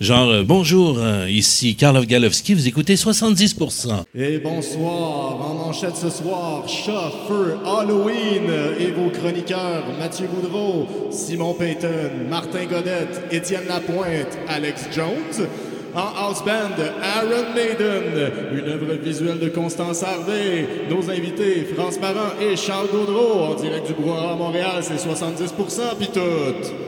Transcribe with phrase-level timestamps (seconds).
[0.00, 4.04] Genre, euh, bonjour, euh, ici Karlov Galowski, vous écoutez 70%.
[4.14, 7.10] Et bonsoir, en manchette ce soir, chat,
[7.66, 15.48] Halloween et vos chroniqueurs Mathieu Boudreau, Simon Payton, Martin Godette, Étienne Lapointe, Alex Jones.
[15.96, 20.68] En house band, Aaron Maiden, une œuvre visuelle de Constance Harvey.
[20.88, 25.96] Nos invités, France Parent et Charles Gaudreau, en direct du Brouhaha à Montréal, c'est 70%
[25.98, 26.87] pis tout.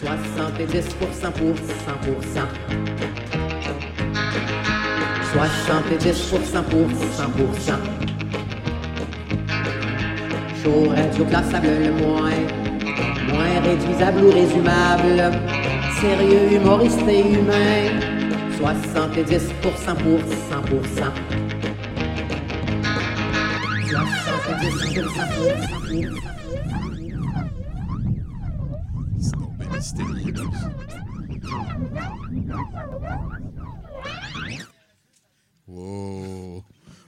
[0.00, 1.60] 70% pour 100%.
[5.34, 7.78] 70% pour 100%.
[10.62, 12.40] Chaud, radio, classable le moins.
[13.28, 15.30] Moins réduisable ou résumable.
[16.00, 18.00] Sérieux, humoriste et humain.
[18.58, 20.00] 70% pour 100%.
[24.64, 25.04] 70%
[25.36, 25.52] pour
[25.90, 26.39] 100%.
[35.66, 36.64] Wow.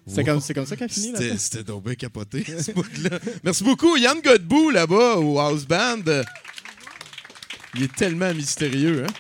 [0.07, 1.19] C'est comme, c'est comme ça qu'elle finit, là?
[1.19, 3.19] C'était c'était donc bien capoté, ce bout-là.
[3.45, 6.03] Merci beaucoup, Yann Godbout, là-bas, au House Band.
[7.75, 9.13] Il est tellement mystérieux, hein?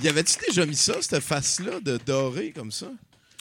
[0.00, 2.90] Y avait-tu déjà mis ça, cette face-là, de doré comme ça?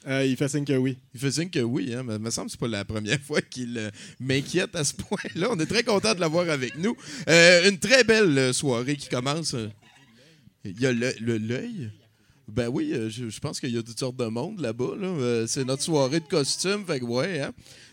[0.08, 0.98] Euh, il fait signe que oui.
[1.14, 2.04] Il fait signe que oui, hein?
[2.04, 5.50] mais me semble que c'est pas la première fois qu'il euh, m'inquiète à ce point-là.
[5.52, 6.96] On est très content de l'avoir avec nous.
[7.28, 9.56] Euh, une très belle soirée qui commence.
[10.66, 11.92] Il y a l'œil?
[12.48, 14.96] Ben oui, je, pense qu'il y a toutes sortes de monde là-bas.
[15.00, 15.46] là.
[15.48, 17.52] C'est notre soirée de costume, fait que ouais, hein?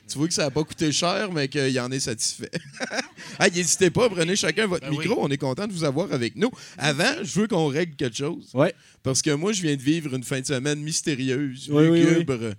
[0.08, 2.50] Tu vois que ça n'a pas coûté cher, mais qu'il y en est satisfait.
[3.40, 5.16] hey, n'hésitez pas, prenez chacun votre micro.
[5.20, 6.50] On est content de vous avoir avec nous.
[6.78, 8.50] Avant, je veux qu'on règle quelque chose.
[8.54, 8.74] Ouais.
[9.02, 12.14] Parce que moi, je viens de vivre une fin de semaine mystérieuse, Oui, oui, oui.
[12.14, 12.54] lugubre,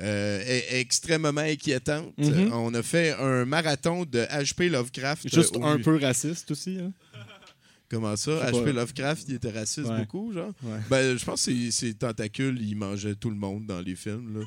[0.00, 2.12] euh, et- extrêmement inquiétante.
[2.18, 2.52] Mhm.
[2.52, 5.32] On a fait un marathon de HP Lovecraft.
[5.34, 6.78] Juste au- un peu raciste aussi.
[6.80, 6.92] Hein?
[7.90, 8.50] Comment ça?
[8.52, 8.72] HP.
[8.72, 10.00] Lovecraft, il était raciste Ouais.
[10.00, 10.52] beaucoup, genre?
[10.62, 10.78] Ouais.
[10.90, 14.40] Ben, je pense que c'est- c'est Tentacule, il mangeait tout le monde dans les films,
[14.40, 14.44] là.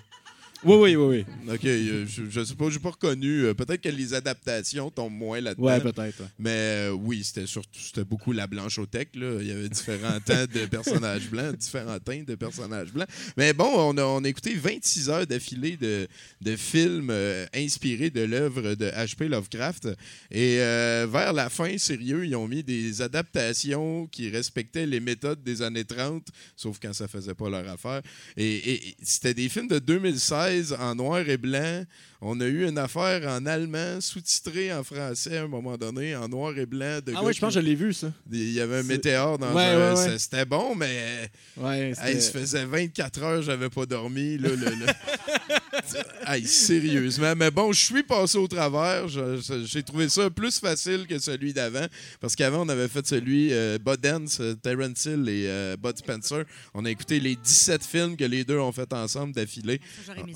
[0.63, 1.53] Oui, oui, oui, oui.
[1.55, 3.45] OK, euh, je, je sais pas, j'ai pas reconnu.
[3.45, 5.63] Euh, Peut-être que les adaptations tombent moins là-dedans.
[5.65, 6.21] Ouais, peut-être.
[6.37, 9.09] Mais euh, oui, c'était surtout c'était beaucoup la blanchothèque.
[9.15, 9.37] Là.
[9.41, 13.07] Il y avait différents temps de personnages blancs, différents teintes de personnages blancs.
[13.37, 16.07] Mais bon, on a, on a écouté 26 heures d'affilée de,
[16.41, 19.29] de films euh, inspirés de l'œuvre de H.P.
[19.29, 19.87] Lovecraft.
[20.29, 25.41] Et euh, vers la fin, sérieux, ils ont mis des adaptations qui respectaient les méthodes
[25.43, 28.01] des années 30, sauf quand ça faisait pas leur affaire.
[28.37, 31.83] Et, et- et c'était des films de 2016 en noir et blanc.
[32.23, 36.27] On a eu une affaire en allemand, sous-titré en français à un moment donné, en
[36.29, 36.99] noir et blanc.
[37.03, 38.11] De Ah ouais, je pense que je l'ai vu, ça.
[38.31, 42.05] Il y avait un météore dans Ouais, un- ouais, C'était bon, mais Ouais, hey, ça
[42.05, 44.37] c'était- faisait 24 heures j'avais pas dormi.
[44.37, 44.85] Là, le- le-
[46.27, 47.33] Hey, sérieusement.
[47.35, 49.07] Mais bon, je suis passé au travers.
[49.07, 51.85] J'ai trouvé ça plus facile que celui d'avant.
[52.19, 55.97] Parce qu'avant, on avait fait celui euh, Bud Dance, euh, Terrence Hill et euh, Bud
[55.97, 56.43] Spencer.
[56.73, 59.81] On a écouté les 17 films que les deux ont fait ensemble d'affilée.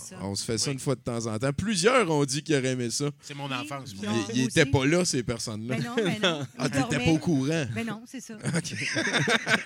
[0.06, 0.16] Ça.
[0.22, 1.52] On se fait ça une fois de temps en temps.
[1.54, 3.10] Plusieurs ont dit qu'ils auraient aimé ça.
[3.22, 3.96] C'est mon enfance.
[3.96, 4.06] Moi.
[4.12, 5.76] on- Ils- n'étaient pas là, ces personnes-là.
[5.76, 6.46] Ben non, ben non.
[6.58, 7.66] Ah, Ils t'étais pas au courant.
[7.74, 8.34] Ben non, c'est ça.
[8.46, 8.52] OK.
[8.54, 8.76] Peut-être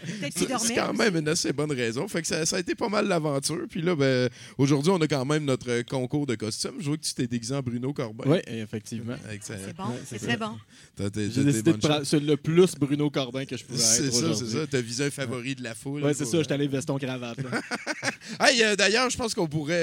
[0.02, 0.66] qu'ils C'est dormaient.
[0.68, 2.08] c'est quand même une assez bonne raison.
[2.08, 3.66] Fait que ça, ça a été pas mal l'aventure.
[3.70, 6.76] Puis là, ben, aujourd'hui, on a quand même notre concours de costumes.
[6.80, 8.24] Je vois que tu t'es déguisé en Bruno Corbin.
[8.28, 9.16] Oui, effectivement.
[9.42, 10.58] C'est bon, Ouais, c'est c'est très bon.
[10.98, 14.34] J'ai décidé de prendre c'est le plus Bruno Corbin que je pouvais C'est être ça,
[14.36, 14.68] c'est ça.
[14.68, 16.04] T'as visé un favori de la foule.
[16.04, 17.38] Ouais, c'est ça, j'étais allé veston-cravate.
[17.44, 17.62] là.
[18.40, 19.76] Hey, euh, D'ailleurs, je pense qu'on pourrait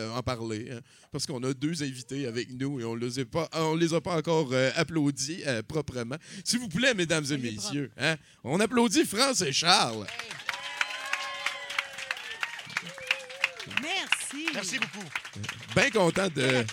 [0.00, 0.68] euh, en parler.
[0.72, 0.80] hein,
[1.12, 4.00] parce qu'on a deux invités avec nous et on les a pas, on les a
[4.00, 6.16] pas encore euh, applaudis euh, proprement.
[6.44, 10.06] S'il vous plaît, mesdames et messieurs, hein, on applaudit France et Charles.
[13.82, 14.46] Merci.
[14.54, 15.06] Merci beaucoup.
[15.74, 16.64] Bien content de,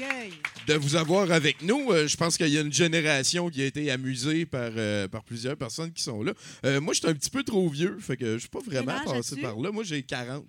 [0.67, 1.91] de vous avoir avec nous.
[1.91, 5.23] Euh, je pense qu'il y a une génération qui a été amusée par, euh, par
[5.23, 6.33] plusieurs personnes qui sont là.
[6.65, 9.03] Euh, moi, je suis un petit peu trop vieux, fait que je suis pas vraiment
[9.03, 9.71] passé par là.
[9.71, 10.43] Moi, j'ai 40.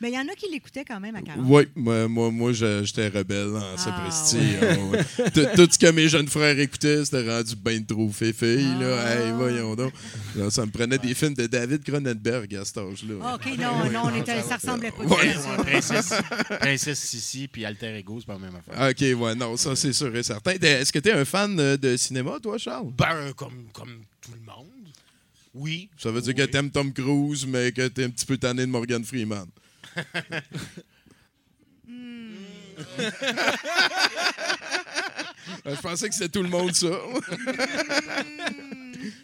[0.00, 1.44] Mais il y en a qui l'écoutaient quand même à 40.
[1.46, 4.38] Oui, moi, moi, j'étais rebelle en Ah, sapristi.
[4.62, 5.30] hein, ouais.
[5.34, 8.74] tout, tout ce que mes jeunes frères écoutaient, c'était rendu bien trop féfille.
[8.80, 8.96] Là.
[9.04, 9.14] Ah.
[9.14, 9.92] Hey, voyons donc.
[10.36, 13.14] Là, ça me prenait des films de David Cronenberg à cet âge-là.
[13.22, 15.04] Ah, OK, non, non, on était, ça ressemblait pas.
[15.04, 15.28] Ouais.
[15.28, 15.62] du tout à ça.
[15.64, 16.12] Princesse,
[16.60, 18.88] Princesse Sissi puis Alter Ego, c'est pas la même affaire.
[18.90, 20.52] OK, ouais, non, ça, c'est sûr et certain.
[20.52, 22.90] Est-ce que tu es un fan euh, de cinéma, toi, Charles?
[22.96, 24.66] Ben, comme, comme tout le monde.
[25.52, 25.88] Oui.
[25.98, 26.46] Ça veut dire Oui.
[26.46, 29.46] que t'aimes Tom Cruise, mais que t'es un petit peu tanné de Morgan Freeman.
[35.66, 36.88] Euh, Je pensais que c'était tout le monde, ça.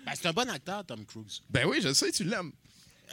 [0.05, 1.43] Ben, c'est un bon acteur, Tom Cruise.
[1.51, 2.53] ben oui, je sais, tu l'aimes.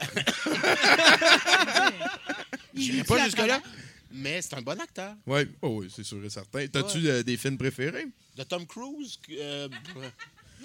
[2.74, 3.62] Je n'irai pas jusque-là,
[4.10, 5.14] mais c'est un bon acteur.
[5.26, 6.66] Oui, oh, oui, c'est sûr et certain.
[6.66, 8.06] T'as-tu euh, des films préférés?
[8.36, 9.68] De Tom Cruise, euh,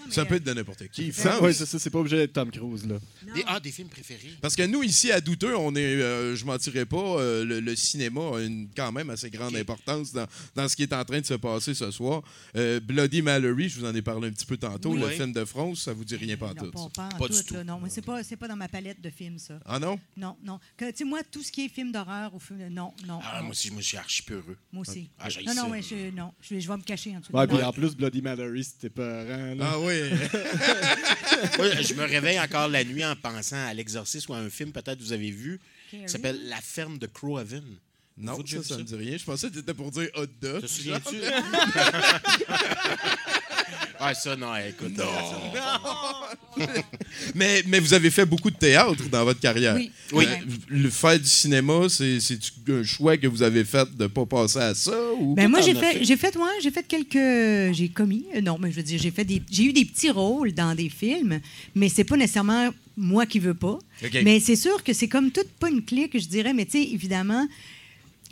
[0.10, 1.12] Ça peut euh, être de n'importe qui.
[1.14, 1.42] Ça, France.
[1.42, 2.98] ouais, c'est ça, c'est pas obligé d'être Tom Cruise, là.
[3.36, 4.32] des, ah, des films préférés.
[4.42, 7.76] Parce que nous, ici, à Douteux, on est, euh, je mentirais pas, euh, le, le
[7.76, 10.26] cinéma a une quand même assez grande importance dans,
[10.56, 12.24] dans ce qui est en train de se passer ce soir.
[12.56, 15.00] Euh, Bloody Mallory, je vous en ai parlé un petit peu tantôt, Oui.
[15.00, 15.14] le Oui.
[15.16, 16.72] film de France, ça vous dit rien pas Non, tout.
[16.72, 18.68] pas, pas, en Pas du tout, là, non, mais c'est pas, c'est pas dans ma
[18.68, 19.60] palette de films, ça.
[19.66, 20.00] Ah non?
[20.18, 20.60] Non, non.
[20.78, 22.60] Tu sais, moi, tout ce qui est film d'horreur ou film...
[22.70, 23.20] Non, non.
[23.24, 23.44] Ah, non.
[23.44, 24.58] moi aussi, moi, je suis archi peureux.
[24.72, 25.10] Moi aussi.
[25.20, 27.32] Ah, j'haïs non, non, mais je, non, je, vais- je vais me cacher en dessous.
[27.34, 29.72] Ouais, puis en plus, Bloody Mallory, c'était peurant, là.
[29.74, 29.89] Ah oui.
[31.58, 34.72] Moi, je me réveille encore la nuit en pensant à l'exorcisme ou à un film,
[34.72, 35.60] peut-être vous avez vu,
[35.90, 37.64] qui s'appelle La ferme de Crowhaven.
[38.18, 38.78] non, Vous, ça, ça?
[38.78, 39.18] me dit rien.
[39.18, 40.62] Je pensais que t'étais pour dire hot dog.
[40.62, 41.16] Te souviens-tu?
[44.00, 44.98] ah, ça, non, écoute.
[45.00, 46.66] euh,
[47.36, 49.76] Mais, mais vous avez fait beaucoup de théâtre dans votre carrière.
[49.76, 49.92] Oui.
[50.14, 50.26] Oui.
[50.26, 50.36] Euh,
[50.70, 54.26] le faire du cinéma, c'est c'est un choix que vous avez fait de ne pas
[54.26, 54.98] passer à ça?
[55.20, 55.36] Ou...
[55.36, 56.04] Ben moi j'ai fait, fait?
[56.04, 59.12] j'ai fait ouais, j'ai fait quelques j'ai commis euh, non mais je veux dire j'ai
[59.12, 61.40] fait des j'ai eu des petits rôles dans des films
[61.76, 63.80] mais c'est pas nécessairement moi qui veux pas.
[64.24, 66.84] Mais c'est sûr que c'est comme toute pas une clique je dirais mais tu sais
[66.92, 67.48] évidemment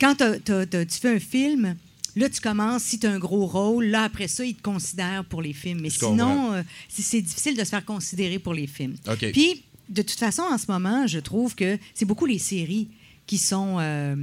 [0.00, 1.76] quand tu fais un film
[2.16, 5.24] Là, tu commences, si tu as un gros rôle, là, après ça, ils te considèrent
[5.24, 5.80] pour les films.
[5.80, 8.96] Mais Je sinon, euh, c'est difficile de se faire considérer pour les films.
[9.08, 9.30] OK.
[9.32, 12.88] Puis, de toute façon, en ce moment, je trouve que c'est beaucoup les séries
[13.26, 14.16] qui sont euh,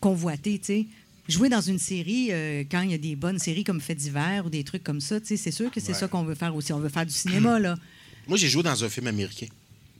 [0.00, 0.86] convoitées, tu sais.
[1.26, 4.44] Jouer dans une série, euh, quand il y a des bonnes séries comme Fait d'hiver
[4.44, 6.54] ou des trucs comme ça, tu sais, c'est sûr que c'est ça qu'on veut faire
[6.54, 6.72] aussi.
[6.72, 7.76] On veut faire du cinéma, là.
[8.28, 9.46] Moi, j'ai joué dans un film américain.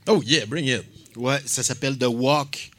[0.06, 0.82] Oh yeah, bring it.
[1.16, 2.70] Ouais, ça s'appelle The Walk.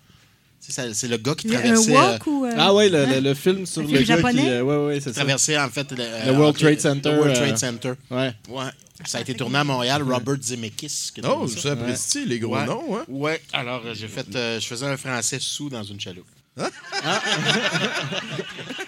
[0.69, 2.45] C'est le gars qui traversait, walk ou...
[2.45, 3.09] euh, Ah ouais, le, hein?
[3.15, 4.41] le- le film sur le film gars japonais?
[4.41, 4.50] qui...
[4.50, 5.19] euh, ouais, ouais, c'est euh, ça.
[5.21, 7.94] traversait, en fait le, Le World Trade Center, Le World euh, Trade Center.
[8.12, 8.33] Ouais.
[8.50, 8.63] Ouais.
[9.06, 10.01] Ça a été tourné à Montréal.
[10.03, 11.12] Robert Zemeckis.
[11.13, 12.65] qui a Oh, ça apprécie les gros Ouais.
[12.65, 13.03] noms, hein?
[13.09, 13.41] Ouais.
[13.53, 16.25] Alors, euh, j'ai fait, euh, je faisais un français sous dans une chaloupe.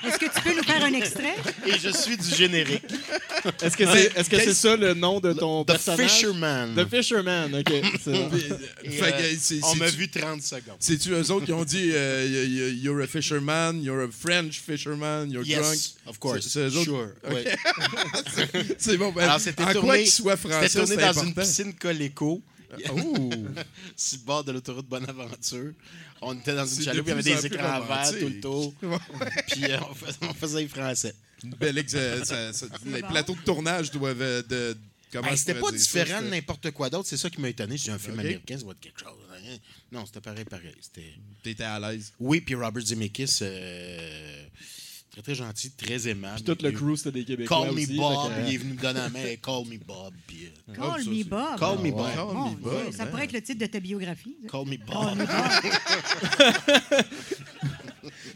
[0.06, 1.36] Est-ce que tu peux nous faire un extrait?
[1.66, 2.84] Et je suis du générique.
[3.62, 6.10] Est-ce que c'est est -ce que c'est ça le nom de ton The personnage?
[6.12, 6.76] Fisherman.
[6.76, 7.72] The Fisherman, OK.
[7.72, 7.84] Et,
[9.02, 10.78] euh, on m'a vu 30 secondes.
[10.80, 15.44] C'est-tu eux autres qui ont dit euh, You're a fisherman, you're a French fisherman, you're
[15.46, 15.76] drunk?
[15.76, 16.48] Yes, of course.
[16.48, 16.84] C'est- autres?
[16.84, 17.10] Sure.
[17.30, 17.56] ouais.
[18.78, 19.12] C'est bon.
[19.12, 21.28] Ben, Alors, c'était tourné, quoi qu'il soit français, tourné c'est dans important.
[21.28, 22.42] une piscine Coleco,
[22.92, 23.30] Oh!
[23.96, 25.72] sur le bord de l'autoroute Bonaventure.
[26.22, 28.74] On était dans une chaloupe, de il y avait des écrans verts tout le tour.
[29.52, 31.16] Puis euh, on, faisait, on faisait les français.
[31.44, 33.08] Une belle ex- euh, ça- ça- les bon.
[33.10, 34.22] plateaux de tournage doivent.
[34.22, 34.76] euh, de,
[35.14, 37.08] Ben, je c'était pas ça, différent de n'importe quoi d'autre.
[37.08, 37.78] C'est ça qui m'a étonné.
[37.78, 39.10] J'ai un film américain, ça va être quelque chose.
[39.34, 39.58] hein.
[39.92, 40.74] Non, c'était pareil, pareil.
[40.82, 41.14] C'était...
[41.44, 42.12] T'étais à l'aise.
[42.20, 44.44] Oui, puis Robert Zemeckis, euh,
[45.22, 46.36] très, très gentil, très aimable.
[46.36, 48.82] Puis tout le crew, c'était des Québécois Call me aussi, Bob, il est venu me
[48.82, 49.36] donner la main.
[49.42, 50.14] Call me Bob.
[50.28, 51.60] Puis, euh, Call ça, me Bob.
[51.60, 52.14] Call me Bob.
[52.14, 53.06] Call me Bob, ça hein.
[53.08, 54.38] pourrait être le titre de ta biographie.
[54.50, 55.18] Call me Call Bob.
[55.18, 57.06] me Bob.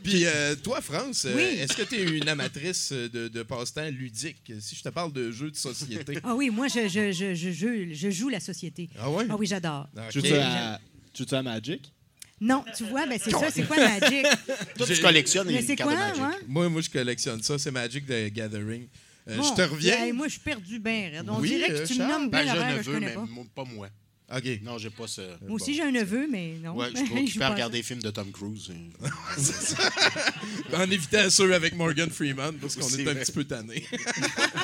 [0.04, 1.60] Puis euh, toi, France, euh, Oui.
[1.60, 4.52] est-ce que tu es une amatrice de, de passe-temps ludique?
[4.60, 6.18] Si je te parle de jeux de société.
[6.24, 8.90] Ah oui, moi, je, je, je, je, joue la société.
[9.00, 9.26] Ah ouais?
[9.30, 9.88] Ah oui, j'adore.
[9.96, 10.10] Ok.
[10.10, 10.80] Tu joues à,
[11.14, 11.94] tu joues à Magic?
[12.42, 14.26] Non, tu vois, ben c'est ça, c'est quoi Magic?
[14.78, 16.22] Toi, tu collectionnes Mais les c'est cartes quoi, de Magic?
[16.22, 16.36] moi?
[16.48, 17.60] Moi, moi, je collectionne ça.
[17.60, 18.88] C'est Magic the Gathering.
[19.30, 20.04] Euh, Bon, je te reviens.
[20.06, 21.12] hey, moi, je suis perdu bien.
[21.28, 22.12] On Oui, dirait euh, que tu me Charles?
[22.12, 23.64] nommes Ben, bien j'ai un l'affaire que je connais mais pas.
[23.64, 23.88] pas moi.
[24.36, 24.62] OK.
[24.64, 25.22] Non, j'ai pas ce.
[25.42, 26.76] Moi aussi, j'ai un neveu, mais non.
[26.76, 28.72] Ouais, je suis occupé à regarder des films de Tom Cruise.
[30.74, 33.84] En évitant ceux avec Morgan Freeman, parce qu'on C'est est un petit peu tanné.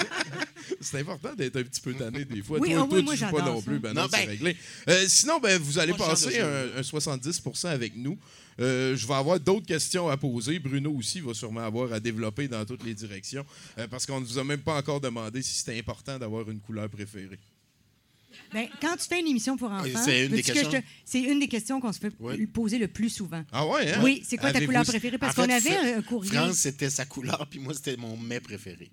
[0.82, 2.60] c'est important d'être un petit peu tanné des fois.
[2.60, 3.66] Oui, toi, ah toi, oui, tu moi, joues pas non ça.
[3.66, 3.80] plus.
[3.80, 4.58] Ben Non, non, c'est ben- réglé.
[4.88, 8.18] Euh, sinon, ben, vous allez Moi, passer un, un 70% avec nous.
[8.60, 10.60] Euh, je vais avoir d'autres questions à poser.
[10.60, 13.46] Bruno aussi va sûrement avoir à développer dans toutes les directions.
[13.78, 16.60] euh, parce qu'on ne vous a même pas encore demandé si c'était important d'avoir une
[16.60, 17.38] couleur préférée.
[18.54, 20.82] Ben, quand tu fais une émission pour enfants, c'est une des veux-tu que je questions?
[20.82, 22.46] te- c'est une des questions qu'on se fait Oui.
[22.48, 23.44] poser le plus souvent.
[23.52, 24.00] Ah ouais, hein?
[24.04, 25.18] Oui, c'est quoi ta couleur préférée?
[25.18, 26.32] Parce En qu'on fait, avait un courrier.
[26.34, 28.90] France, c'était sa couleur, puis moi, c'était mon mets préféré.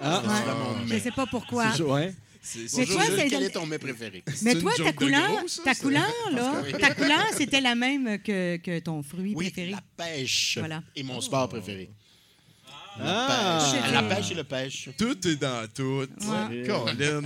[0.00, 0.28] Ah, Ouais.
[0.28, 1.72] vraiment Je mais- sais pas pourquoi.
[1.76, 2.14] c'est- ouais.
[2.46, 4.22] C'est- Mais c'est- toi, Jules, c'est- quel est ton mets préféré?
[4.42, 6.80] Mais toi, ta couleur, gros, ça, ta couleur, là, que oui.
[6.80, 9.70] ta couleur, c'était la même que, que ton fruit Oui, préféré.
[9.70, 10.58] la pêche.
[10.58, 10.82] Voilà.
[10.94, 11.88] Et mon sport préféré.
[13.02, 13.58] Ah!
[13.72, 13.92] Pêche.
[13.92, 14.88] La pêche et le pêche.
[14.96, 16.06] Tout est dans tout.
[16.20, 16.64] Ouais.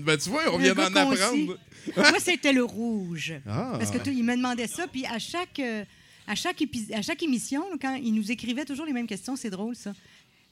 [0.02, 1.58] Ben, tu vois, on vient d'en apprendre.
[1.96, 3.34] Moi, c'était le rouge.
[3.48, 3.74] Ah.
[3.78, 5.84] Parce que tu- il me demandait ça, puis à chaque, euh,
[6.26, 9.50] à chaque, épi- à chaque émission, quand il nous écrivait toujours les mêmes questions, c'est
[9.50, 9.92] drôle, ça.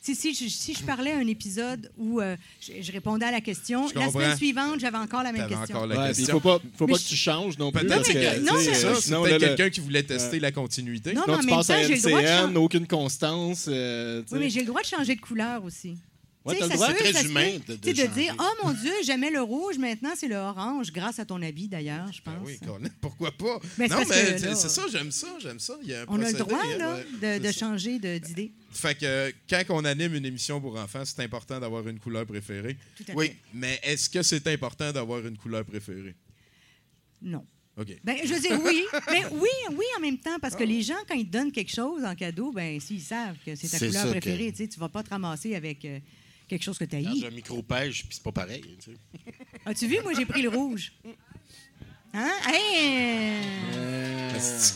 [0.06, 3.32] Si, si, je- si je parlais à un épisode où euh, je, je répondais à
[3.32, 4.20] la question, Je la comprends.
[4.20, 5.82] semaine suivante, j'avais encore la même question.
[5.82, 6.34] Ouais, il question.
[6.34, 7.84] faut pas, faut que tu changes non plus.
[7.84, 11.12] Peut-être que, que- non, mais- ça, c'est sinon, le- quelqu'un qui voulait tester la continuité.
[11.12, 11.74] Non, mais en tu passes à
[12.46, 13.66] temps, aucune constance.
[13.68, 14.22] euh.
[14.30, 15.96] Oui, mais j'ai le droit de changer de couleur aussi.
[16.46, 16.88] Ouais, ça droit.
[16.88, 17.76] se peut, ça très se humain peut.
[17.76, 21.18] de- de de dire, oh mon Dieu, j'aimais le rouge, maintenant c'est le orange, grâce
[21.18, 22.34] à ton habit d'ailleurs, je pense.
[22.36, 22.58] Ah oui,
[23.00, 23.58] pourquoi pas?
[23.78, 25.76] Ben, non, mais c'est ça, j'aime ça, j'aime ça.
[25.82, 26.78] Il y a un On a le procédé, droit hein,
[27.22, 28.52] là, de, de changer de- d'idée.
[28.70, 32.76] Fait que quand on anime une émission pour enfants, c'est important d'avoir une couleur préférée.
[32.96, 33.26] Tout à Oui.
[33.28, 33.36] fait.
[33.54, 36.14] Mais est-ce que c'est important d'avoir une couleur préférée?
[37.22, 37.44] Non.
[37.78, 37.88] OK.
[38.04, 40.94] Ben, je veux dire oui, mais oui, oui en même temps, parce que les gens,
[41.06, 43.92] quand ils te donnent quelque chose en cadeau, ben s'ils savent que c'est ta couleur
[43.92, 45.98] ça que- préférée, tu sais, tu vas pas te ramasser avec euh,
[46.48, 48.62] quelque chose que tu as Dans un micro-pêche, puis c'est pas pareil.
[48.82, 48.96] tu sais.
[49.66, 50.92] As-tu vu, moi j'ai pris le rouge.
[52.14, 52.30] Hein?
[52.48, 53.32] Hey!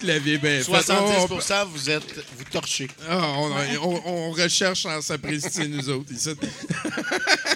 [0.03, 0.63] L'avez bien fait?
[0.63, 2.89] 70 On- vous êtes vous torchez.
[3.09, 3.51] Ah, on,
[3.83, 6.31] on- on recherche en sapristi, nous autres, ici.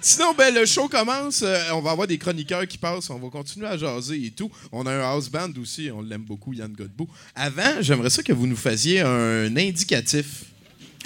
[0.00, 1.42] Sinon, ben, le show commence.
[1.42, 3.10] euh, on va avoir des chroniqueurs qui passent.
[3.10, 4.50] On va continuer à jaser et tout.
[4.72, 5.90] On a un house band aussi.
[5.92, 7.08] On l'aime beaucoup, Yann Godbout.
[7.34, 10.44] Avant, j'aimerais ça que vous nous fassiez un indicatif.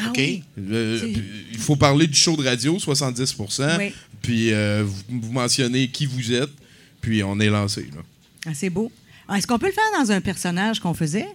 [0.03, 0.17] Ah OK?
[0.19, 0.43] oui.
[0.59, 1.15] Euh,
[1.53, 3.37] il faut parler du show de radio, 70
[3.79, 3.93] Oui.
[4.23, 6.51] Puis euh, vous, vous mentionnez qui vous êtes.
[7.01, 7.83] Puis on est lancé.
[7.95, 8.03] Là.
[8.47, 8.91] Ah, c'est beau.
[9.29, 11.29] Ah, Est-ce qu'on peut le faire dans un personnage qu'on faisait?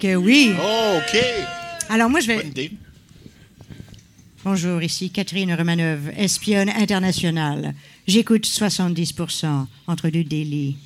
[0.00, 0.52] Que oui.
[0.58, 1.18] Oh, OK.
[1.90, 2.36] Alors moi, je vais.
[2.36, 2.72] Bonne idée.
[4.44, 7.74] Bonjour, ici Catherine Romanov, espionne internationale.
[8.06, 10.76] J'écoute 70% entre deux délits.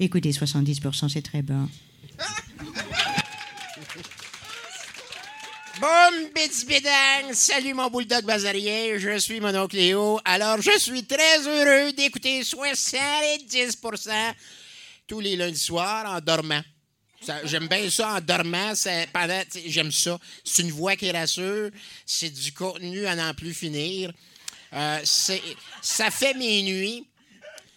[0.00, 1.68] Écoutez, 70%, c'est très bon.
[5.80, 6.32] Boum,
[6.66, 7.32] bidang!
[7.34, 10.18] Salut mon bulldog bazarien, je suis mon oncle Léo.
[10.24, 14.10] Alors, je suis très heureux d'écouter 70%
[15.06, 16.62] tous les lundis soirs en dormant.
[17.44, 18.72] J'aime bien ça en dormant.
[19.66, 20.18] J'aime ça.
[20.42, 21.70] C'est une voix qui rassure.
[22.04, 24.10] C'est du contenu à n'en plus finir.
[24.72, 27.06] Euh, ça fait mes nuits.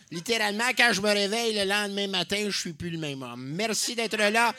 [0.09, 3.53] Littéralement, quand je me réveille le lendemain matin, je suis plus le même homme.
[3.55, 4.55] Merci d'être là.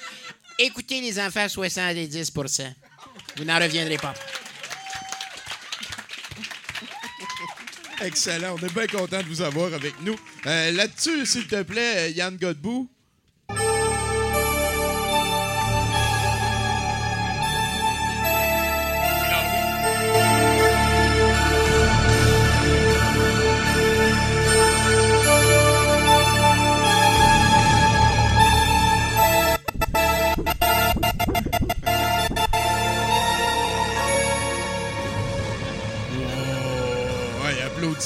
[0.59, 2.73] Écoutez les enfants 70%.
[3.37, 4.15] Vous n'en reviendrez pas.
[8.03, 8.57] Excellent.
[8.61, 10.17] On est bien content de vous avoir avec nous.
[10.47, 12.89] Euh, Là-dessus, s'il te plaît, euh, Yann Godbout.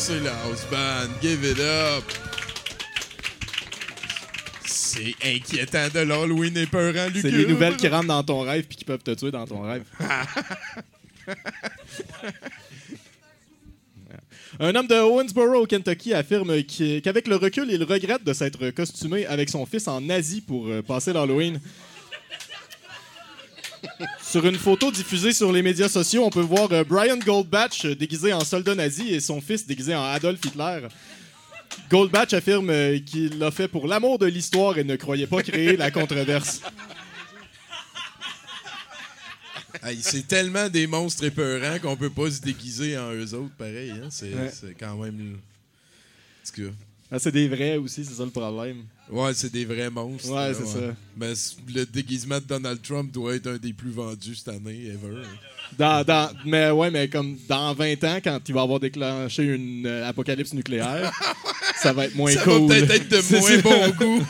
[0.06, 1.08] Applaudissez la house band.
[1.20, 2.04] Give it up.
[4.64, 7.20] C'est inquiétant de l'Halloween épeurant, Lucas.
[7.22, 9.62] C'est les nouvelles qui rentrent dans ton rêve puis qui peuvent te tuer dans ton
[9.62, 9.84] rêve.
[14.58, 16.62] Un homme de Owensboro, au Kentucky, affirme
[17.02, 20.80] qu'avec le recul, il regrette de s'être costumé avec son fils en Asie pour euh,
[20.80, 21.60] passer l'Halloween.
[24.22, 27.94] Sur une photo diffusée sur les médias sociaux, on peut voir euh, Brian Goldbatch euh,
[27.94, 30.88] déguisé en soldat nazi et son fils déguisé en Adolf Hitler.
[31.90, 35.76] Goldbatch affirme euh, qu'il l'a fait pour l'amour de l'histoire et ne croyait pas créer
[35.76, 36.60] la controverse.
[39.82, 43.90] Hey, c'est tellement des monstres épeurants qu'on peut pas se déguiser en eux autres, pareil.
[43.92, 44.08] Hein?
[44.10, 44.50] C'est Ouais.
[44.78, 45.38] quand même...
[47.10, 48.84] Ah, c'est des vrais aussi, c'est ça le problème.
[49.10, 50.30] Ouais, c'est des vrais monstres.
[50.30, 50.94] Ouais, c'est ça.
[51.16, 51.32] Mais
[51.72, 55.22] le déguisement de Donald Trump doit être un des plus vendus cette année, ever.
[55.78, 59.86] Dans, dans- mais ouais, mais comme dans 20 ans, quand il va avoir déclenché une
[59.86, 61.12] euh, apocalypse nucléaire,
[61.82, 62.68] ça va être moins Ça cool.
[62.68, 63.62] va peut-être être de moins ça.
[63.62, 64.26] bon goût.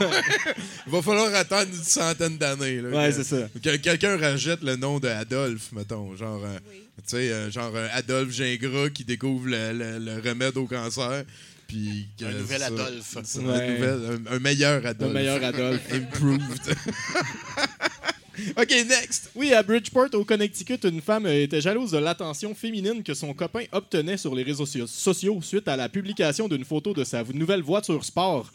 [0.87, 2.80] Il va falloir attendre une centaine d'années.
[2.80, 3.49] là, Ouais, que- c'est ça.
[3.62, 6.14] Que quelqu'un rachète le nom d'Adolphe, mettons.
[6.16, 6.59] Genre, euh,
[6.99, 11.25] tu sais, euh, genre euh, Adolphe Gingras qui découvre le, le- le remède au cancer.
[11.68, 13.16] Puis Un nouvel ça- Adolphe.
[13.25, 13.73] ça, un, Ouais.
[13.75, 15.08] nouvel- un- un meilleur Adolphe.
[15.12, 15.82] Le meilleur Adolphe.
[15.92, 16.76] Improved.
[18.58, 19.30] OK, next.
[19.35, 23.64] Oui, à Bridgeport, au Connecticut, une femme était jalouse de l'attention féminine que son copain
[23.73, 28.04] obtenait sur les réseaux sociaux suite à la publication d'une photo de sa nouvelle voiture
[28.04, 28.52] sport.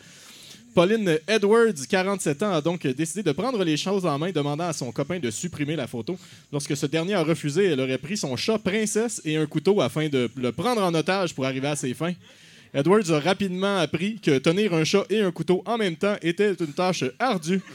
[0.75, 4.73] Pauline Edwards, 47 ans, a donc décidé de prendre les choses en main, demandant à
[4.73, 6.17] son copain de supprimer la photo.
[6.53, 10.07] Lorsque ce dernier a refusé, elle aurait pris son chat princesse et un couteau afin
[10.07, 12.13] de le prendre en otage pour arriver à ses fins.
[12.73, 16.53] Edwards a rapidement appris que tenir un chat et un couteau en même temps était
[16.53, 17.61] une tâche ardue.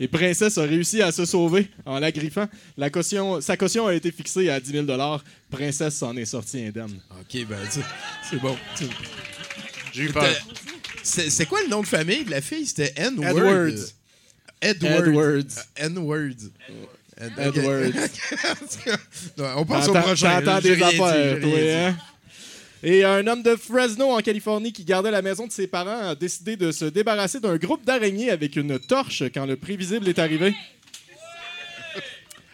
[0.00, 2.46] Et Princesse a réussi à se sauver en la griffant.
[2.76, 4.86] La caution, sa caution a été fixée à 10 000
[5.50, 7.00] Princesse s'en est sortie indemne.
[7.20, 7.80] OK, ben, tu-
[8.30, 8.56] c'est bon.
[9.92, 10.24] J'ai eu peur.
[11.02, 12.66] C'est c'est quoi le nom de famille de la fille?
[12.66, 13.14] C'était N.
[13.24, 13.92] Edwards.
[14.60, 15.08] Edwards.
[15.08, 15.64] Edwards.
[15.76, 16.50] N-words.
[17.20, 17.92] Edwards.
[19.56, 20.40] On passe au prochain.
[20.40, 21.96] T'entends des affaires, toi, hein?
[22.82, 26.14] Et un homme de Fresno, en Californie, qui gardait la maison de ses parents, a
[26.14, 30.54] décidé de se débarrasser d'un groupe d'araignées avec une torche quand le prévisible est arrivé.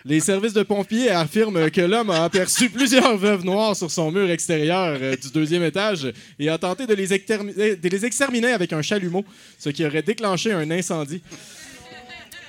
[0.07, 4.31] Les services de pompiers affirment que l'homme a aperçu plusieurs veuves noires sur son mur
[4.31, 8.75] extérieur euh, du deuxième étage et a tenté de les, exterminer- de les exterminer avec
[8.75, 9.25] un chalumeau,
[9.59, 11.23] ce qui aurait déclenché un incendie.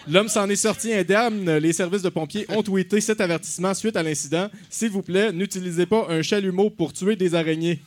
[0.08, 1.58] L'homme s'en est sorti indemne.
[1.58, 4.50] Les services de pompiers ont tweeté cet avertissement suite à l'incident.
[4.70, 7.82] S'il vous plaît, n'utilisez pas un chalumeau pour tuer des araignées.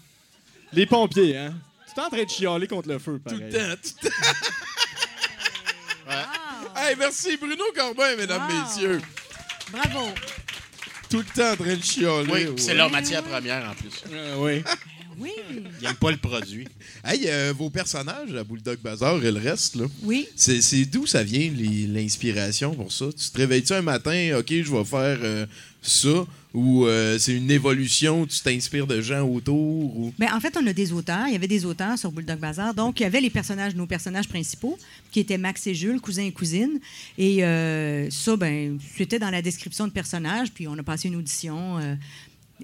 [0.73, 1.55] Les pompiers, hein?
[1.95, 3.41] Tu es en train de chialer contre le feu, Tout pareil.
[3.41, 4.17] le temps, tout le temps.
[6.77, 8.63] Hey, merci Bruno Corbin, mesdames, Wow.
[8.63, 9.01] messieurs.
[9.73, 10.09] Bravo.
[11.11, 12.27] Tout le temps en train de chialer.
[12.33, 12.53] Oui, ouais.
[12.57, 14.03] c'est leur matière première en plus.
[14.13, 14.63] Euh, oui.
[15.19, 15.31] Oui.
[15.51, 16.67] Ils n'aiment pas le produit.
[17.05, 19.87] Hey, euh, vos personnages à Bulldog Bazar et le reste, là.
[20.03, 20.29] Oui.
[20.37, 21.51] C'est, d'où ça vient
[21.89, 23.07] l'inspiration pour ça?
[23.17, 25.47] Tu te réveilles-tu un matin, OK, je vais faire euh,
[25.83, 29.97] ça, ou euh, c'est une évolution, tu t'inspires de gens autour?
[29.97, 30.15] Ou...
[30.19, 31.27] Ben, en fait, on a des auteurs.
[31.27, 32.75] Il y avait des auteurs sur Bulldog Bazar.
[32.75, 34.79] Donc, il y avait les personnages, nos personnages principaux,
[35.11, 36.81] qui étaient Max et Jules, cousins et cousines.
[37.19, 40.51] Et euh, ça, ben, c'était dans la description de personnages.
[40.53, 41.79] Puis, on a passé une audition.
[41.79, 41.95] euh.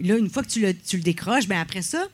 [0.00, 2.08] là, une fois que tu le, tu le décroches, ben, après ça,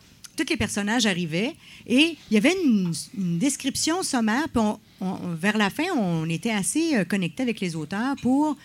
[0.44, 1.54] tous les personnages arrivaient.
[1.86, 4.48] Et il y avait une, une description sommaire.
[4.48, 8.56] Puis, on- on- vers la fin, on était assez euh, connectés avec les auteurs pour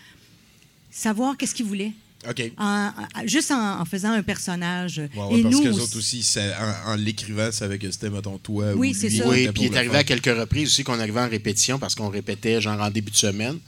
[0.90, 1.92] savoir qu'est-ce qu'ils voulaient.
[2.28, 2.42] OK.
[2.58, 4.98] En- en- juste en, en faisant un personnage.
[4.98, 5.80] Ouais, ouais, et parce nous que les aussi.
[5.80, 9.08] autres aussi, c'est- en, en l'écrivant, ça savait que c'était, mettons, toi Oui, ou c'est
[9.08, 9.28] lui ça.
[9.28, 12.08] Oui, puis il est arrivé à quelques reprises aussi qu'on arrivait en répétition parce qu'on
[12.08, 13.58] répétait genre en début de semaine.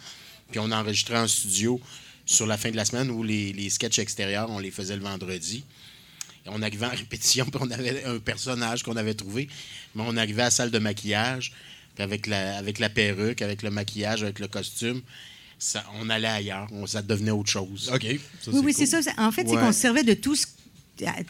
[0.50, 1.80] Puis on enregistrait en studio
[2.24, 5.02] sur la fin de la semaine où les, les sketchs extérieurs, on les faisait le
[5.02, 5.64] vendredi.
[6.46, 9.48] On arrivait en répétition, puis on avait un personnage qu'on avait trouvé.
[9.94, 11.52] Mais on arrivait à la salle de maquillage,
[11.94, 15.02] puis avec la, avec la perruque, avec le maquillage, avec le costume,
[15.58, 16.68] ça, on allait ailleurs.
[16.72, 17.90] On, ça devenait autre chose.
[17.92, 18.02] OK.
[18.40, 18.72] Ça, Oui, oui, cool.
[18.74, 19.00] c'est ça.
[19.18, 20.46] En fait, c'est qu'on se servait de tout ce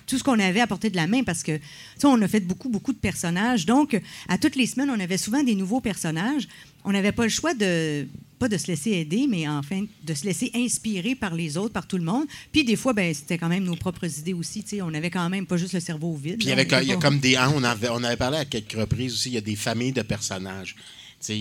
[0.06, 1.62] tout ce qu'on avait à portée de la main parce que tu
[1.98, 5.18] sais, on a fait beaucoup beaucoup de personnages donc à toutes les semaines on avait
[5.18, 6.48] souvent des nouveaux personnages
[6.84, 8.06] on n'avait pas le choix de
[8.38, 11.86] pas de se laisser aider mais enfin de se laisser inspirer par les autres par
[11.86, 14.94] tout le monde puis des fois ben c'était quand même nos propres idées aussi on
[14.94, 17.36] avait quand même pas juste le cerveau vide Puis il y il a comme des.
[17.54, 20.02] on, avait, on avait parlé à quelques reprises aussi, il y a des familles de
[20.02, 20.76] personnages.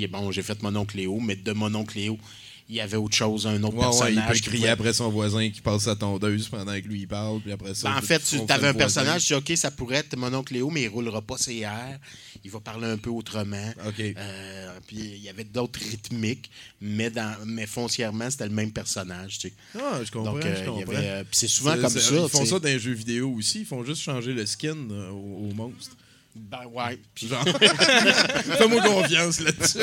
[0.10, 2.18] Bon, j'ai fait mon oncle Léo, mais de mon oncle Léo,
[2.70, 4.28] il y avait autre chose, un autre Ouais, ouais, il personnage.
[4.42, 7.40] peut crier pouvait- après son voisin qui passe sa tondeuse pendant que lui il parle,
[7.42, 7.90] puis après ça.
[7.90, 10.54] Ben, en fait, tu avais un personnage, tu dis, OK, ça pourrait être mon oncle
[10.54, 12.00] Léo, mais il roulera pas ses airs.
[12.44, 13.74] Il va parler un peu autrement.
[13.88, 14.00] OK.
[14.00, 16.50] Euh, puis il y avait d'autres rythmiques,
[16.82, 19.40] mais, dans, mais foncièrement, c'était le même personnage.
[19.40, 19.54] Tu sais.
[19.80, 20.92] Ah, je comprends, Donc, euh, comprends.
[20.96, 22.00] euh, puis c'est souvent comme ça.
[22.00, 23.62] Ils font ça dans les jeux vidéo aussi.
[23.62, 24.76] Ils font juste changer le skin
[25.12, 25.96] au, au monstre.
[26.38, 27.00] Ben, ouais.
[27.16, 27.44] Puis- Genre.
[27.46, 29.80] Fais-moi confiance là-dessus.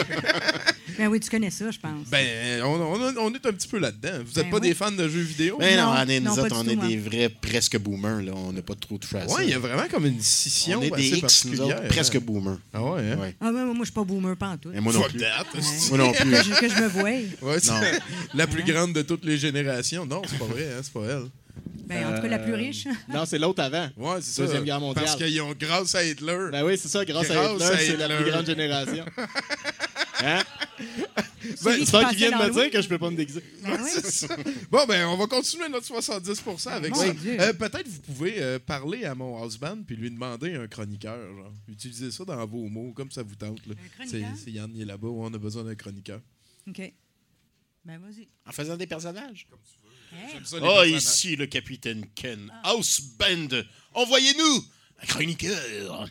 [0.96, 3.78] ben oui tu connais ça je pense Ben, on, on- on est un petit peu
[3.78, 4.18] là-dedans.
[4.18, 4.68] Vous n'êtes Ben pas oui.
[4.68, 5.56] des fans de jeux vidéo?
[5.58, 6.86] Mais non, Non, on est, nous non, autres, on tout, est moi.
[6.86, 8.22] des vrais presque boomers.
[8.22, 8.32] Là.
[8.34, 9.34] On n'a pas trop à ça.
[9.34, 12.16] Ouais, il y a vraiment comme une scission on est des X, nous autres, presque
[12.16, 12.20] hein.
[12.22, 12.58] boomers.
[12.72, 13.18] Ah ouais, hein?
[13.18, 13.34] Ouais.
[13.40, 15.20] ah, mais moi je suis pas boomer pas en tout Et moi non Fuck plus.
[15.20, 15.88] that, hostie.
[15.90, 16.30] Moi non plus.
[16.30, 17.80] que, je, que je me voie Ouais, c'est Non.
[18.34, 20.06] la plus grande de toutes les générations.
[20.06, 21.24] Non, c'est pas vrai, hein, c'est pas elle.
[21.86, 23.88] Ben en tout cas la plus Euh, riche Non, c'est l'autre avant.
[23.96, 24.42] Ouais, c'est ça.
[24.42, 25.04] Deuxième Guerre mondiale.
[25.04, 26.48] Parce qu'ils ont, grâce à Hitler.
[26.52, 29.04] Ben oui, c'est ça, grâce, Grâce à à Hitler, c'est la plus grande génération.
[30.26, 30.42] Hein?
[31.56, 33.16] Celui qui C'est toi passait qui viens de me dire que je peux pas me
[33.16, 33.42] déguiser.
[33.62, 33.90] Ben oui.
[34.02, 34.28] Ça.
[34.70, 37.04] Bon, ben, on va continuer notre 70% avec ça.
[37.06, 41.18] Euh, Peut-être vous pouvez euh, parler à mon husband puis lui demander un chroniqueur.
[41.36, 41.52] Genre.
[41.68, 43.66] Utilisez ça dans vos mots, comme ça vous tente.
[43.66, 43.74] là.
[44.06, 46.20] C'est Yann, il est là-bas, on a besoin d'un chroniqueur.
[46.68, 46.92] ok
[47.84, 49.46] ben vas-y En faisant des personnages.
[50.12, 50.28] Hey.
[50.32, 51.02] J'aime ça, les Oh, personnages.
[51.02, 52.52] ici le capitaine Ken.
[52.62, 53.48] House Band.
[53.94, 54.64] Envoyez-nous
[55.02, 56.08] un chroniqueur.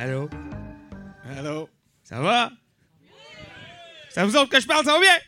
[0.00, 0.30] Allô?
[1.36, 1.68] Allô?
[2.04, 2.50] Ça va?
[4.16, 5.18] À vous autres que je parle, ça va bien?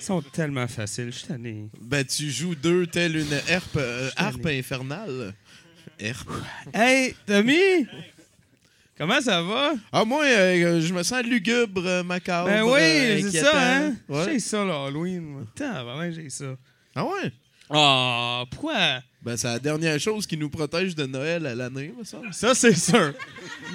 [0.00, 1.68] Ils sont tellement faciles, je suis tanné.
[1.80, 5.32] Ben, tu joues deux telle une herpe, euh, harpe infernale.
[6.00, 6.28] Herpe.
[6.74, 7.86] Hey, Tommy!
[8.98, 9.74] Comment ça va?
[9.92, 12.48] Ah, moi, euh, je me sens lugubre, euh, macabre.
[12.48, 13.46] Ben oui, euh, c'est inquiétant.
[13.52, 13.94] ça, hein?
[14.08, 14.24] Ouais.
[14.24, 15.20] J'ai ça, l'Halloween.
[15.22, 15.42] moi.
[15.54, 16.56] Putain, vraiment, j'ai ça.
[16.96, 17.30] Ah ouais?
[17.70, 19.02] Ah, pourquoi?
[19.24, 22.32] Ben, c'est la dernière chose qui nous protège de Noël à l'année, me semble.
[22.32, 23.12] Ça, c'est sûr.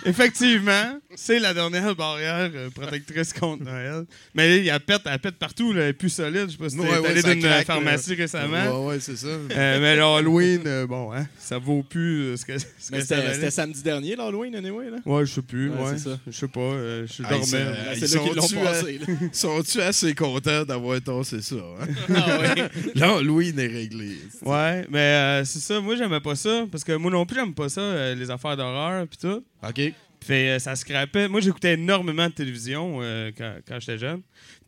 [0.06, 4.06] Effectivement, c'est la dernière barrière euh, protectrice contre Noël.
[4.34, 6.46] Mais il y a pète, elle pète partout, là, elle est plus solide.
[6.48, 8.16] Je sais pas si t'es Ouais, allé ça d'une pharmacie là.
[8.18, 8.86] récemment.
[8.86, 9.28] Ouais, ouais, c'est ça.
[9.28, 13.06] Euh, mais l'Halloween, euh, bon, hein, ça vaut plus euh, ce que, ce Mais que
[13.06, 14.98] ça c'était samedi dernier, l'Halloween, anyway, là.
[15.06, 15.70] Ouais, je sais plus.
[15.72, 16.18] Ouais, ça.
[16.28, 16.60] Je sais pas.
[16.60, 17.46] euh, je dormais.
[17.46, 19.06] ça- Ils c'est là qu'ils l'ont passé, là.
[19.34, 21.56] Sont-tu assez contents d'avoir tossé ça?
[21.56, 21.88] Hein?
[22.16, 22.70] Ah ouais.
[22.96, 24.18] L'Halloween est réglé.
[24.44, 25.80] Ouais, mais euh, c'est ça.
[25.82, 26.66] Moi, j'aimais pas ça.
[26.72, 29.44] Parce que moi non plus, j'aime pas ça, euh, les affaires d'horreur pis tout.
[29.68, 29.82] OK.
[30.22, 31.28] Fait, euh, ça scrapait.
[31.30, 34.22] Moi, j'écoutais énormément de télévision euh, quand, quand j'étais jeune.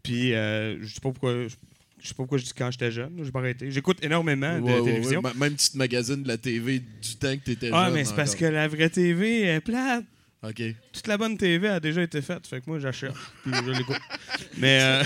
[0.04, 1.34] Puis, je sais pas pourquoi.
[1.48, 1.56] Je
[2.04, 3.12] je sais pas pourquoi je dis quand j'étais jeune.
[3.24, 3.70] J'ai pas arrêté.
[3.70, 5.22] J'écoute énormément de Ouais, ouais, télévision.
[5.22, 5.30] ouais.
[5.38, 7.76] Même petite magazine de la TV du temps que t'étais jeune.
[7.78, 10.04] ah, mais c'est parce que la vraie TV est plate.
[10.44, 10.62] OK.
[10.92, 12.48] Toute la bonne TV a déjà été faite.
[12.48, 13.14] Fait que moi, j'achète.
[13.44, 14.00] Puis je l'écoute.
[14.58, 14.80] Mais.
[14.82, 15.04] euh,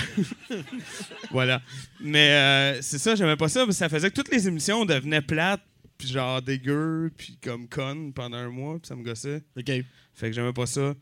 [1.32, 1.62] voilà.
[2.00, 3.62] Mais euh, c'est ça, j'aimais pas ça.
[3.66, 5.62] Parce que ça faisait que toutes les émissions devenaient plates.
[5.98, 7.12] Puis genre dégueu.
[7.18, 8.76] Puis comme connes pendant un mois.
[8.80, 9.42] Puis ça me gossait.
[9.58, 9.66] OK.
[9.66, 10.94] Fait que j'aimais pas ça.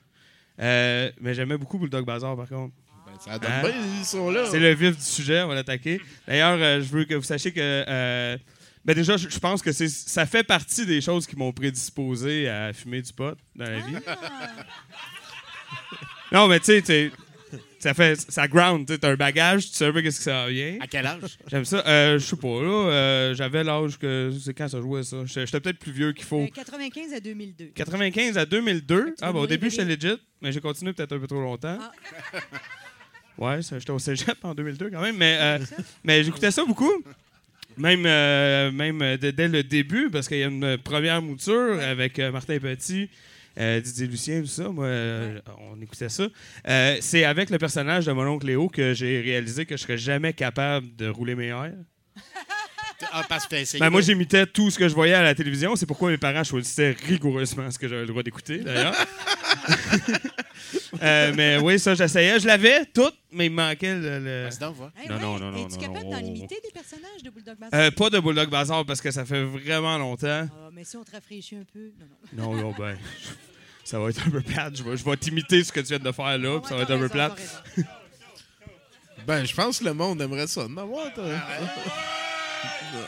[0.60, 2.74] Euh, mais j'aimais beaucoup Bulldog Bazaar, par contre.
[3.06, 3.62] Ben, ça donne Hein?
[3.62, 4.46] bien, ils sont là.
[4.50, 6.02] C'est le vif du sujet, on va l'attaquer.
[6.28, 8.38] D'ailleurs, euh, je veux que vous sachiez que.
[8.84, 12.50] Euh, ben déjà, je pense que c'est ça fait partie des choses qui m'ont prédisposé
[12.50, 13.96] à fumer du pot dans la vie.
[16.32, 17.12] non, mais tu sais,
[17.80, 20.48] ça fait ça ground, tu t'as un bagage, tu sais un peu qu'est-ce que ça
[20.48, 20.78] vient.
[20.80, 21.38] À quel âge?
[21.48, 21.84] J'aime ça.
[21.86, 24.32] Euh, je sais pas, là, euh, j'avais l'âge que.
[24.42, 25.18] C'est quand ça jouait, ça?
[25.26, 26.42] J'étais peut-être plus vieux qu'il faut.
[26.42, 27.66] Euh, 95 à 2002.
[27.76, 29.16] 95 à 2002.
[29.22, 31.78] Ah, bah, au début, j'étais legit, mais j'ai continué peut-être un peu trop longtemps.
[31.80, 31.92] Ah.
[33.38, 35.60] Ouais, ça, j'étais au cégep en 2002 quand même, mais, euh,
[36.04, 36.92] mais j'écoutais ça beaucoup.
[37.78, 42.20] Même, euh, même euh, dès, le début, parce qu'il y a une première mouture avec
[42.20, 43.10] euh, Martin Petit,
[43.60, 44.70] euh, Didier Lucien, tout ça.
[44.70, 45.40] Moi, euh,
[45.72, 46.28] on écoutait ça.
[46.68, 49.98] Euh, c'est avec le personnage de mon oncle Léo que j'ai réalisé que je serais
[49.98, 51.74] jamais capable de rouler mes airs.
[53.12, 53.80] Ah, parce que t'as essayé.
[53.80, 55.76] Ben, moi, j'imitais tout ce que je voyais à la télévision.
[55.76, 58.96] C'est pourquoi mes parents choisissaient rigoureusement ce que j'avais le droit d'écouter, d'ailleurs.
[61.02, 62.40] Euh, mais oui, ça, j'essayais.
[62.40, 64.20] Je l'avais, tout, mais il me manquait le.
[64.20, 64.92] le- Vas-y donc, va.
[64.96, 66.12] Hey, Non, ouais, non, non, non, Es-tu non, capable non.
[66.12, 67.80] d'en imiter des personnages de Bulldog Bazaar?
[67.80, 70.48] Euh, pas de Bulldog Bazaar parce que ça fait vraiment longtemps.
[70.52, 71.92] Ah, mais si on te rafraîchit un peu.
[72.34, 72.56] Non, non.
[72.56, 72.96] Non, non, ben.
[73.84, 74.78] Ça va être un peu plate.
[74.78, 76.84] Je vais, je vais t'imiter ce que tu viens de faire là, puis ça va
[76.84, 77.38] être un peu plate.
[79.28, 80.64] Ben, je pense que le monde aimerait ça.
[80.64, 81.26] de m'avoir, toi.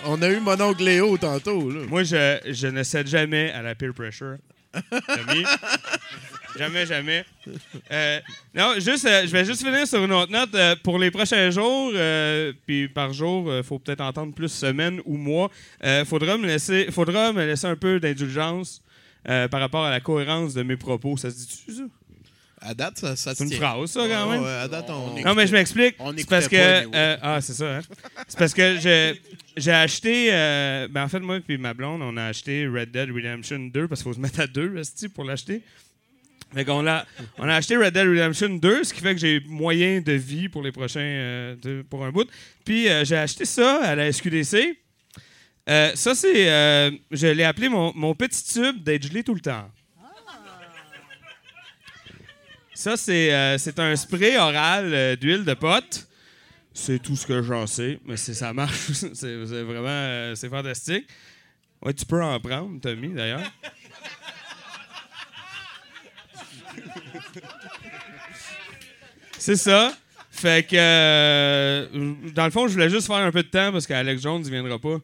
[0.05, 1.81] On a eu mon oncle Léo tantôt, là.
[1.87, 4.37] Moi, je, je ne cède jamais à la peer pressure.
[6.57, 7.25] Jamais, jamais.
[7.91, 8.19] Euh,
[8.53, 10.55] non, juste, euh, je vais juste finir sur une autre note.
[10.55, 11.91] Euh, pour les prochains jours,
[12.65, 15.51] puis par jour, il faut peut-être entendre plus semaine ou mois,
[16.05, 18.81] faudra, me laisser, faudra me laisser un peu d'indulgence
[19.25, 21.17] par rapport à la cohérence de mes propos.
[21.17, 21.83] Ça se dit-tu, ça?
[22.67, 23.59] À date, ça, ça C'est une tient.
[23.59, 24.43] phrase, ça, quand même?
[24.43, 25.21] à date, on...
[25.21, 25.95] Non, mais je m'explique.
[25.99, 26.55] On C'est parce que.
[26.55, 26.91] pas, anyway.
[26.95, 27.81] euh, ah, c'est ça, hein?
[28.27, 28.77] C'est parce que
[29.55, 30.29] j'ai, acheté.
[30.31, 33.87] euh, ben, en fait, moi et ma blonde, on a acheté Red Dead Redemption 2
[33.87, 35.61] parce qu'il faut se mettre à deux, esti, pour l'acheter.
[36.53, 37.05] Fait qu'on l'a,
[37.37, 40.47] on a acheté Red Dead Redemption 2, ce qui fait que j'ai moyen de vie
[40.49, 40.99] pour les prochains.
[41.01, 42.27] euh, de- pour un bout.
[42.63, 44.77] Puis euh, j'ai acheté ça à la SQDC.
[45.69, 46.49] Euh, ça, c'est.
[46.49, 49.69] euh, je l'ai appelé mon, mon petit tube d'être gelé tout le temps.
[52.75, 56.07] Ça, c'est euh, c'est un spray oral euh, d'huile de pote.
[56.73, 58.91] C'est tout ce que j'en sais, mais ça marche.
[59.13, 61.07] c'est vraiment euh, c'est fantastique.
[61.81, 63.49] Ouais, tu peux en prendre, Tommy, d'ailleurs.
[69.37, 69.93] c'est ça.
[70.31, 73.87] Fait que, euh, dans le fond, je voulais juste faire un peu de temps parce
[73.87, 74.97] qu'Alex Jones ne viendra pas.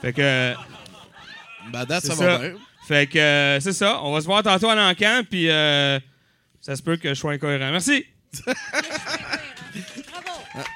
[0.00, 0.54] Fait que,
[1.72, 2.54] Ben, ça va bien.
[2.86, 4.00] fait que c'est ça.
[4.04, 5.98] On va se voir tantôt à l'encan, puis euh,
[6.68, 7.70] ça se peut que je sois incohérent.
[7.70, 8.04] Merci.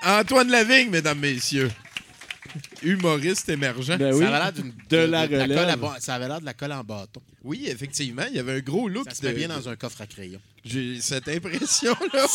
[0.05, 1.70] Antoine Lavigne, mesdames, messieurs.
[2.83, 3.96] Humoriste émergent.
[3.98, 4.20] Ben oui.
[4.24, 5.78] Ça avait l'air d'une- De la colle à relève.
[5.81, 7.22] ba- Ça avait l'air de la colle en bâton.
[7.44, 9.09] Oui, effectivement, il y avait un gros look.
[9.09, 10.40] Ça se met de- bien dans un coffre à crayon.
[10.64, 12.26] J'ai cette impression-là.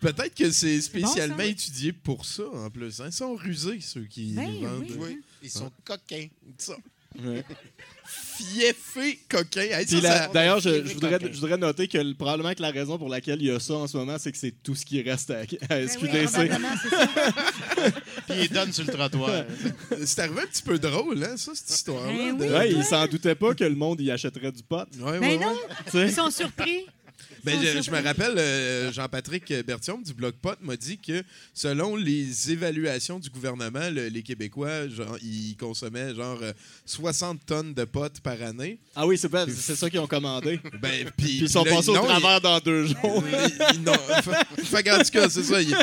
[0.00, 1.48] Peut-être que c'est spécialement Bon, ça.
[1.48, 3.00] étudié pour ça, en plus.
[3.00, 3.06] hein.
[3.08, 4.84] Ils sont rusés, ceux qui Ben nous vendent.
[4.90, 4.96] oui.
[4.98, 5.20] Oui.
[5.42, 6.26] Ils sont coquins.
[6.58, 6.74] Ça.
[7.22, 7.44] Ouais.
[8.36, 9.60] Fieffé coquin.
[9.60, 9.86] Hey,
[10.32, 13.48] D'ailleurs, je, voudrais, je voudrais noter que le- probablement que la raison pour laquelle il
[13.48, 15.44] y a ça en ce moment, c'est que c'est tout ce qui reste à, à
[15.68, 16.24] Ben oui, SQDC.
[16.32, 17.06] probablement, c'est ça.
[18.28, 19.44] Puis ils donnent sur le trottoir.
[20.04, 22.12] C'est arrivé un petit peu drôle, hein, ça, cette histoire-là.
[22.12, 22.48] Ben oui.
[22.48, 24.86] ouais, il s'en doutait pas que le monde y achèterait du pot.
[24.98, 25.56] Ouais, ouais, Ben non,
[25.94, 26.86] ils sont surpris.
[27.44, 31.22] Ben, je, je me rappelle, euh, Jean-Patrick Bertium du Bloc Pot m'a dit que
[31.54, 36.52] selon les évaluations du gouvernement, le- les Québécois, genre, ils consommaient genre euh,
[36.86, 38.78] 60 tonnes de potes par année.
[38.94, 40.60] Ah oui, c'est c'est ça qu'ils ont commandé.
[40.80, 43.24] Ben, puis Puis ils sont là, passés au non, travers dans deux jours.
[43.24, 45.60] fait- fait qu'en tout cas, c'est ça.
[45.60, 45.74] il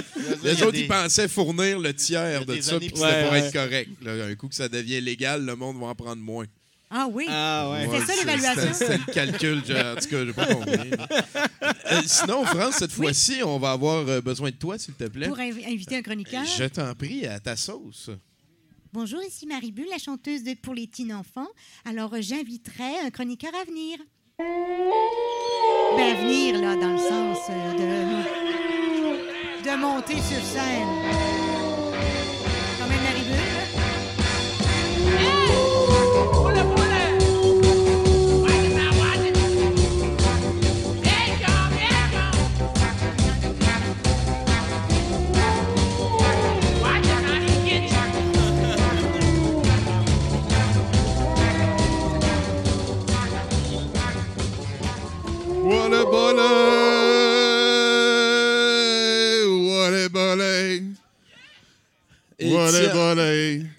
[0.43, 3.32] les autres, des- ils pensaient fournir le tiers de ça, puis puis c'était ouais, pour
[3.34, 3.39] ouais.
[3.39, 3.89] être correct.
[4.02, 6.46] Là, un coup que ça devient légal, le monde va en prendre moins.
[6.89, 7.26] Ah oui.
[7.30, 7.86] Ah ouais.
[7.86, 8.73] C'était ça, c'est- l'évaluation?
[8.73, 10.91] C'était le calcul, en tout cas, j'ai pas compris.
[11.91, 13.06] Euh, sinon, France, cette Oui.
[13.08, 15.28] fois-ci, on va avoir euh, besoin de toi, s'il te plaît.
[15.28, 16.45] Pour inv- inviter un chroniqueur.
[16.45, 18.10] Je t'en prie, à ta sauce.
[18.93, 21.47] Bonjour, ici Marie Bulle, la chanteuse de Pour les teen enfants.
[21.84, 24.00] Alors, euh, j'inviterai un chroniqueur à venir.
[24.39, 27.86] Ben, venir, là, dans le sens de,
[29.69, 30.88] de monter sur scène.
[32.80, 33.36] Quand même, Marie Bulle.
[35.13, 35.66] What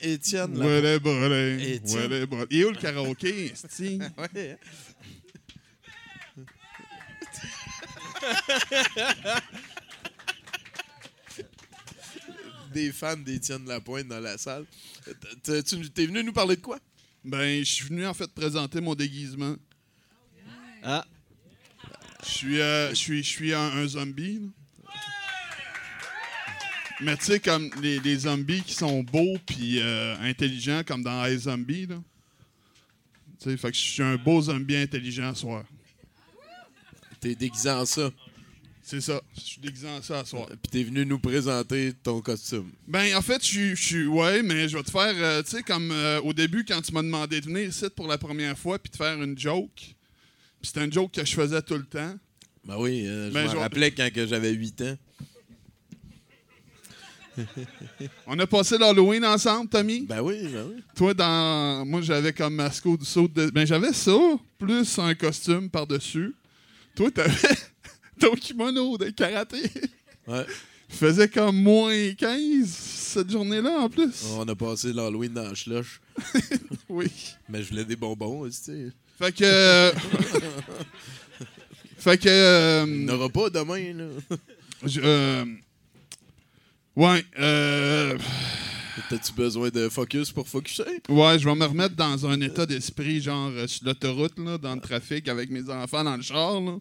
[0.00, 0.56] Étienne.
[0.58, 1.80] What a bullet!
[2.50, 3.98] Il est où le karaoké, esti?
[4.18, 4.58] Ouais.
[12.72, 14.66] Des fans d'Étienne Lapointe dans la salle.
[15.44, 16.78] Tu t'es venu nous parler de quoi?
[17.24, 19.56] Ben, je suis venu en fait présenter mon déguisement.
[20.82, 21.04] Ah.
[22.24, 24.40] Je suis, euh, je suis, je suis un, un zombie.
[24.40, 24.48] là.
[27.00, 31.24] Mais tu sais, comme les, les zombies qui sont beaux puis euh, intelligents, comme dans
[31.26, 32.02] iZombie, là.
[33.40, 35.64] Tu sais, fait que je suis un beau zombie intelligent ce soir.
[37.20, 38.10] T'es déguisé en ça.
[38.82, 39.20] C'est ça.
[39.36, 40.48] Je suis déguisé en ça ce soir.
[40.48, 42.72] Puis t'es venu nous présenter ton costume.
[42.88, 44.06] Ben, en fait, je suis- je suis.
[44.08, 45.14] Ouais, mais je vais te faire.
[45.14, 48.08] euh, tu sais, comme euh, au début, quand tu m'as demandé de venir ici pour
[48.08, 49.94] la première fois puis de faire une joke.
[50.62, 52.14] C'était une joke que je faisais tout le temps.
[52.64, 54.96] Ben oui, euh, je Ben, me rappelais quand j'avais 8 ans.
[58.26, 60.00] On a passé l'Halloween ensemble, Tommy?
[60.00, 60.82] Ben oui, ben oui.
[60.96, 61.86] Toi, dans.
[61.86, 63.50] Moi, j'avais comme mascot du saut de.
[63.50, 64.16] Ben, j'avais ça,
[64.58, 66.34] plus un costume par-dessus.
[66.96, 67.32] Toi, t'avais
[68.20, 69.62] ton kimono de karaté.
[70.26, 70.44] Ouais.
[70.88, 74.24] Faisait comme moins 15 cette journée-là, en plus.
[74.36, 76.00] On a passé l'Halloween dans la slush.
[76.88, 77.10] Oui.
[77.50, 78.90] Mais je voulais des bonbons aussi.
[79.18, 79.44] Fait que.
[79.44, 79.92] euh,
[81.98, 82.28] fait que.
[82.28, 84.04] euh, Il n'aura pas demain, là.
[84.84, 85.44] je- euh,
[86.96, 88.16] ouais, euh,
[89.10, 90.82] T'as-tu besoin de focus pour focuser?
[91.08, 94.74] ouais, je vais me remettre dans un état d'esprit, genre euh, sur l'autoroute, là, dans
[94.74, 96.60] le trafic, avec mes enfants dans le char.
[96.60, 96.76] Là.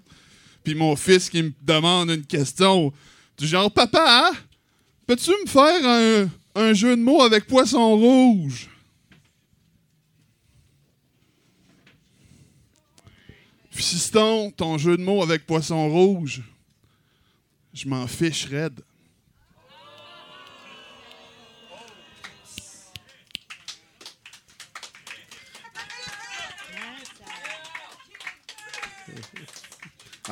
[0.63, 2.91] Puis mon fils qui me demande une question
[3.37, 4.35] du genre Papa, hein,
[5.05, 6.29] peux-tu me faire un,
[6.61, 8.67] un jeu de mots avec poisson rouge?
[13.77, 16.41] Fiston, ton jeu de mots avec poisson rouge,
[17.73, 18.81] je m'en fiche raide.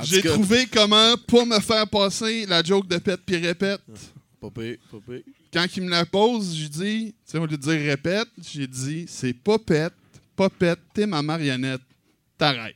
[0.01, 3.81] J'ai trouvé comment pas me faire passer la joke de pète puis répète.
[4.41, 5.21] Pas pire, pas pire.
[5.53, 8.65] Quand il me la pose, j'ai dit, tu sais, au lieu de dire répète, j'ai
[8.65, 9.93] dit, c'est pas pète,
[10.36, 11.81] pas pète, t'es ma marionnette.
[12.39, 12.75] T'arrêtes.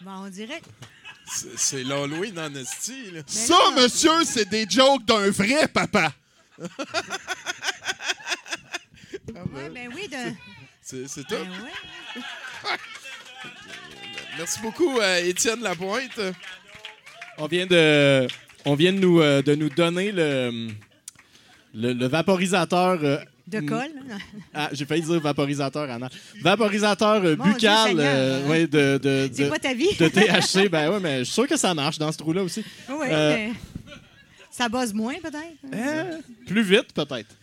[0.00, 0.60] Bon, on dirait.
[1.56, 3.20] C'est- l'Halloween en esti, là.
[3.26, 6.12] Ça, monsieur, c'est des jokes d'un vrai papa.
[9.28, 10.16] Ouais, ben oui, de.
[10.82, 11.34] C'est c'est tout.
[11.34, 12.70] Ben ouais.
[14.38, 16.20] Merci beaucoup, euh, Étienne Lapointe.
[17.36, 18.26] On vient de,
[18.64, 20.68] on vient de nous, euh, de nous donner le,
[21.74, 22.98] le, le vaporisateur.
[23.50, 23.90] De mm, colle?
[24.52, 26.08] Ah, j'ai failli dire vaporisateur, Anna.
[26.42, 28.50] Vaporisateur euh, buccal euh, hein?
[28.50, 29.88] ouais, de, de, C'est de, pas ta vie?
[29.98, 30.68] de THC.
[30.68, 32.62] Ben ouais, mais je suis sûr que ça marche dans ce trou-là aussi.
[32.90, 33.52] Oui, Euh, mais.
[34.50, 35.72] Ça bosse moins, peut-être.
[35.72, 37.34] Euh, plus vite, peut-être.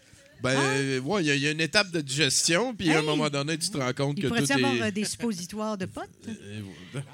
[0.45, 2.99] Ben, euh, ouais, il y, a- il y a une étape de digestion, puis à
[2.99, 4.81] un moment donné, tu te rends compte Il que tout avoir est...
[4.83, 6.09] euh, des suppositoires de potes?
[6.27, 6.61] Euh.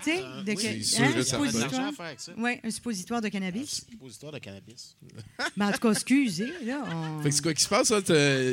[0.04, 1.92] Tu sais, de c'est que- sûr hein, que un Il y de suppositoire.
[2.18, 2.32] ça.
[2.38, 3.86] Oui, un suppositoire de cannabis.
[3.90, 4.96] Suppositoire de cannabis.
[5.58, 6.84] Mais en tout cas, excusez, là.
[6.88, 8.02] on- Fait que c'est quoi qui se passe, là?
[8.02, 8.52] T'as-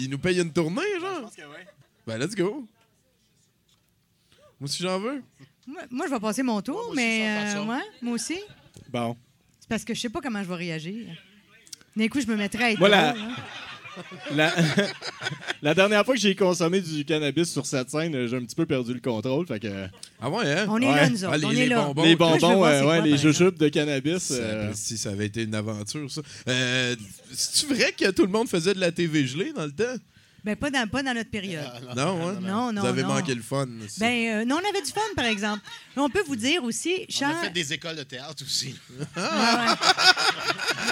[0.00, 1.30] Il nous paye une tournée, genre?
[2.06, 2.66] Ben, let's go.
[4.60, 5.22] Moi aussi, j'en veux.
[5.66, 8.38] Moi, moi, je vais passer mon tour, Ouais, moi mais euh, ouais, moi aussi.
[8.90, 9.16] Bon.
[9.60, 11.06] C'est parce que je sais pas comment je vais réagir.
[11.96, 13.10] D'un coup, je me mettrais à être Voilà.
[13.16, 13.36] hein.
[14.34, 14.52] La,
[15.62, 18.66] La dernière fois que j'ai consommé du cannabis sur cette scène, j'ai un petit peu
[18.66, 19.46] perdu le contrôle.
[19.46, 19.86] Fait que,
[20.20, 20.66] Ah ouais, hein?
[20.68, 20.94] On est Ouais.
[20.96, 21.32] là, nous autres.
[21.34, 21.82] Ah, les- on les est là.
[21.86, 22.02] bonbons.
[22.04, 24.28] les Moi, bonbons, voir euh, c'est ouais, quoi, les jujubes de cannabis.
[24.32, 26.20] Euh, Si ça avait été une aventure, ça.
[26.48, 26.94] Euh,
[27.32, 29.94] C'est-tu vrai que tout le monde faisait de la TV gelée dans le temps?
[30.44, 31.64] Ben, pas dans, pas dans notre période.
[31.96, 32.38] Non, hein?
[32.42, 33.08] Non, non, Vous avez non.
[33.14, 33.66] manqué le fun.
[33.82, 33.98] aussi.
[33.98, 35.62] Ben, euh, non, on avait du fun, par exemple.
[35.96, 37.44] On peut vous dire aussi, On a Charles.
[37.46, 38.74] fait des écoles de théâtre aussi.
[39.16, 39.78] Ah,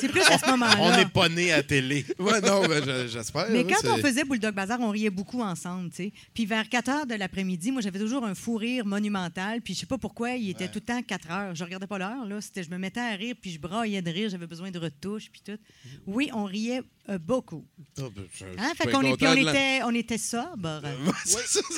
[0.00, 0.76] C'est plus à ce moment-là.
[0.78, 2.04] on n'est pas né à télé.
[2.18, 3.46] Ouais, non, ben, je- j'espère.
[3.50, 6.12] Mais quand on faisait Bulldog Bazar, on riait beaucoup ensemble, tu sais.
[6.34, 9.60] Puis vers 4 heures de l'après-midi, moi, j'avais toujours un fou rire monumental.
[9.62, 11.54] Puis je sais pas pourquoi, il était tout le temps 4 heures.
[11.54, 12.40] Je regardais pas l'heure, là.
[12.40, 14.28] C'était, je me mettais à rire, puis je braillais de rire.
[14.30, 15.58] J'avais besoin de retouches, puis tout.
[16.06, 17.64] Oui, on riait euh, beaucoup.
[17.98, 18.72] Ah, ben, je- Hein?
[18.76, 20.52] Fait qu'on on la- était, on était ça,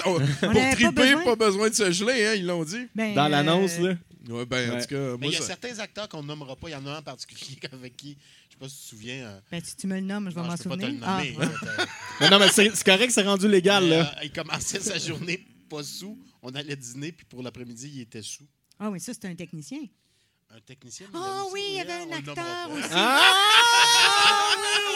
[0.06, 1.22] on- Pour pas triper, besoin.
[1.24, 2.86] pas besoin de se geler, hein, ils l'ont dit.
[2.94, 3.94] Ben, Dans euh, l'annonce, là?
[4.28, 6.68] Ouais, ben, en tout cas, moi, il y a ça- certains acteurs qu'on nommera pas.
[6.68, 8.16] Il y en a un en particulier avec qui,
[8.48, 9.26] je sais pas si tu te souviens.
[9.26, 10.82] euh, Ben, si tu me le nommes, je vais non, m'en je peux pas te
[10.82, 11.08] le souvenir.
[11.08, 11.36] Ah, nommer.
[11.40, 11.84] euh,
[12.20, 14.12] Mais non, mais c'est c'est correct, c'est rendu légal, mais, là.
[14.18, 16.18] euh, il commençait sa journée pas sous.
[16.42, 18.46] On allait dîner, puis pour l'après-midi, il était sous.
[18.78, 19.80] Ah oui, ça, c'est un technicien.
[20.50, 21.06] Un technicien.
[21.14, 22.88] Ah mais oui, il y hein, avait un nommera acteur aussi.
[22.92, 23.20] Ah!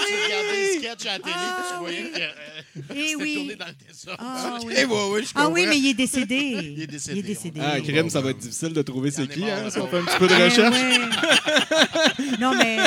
[0.05, 2.11] Tu regardais le sketch à la télé, Ah, tu voyais oui.
[2.13, 2.31] que euh,
[2.77, 3.35] Eh c'était oui.
[3.37, 4.19] tourné dans le désordre.
[4.23, 4.75] Ah oui.
[4.77, 6.37] Eh, ouais, je Ah oui, mais il est décédé.
[6.77, 9.79] Il est décédé, Ah, crème, ça va être difficile de trouver c'est qui, hein, si
[9.79, 10.77] on fait un petit peu de recherche.
[10.77, 12.39] ouais.
[12.41, 12.79] non, mais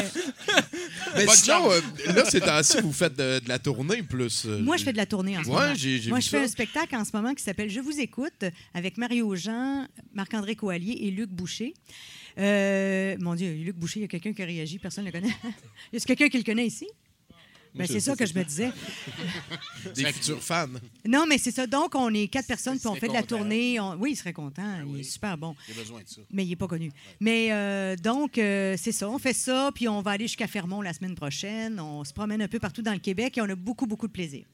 [1.15, 1.81] Mais Bonne sinon, euh,
[2.13, 4.45] là, ces temps-ci, vous faites de, de la tournée plus.
[4.45, 6.09] euh, moi, je fais de la tournée en ce Ouais, moment.
[6.09, 9.33] Moi, je fais un spectacle en ce moment qui s'appelle Je vous écoute avec Mario
[9.35, 11.73] Jean, Marc-André Coallier et Luc Boucher.
[12.37, 15.19] Euh, mon Dieu, Luc Boucher, il y a quelqu'un qui a réagi, personne ne le
[15.19, 15.33] connaît.
[15.93, 16.87] y a quelqu'un qui le connaît ici?
[17.73, 18.71] Ben, c'est ça que je me disais.
[19.95, 20.67] Des futurs fans.
[21.05, 21.67] Non, mais c'est ça.
[21.67, 23.37] Donc, on est quatre personnes, puis on fait de la content.
[23.39, 23.79] tournée.
[23.81, 24.63] On- Oui, il serait content.
[24.93, 25.55] Il est super bon.
[25.67, 26.21] J'ai besoin de ça.
[26.31, 26.89] Mais il n'est pas connu.
[27.19, 29.09] Mais euh, donc, euh, c'est ça.
[29.09, 31.77] On fait ça, puis on va aller jusqu'à Fermont la semaine prochaine.
[31.81, 34.13] On se promène un peu partout dans le Québec et on a beaucoup, beaucoup de
[34.13, 34.45] plaisir.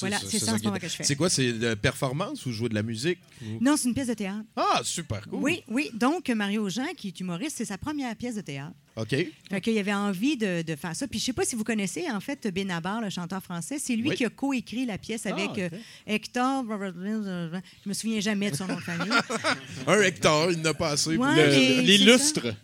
[0.00, 1.04] Voilà, c'est ça en ce moment que je fais.
[1.04, 3.18] C'est quoi, c'est de performance ou jouer de la musique?
[3.42, 4.44] ou- Non, c'est une pièce de théâtre.
[4.56, 5.38] Ah, super cool.
[5.42, 5.90] Oui, oui.
[5.94, 8.74] Donc, Mario Jean, qui est humoriste, c'est sa première pièce de théâtre.
[8.96, 9.08] OK.
[9.50, 11.08] Fait qu'il avait envie de, de faire ça.
[11.08, 13.78] Puis je sais pas si vous connaissez, en fait, Benabar, le chanteur français.
[13.80, 14.14] C'est lui Oui.
[14.16, 15.58] qui a coécrit la pièce avec ok.
[15.58, 15.68] euh,
[16.06, 16.64] Hector...
[16.68, 19.10] Je me souviens jamais de son nom de famille.
[19.88, 21.16] Un hectare, il n'a pas assez.
[21.16, 22.54] Ouais, lustres.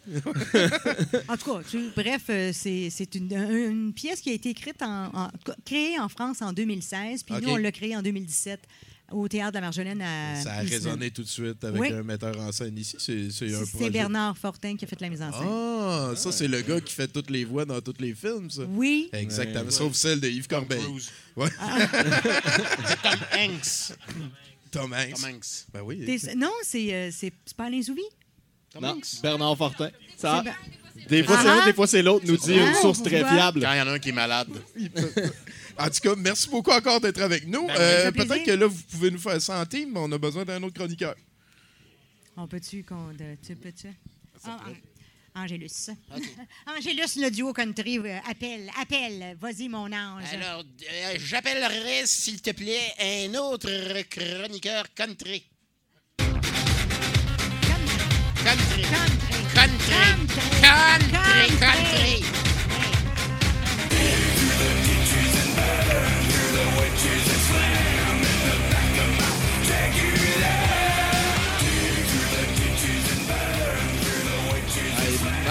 [1.28, 4.82] En tout cas, tu- bref, euh, c'est une, un- une pièce qui a été écrite
[4.82, 5.30] en, en-
[5.64, 8.60] créée en France en 2016, puis nous, on l'a créée en 2017
[9.12, 11.92] au Théâtre de la Marjolaine à Ça a résonné tout de suite avec Oui.
[11.92, 12.96] un metteur en scène ici.
[13.30, 13.90] C'est.
[13.90, 15.48] Bernard Fortin qui a fait la mise en scène.
[15.48, 18.62] Ah, ça, c'est le gars qui fait toutes les voix dans tous les films, ça.
[18.68, 19.68] Oui, Exactement.
[19.70, 20.80] Sauf celle de Yves Corbeil.
[21.36, 21.48] Ouais.
[23.02, 23.96] Tom Hanks.
[24.70, 25.14] Tom Hanks.
[25.14, 25.66] Tom Hanks.
[25.72, 26.06] Ben oui.
[26.36, 28.02] Non, c'est euh, c'est pas Alain Zouvi?
[28.72, 29.20] Tom Non, Hanks?
[29.22, 29.90] Bernard Fortin.
[30.16, 30.44] Ça,
[31.08, 31.62] des fois, c'est Ah.
[31.62, 33.60] un, des fois, c'est l'autre, nous dit Ah, une source très fiable.
[33.62, 34.48] Quand il y en a un qui est malade.
[35.80, 37.66] En tout cas, merci beaucoup encore d'être avec nous.
[37.66, 40.44] Ben ça Euh, Peut-être que là, vous pouvez nous faire team, mais on a besoin
[40.44, 41.14] d'un autre chroniqueur.
[42.36, 43.12] On peut-tu qu'on.
[43.46, 43.88] Tu peux-tu?
[44.44, 44.58] Ah,
[45.34, 45.90] An- Angélus.
[46.66, 49.36] Angélus, le duo country, euh, appelle, appelle.
[49.40, 50.24] Vas-y, mon ange.
[50.32, 53.70] Alors, euh, j'appellerai, s'il te plaît, un autre
[54.08, 55.44] chroniqueur country.
[58.44, 58.82] Country.
[58.82, 59.42] Country.
[59.54, 59.94] Country.
[60.62, 61.58] Country.
[61.60, 62.49] Country.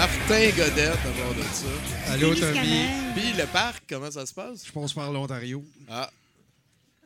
[0.00, 2.12] Martin Godette, à bord de ça.
[2.12, 2.86] Allô, Tommy.
[3.14, 4.64] Puis le parc, comment ça se passe?
[4.66, 5.62] Je passe par l'Ontario.
[5.90, 6.10] Ah,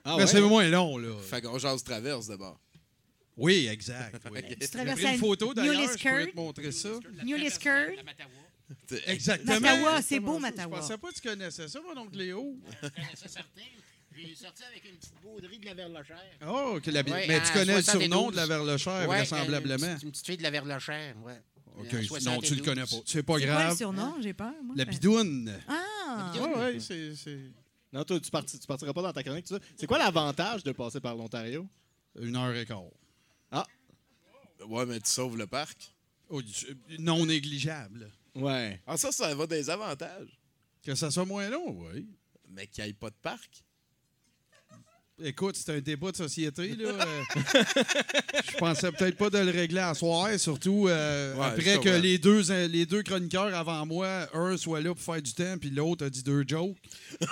[0.05, 0.27] Ah, Mais ouais?
[0.29, 1.09] c'est moins long, là.
[1.29, 2.57] fait qu'on jase traverse d'abord.
[3.37, 4.23] Oui, exact.
[4.31, 4.43] Oui.
[4.49, 6.91] Tu J'ai traverses pris une photo d'ailleurs, je pourrais te montrer ça.
[7.25, 7.95] New Liskeard.
[9.09, 9.59] Exactement.
[9.61, 10.41] Mattawa, c'est beau, ça.
[10.41, 10.77] Mattawa.
[10.77, 12.57] Je pensais pas que tu connaissais ça, mon oncle Léo.
[13.17, 13.61] C'est certain.
[14.17, 16.39] J'ai sorti avec une petite bauderie de la Verlochère.
[16.47, 17.01] Oh, que la...
[17.01, 18.03] Ouais, mais tu connais le 72.
[18.03, 19.85] surnom de la Verlochère, Ouais, vraisemblablement.
[19.87, 21.43] Une, petite- une petite fille de la Verlochère, ouais.
[21.77, 22.57] OK, En non, tu 72.
[22.59, 22.87] le connais pas.
[22.89, 23.77] C'est pas C'est quoi le grave.
[23.77, 24.15] surnom?
[24.21, 24.75] J'ai peur, moi.
[24.77, 25.53] La bidoune.
[25.69, 26.33] Ah!
[26.35, 27.15] Oui, oui, c'est...
[27.17, 27.39] c'est
[27.93, 29.61] Non, toi, tu, parti- tu partiras pas dans ta chronique, tout ça.
[29.77, 31.67] C'est quoi l'avantage de passer par l'Ontario?
[32.21, 32.83] Une heure et quart.
[34.69, 35.93] Ouais, mais tu sauves le parc.
[36.31, 36.41] Oh,
[36.99, 38.11] non négligeable.
[38.35, 38.81] Ouais.
[38.87, 40.39] Ah, ça, ça va des avantages.
[40.83, 42.07] Que ça soit moins long, oui.
[42.49, 43.63] Mais qu'il n'y ait pas de parc.
[45.23, 46.75] Écoute, c'est un débat de société.
[46.77, 46.91] Là.
[47.55, 47.63] Euh,
[48.53, 52.19] je pensais peut-être pas de le régler à soir, surtout euh, Ouais, après que les
[52.19, 55.71] deux, euh, les deux chroniqueurs avant moi, un soit là pour faire du temps, puis
[55.71, 56.77] l'autre a dit deux jokes.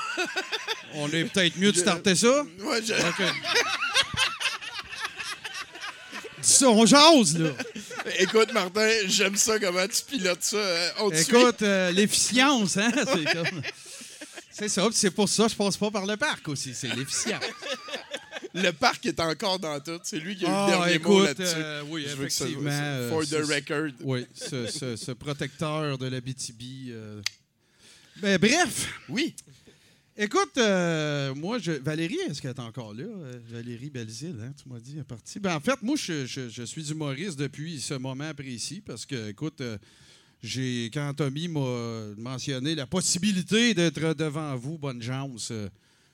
[0.95, 2.45] On est peut-être mieux de starter ça?
[2.61, 2.92] Ouais, je-.
[6.42, 7.51] Dis ça, on jase, là.
[8.18, 10.57] Écoute, Martin, j'aime ça comment tu pilotes ça.
[10.59, 10.90] hein.
[10.99, 11.11] On?
[11.11, 12.90] Écoute, euh, l'efficience, hein?
[12.97, 13.62] C'est comme...
[14.53, 16.75] C'est ça, c'est pour ça que je passe pas par le parc aussi.
[16.75, 17.41] C'est l'efficient.
[18.55, 19.99] Le parc est encore dans tout.
[20.05, 21.55] C'est lui qui a eu Ah, le dernier écoute, mot là-dessus.
[21.57, 22.71] euh, oui, Je effectivement.
[22.71, 23.92] ça- euh, For the record.
[24.03, 26.92] Oui, ce, ce- ce protecteur de la BTB.
[28.21, 28.88] Ben, bref.
[29.09, 29.35] Oui.
[30.19, 33.05] Écoute, euh, moi, je, Valérie, est-ce qu'elle est encore là?
[33.05, 35.40] Euh, Valérie Belzile, hein, tu m'as dit, elle est partie.
[35.40, 39.31] Ben, en fait, moi, je, je- je suis humoriste depuis ce moment précis parce que,
[39.31, 39.79] écoute, euh,
[40.43, 45.69] j'ai, quand Tommy m'a mentionné la possibilité d'être devant vous, bonne chance, euh,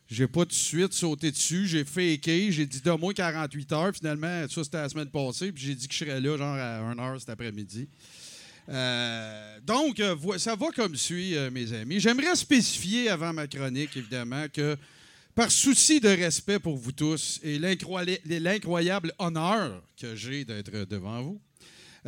[0.07, 1.67] j'ai pas tout de suite sauté dessus.
[1.67, 3.95] J'ai faké, j'ai dit donne-moi 48 heures.
[3.95, 6.79] Finalement, ça, c'était la semaine passée, puis j'ai dit que je serais là, genre à
[6.79, 7.89] 1 heure cet après-midi.
[8.69, 11.99] Euh, donc, euh, ça va comme suit, mes amis.
[11.99, 14.77] J'aimerais spécifier avant ma chronique, évidemment, que
[15.35, 21.41] par souci de respect pour vous tous et l'incroyable honneur que j'ai d'être devant vous,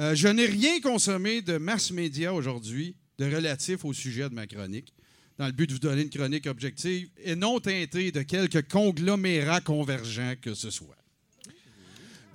[0.00, 4.46] euh, je n'ai rien consommé de mass média aujourd'hui de relatif au sujet de ma
[4.46, 4.94] chronique,
[5.38, 9.60] dans le but de vous donner une chronique objective et non teintée de quelque conglomérat
[9.60, 10.96] convergent que ce soit.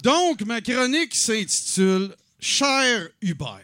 [0.03, 3.61] Donc, ma chronique s'intitule Cher Hubert.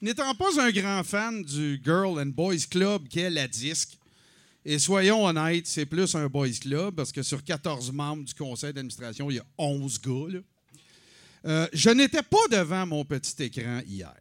[0.00, 3.98] N'étant pas un grand fan du Girl and Boys Club qu'est la disque,
[4.64, 8.72] et soyons honnêtes, c'est plus un boys club parce que sur 14 membres du conseil
[8.72, 10.40] d'administration, il y a 11 gars.
[11.46, 14.14] Euh, je n'étais pas devant mon petit écran hier.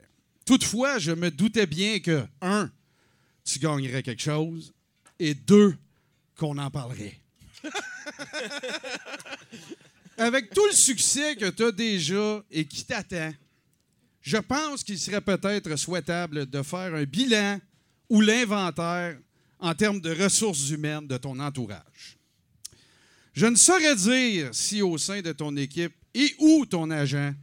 [0.46, 2.70] Toutefois, je me doutais bien que, un,
[3.46, 4.74] tu gagnerais quelque chose,
[5.18, 5.78] et deux,
[6.38, 7.18] qu'on en parlerait.
[10.18, 13.32] Avec tout le succès que tu as déjà et qui t'attend,
[14.22, 17.60] je pense qu'il serait peut-être souhaitable de faire un bilan
[18.10, 19.18] ou l'inventaire
[19.64, 22.18] en termes de ressources humaines de ton entourage.
[23.34, 27.34] Je ne saurais dire si au sein de ton équipe et ou ton agent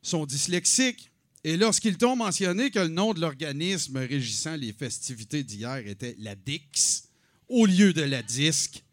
[0.00, 1.10] sont dyslexiques
[1.42, 6.36] et lorsqu'ils t'ont mentionné que le nom de l'organisme régissant les festivités d'hier était la
[6.36, 7.08] DIX
[7.48, 8.84] au lieu de la DISC,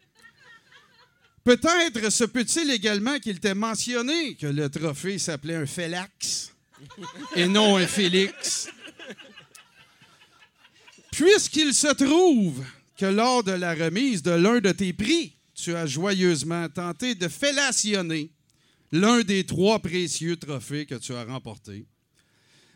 [1.44, 6.52] peut-être se peut-il également qu'il t'ait mentionné que le trophée s'appelait un Félax
[7.36, 8.68] et non un Félix.
[11.14, 12.64] Puisqu'il se trouve
[12.96, 17.28] que lors de la remise de l'un de tes prix, tu as joyeusement tenté de
[17.28, 18.32] fellationner
[18.90, 21.86] l'un des trois précieux trophées que tu as remportés,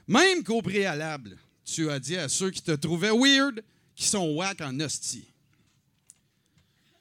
[0.06, 3.60] même qu'au préalable, tu as dit à ceux qui te trouvaient weird
[3.96, 5.26] qu'ils sont whack en hostie.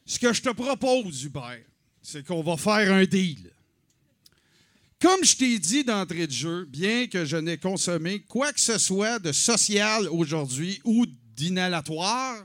[0.07, 1.61] Ce que je te propose, Hubert,
[2.01, 3.51] c'est qu'on va faire un deal.
[4.99, 8.79] Comme je t'ai dit d'entrée de jeu, bien que je n'ai consommé quoi que ce
[8.79, 11.05] soit de social aujourd'hui ou
[11.37, 12.43] d'inhalatoire,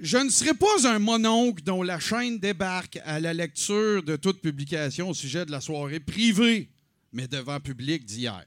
[0.00, 4.40] je ne serai pas un mononcle dont la chaîne débarque à la lecture de toute
[4.40, 6.68] publication au sujet de la soirée privée,
[7.12, 8.44] mais devant public d'hier.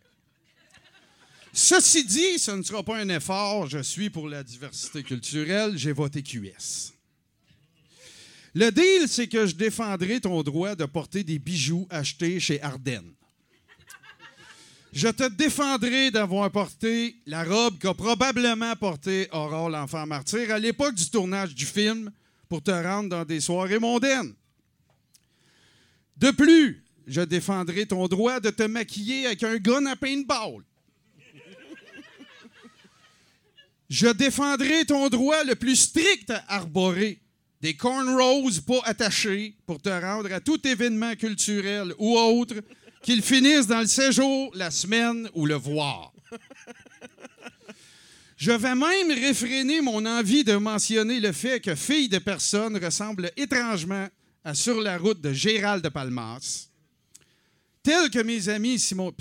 [1.51, 3.67] Ceci dit, ce ne sera pas un effort.
[3.67, 5.77] Je suis pour la diversité culturelle.
[5.77, 6.93] J'ai voté QS.
[8.53, 13.13] Le deal, c'est que je défendrai ton droit de porter des bijoux achetés chez Ardennes.
[14.91, 20.95] Je te défendrai d'avoir porté la robe qu'a probablement portée Aurore l'enfant martyr à l'époque
[20.95, 22.11] du tournage du film
[22.49, 24.33] pour te rendre dans des soirées mondaines.
[26.17, 30.61] De plus, je défendrai ton droit de te maquiller avec un gun à paintball.
[33.89, 37.21] Je défendrai ton droit le plus strict à arborer
[37.61, 42.55] des cornrows pas attachés pour te rendre à tout événement culturel ou autre,
[43.01, 46.13] qu'il finisse dans le séjour, la semaine ou le voir.
[48.37, 53.31] Je vais même réfréner mon envie de mentionner le fait que Fille de personne ressemble
[53.37, 54.07] étrangement
[54.43, 56.69] à Sur la route de Gérald de Palmas.
[57.83, 59.13] Tel que mes amis Simon...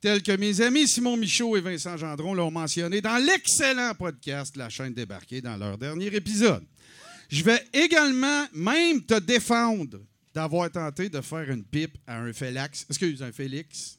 [0.00, 4.68] Tel que mes amis Simon Michaud et Vincent Gendron l'ont mentionné dans l'excellent podcast La
[4.68, 6.64] chaîne débarquée dans leur dernier épisode.
[7.28, 10.00] Je vais également même te défendre
[10.34, 12.86] d'avoir tenté de faire une pipe à un Félix.
[12.90, 13.98] Excuse, un Félix.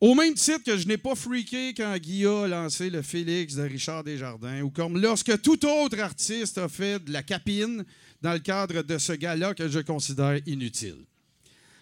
[0.00, 3.62] Au même titre que je n'ai pas freaké quand Guy a lancé le Félix de
[3.62, 7.84] Richard Desjardins, ou comme lorsque tout autre artiste a fait de la capine
[8.20, 11.06] dans le cadre de ce gala que je considère inutile.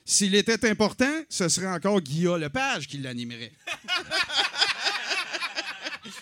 [0.04, 3.52] S'il était important, ce serait encore Guillaume Lepage qui l'animerait.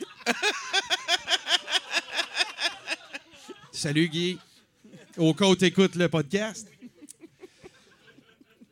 [3.73, 4.39] Salut Guy.
[5.17, 6.69] Au cas où t'écoutes le podcast.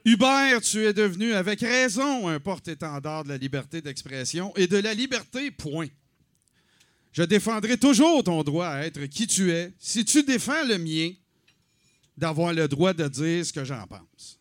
[0.05, 4.95] Hubert, tu es devenu avec raison un porte-étendard de la liberté d'expression et de la
[4.95, 5.89] liberté, point.
[7.13, 11.13] Je défendrai toujours ton droit à être qui tu es si tu défends le mien
[12.17, 14.39] d'avoir le droit de dire ce que j'en pense.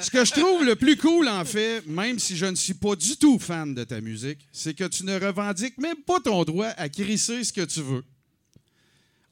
[0.00, 2.96] Ce que je trouve le plus cool, en fait, même si je ne suis pas
[2.96, 6.72] du tout fan de ta musique, c'est que tu ne revendiques même pas ton droit
[6.76, 8.04] à crisser ce que tu veux.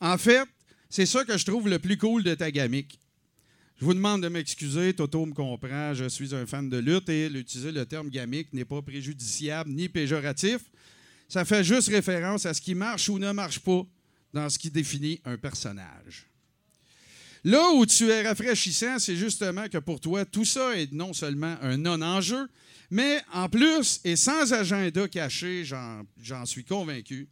[0.01, 0.47] En fait,
[0.93, 3.01] c'est ça que je trouve le plus cool de ta gamique.
[3.81, 7.31] Je vous demande de m'excuser, Toto me comprend, je suis un fan de lutte et
[7.31, 10.61] l'utiliser le terme gamique n'est pas préjudiciable ni péjoratif.
[11.31, 13.87] Ça fait juste référence à ce qui marche ou ne marche pas
[14.35, 16.27] dans ce qui définit un personnage.
[17.43, 21.57] Là où tu es rafraîchissant, c'est justement que pour toi, tout ça est non seulement
[21.63, 22.51] un non-enjeu,
[22.91, 27.31] mais en plus, et sans agenda caché, j'en suis convaincu,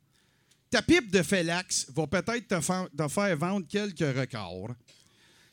[0.71, 4.71] ta pipe de Felax va peut-être te, fa- te faire vendre quelques records,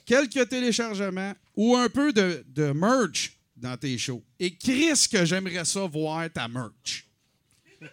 [0.05, 4.23] quelques téléchargements ou un peu de, de merch dans tes shows.
[4.39, 7.05] Et Chris, que j'aimerais ça voir ta merch.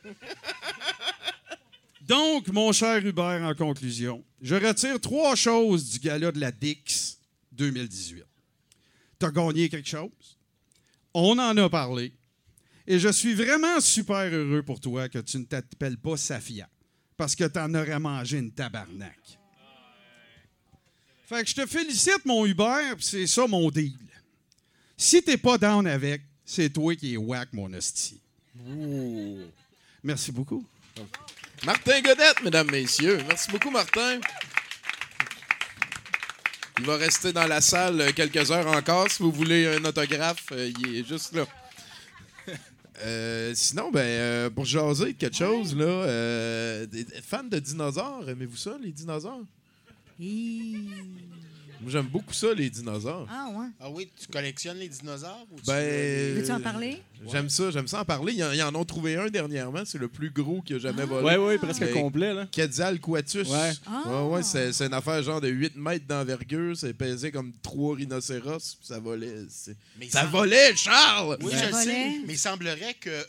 [2.07, 7.19] Donc, mon cher Hubert, en conclusion, je retire trois choses du gala de la Dix
[7.53, 8.23] 2018.
[9.19, 10.11] Tu as gagné quelque chose?
[11.15, 12.13] On en a parlé.
[12.87, 16.69] Et je suis vraiment super heureux pour toi que tu ne t'appelles pas Safia.
[17.17, 19.19] Parce que tu en aurais mangé une tabarnak.
[21.27, 23.93] Fait que je te félicite, mon Hubert, c'est ça mon deal.
[24.97, 28.21] Si t'es pas down avec, c'est toi qui es whack, mon hostie.
[30.03, 30.65] Merci beaucoup.
[31.65, 33.19] Martin Godette, mesdames, messieurs.
[33.27, 34.21] Merci beaucoup, Martin.
[36.79, 39.11] Il va rester dans la salle quelques heures encore.
[39.11, 41.47] Si vous voulez un autographe, euh, il est juste là.
[43.03, 46.87] Euh, sinon, ben, euh, pour jaser de quelque chose, là, euh,
[47.23, 49.45] fans de dinosaures, aimez-vous ça, les dinosaures?
[50.21, 50.89] Hi.
[51.85, 53.29] Moi, j'aime beaucoup ça, les dinosaures.
[53.31, 53.67] Ah, ouais.
[53.79, 55.47] Ah oui, tu collectionnes les dinosaures?
[55.53, 57.03] Ou tu- Ben, Veux-tu en parler?
[57.31, 58.33] J'aime ça, j'aime ça en parler.
[58.33, 61.03] Ils en, ils en ont trouvé un dernièrement, c'est le plus gros qu'il a jamais
[61.03, 61.07] Ah.
[61.07, 61.27] volé.
[61.27, 62.47] Ouais, ouais, presque Mais- complet, là.
[62.51, 63.49] Quetzalcoatus.
[63.49, 63.73] Ouais.
[63.87, 64.03] Ah.
[64.07, 66.77] Ouais, ouais, c'est, c'est une affaire genre de 8 mètres d'envergure.
[66.77, 68.79] C'est pesé comme trois rhinocéros.
[68.83, 69.45] ça volait.
[69.49, 71.37] c'est- Mais Ça volait, Charles!
[71.43, 73.25] Oui, Ça je sais, mais il semblerait que,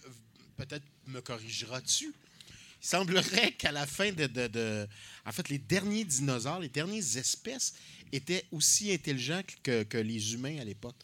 [0.58, 4.88] peut-être me corrigeras-tu, il semblerait qu'à la fin de, de- de-
[5.28, 7.74] En fait, les derniers dinosaures, les dernières espèces
[8.16, 10.96] étaient aussi intelligents que, que les humains à l'époque.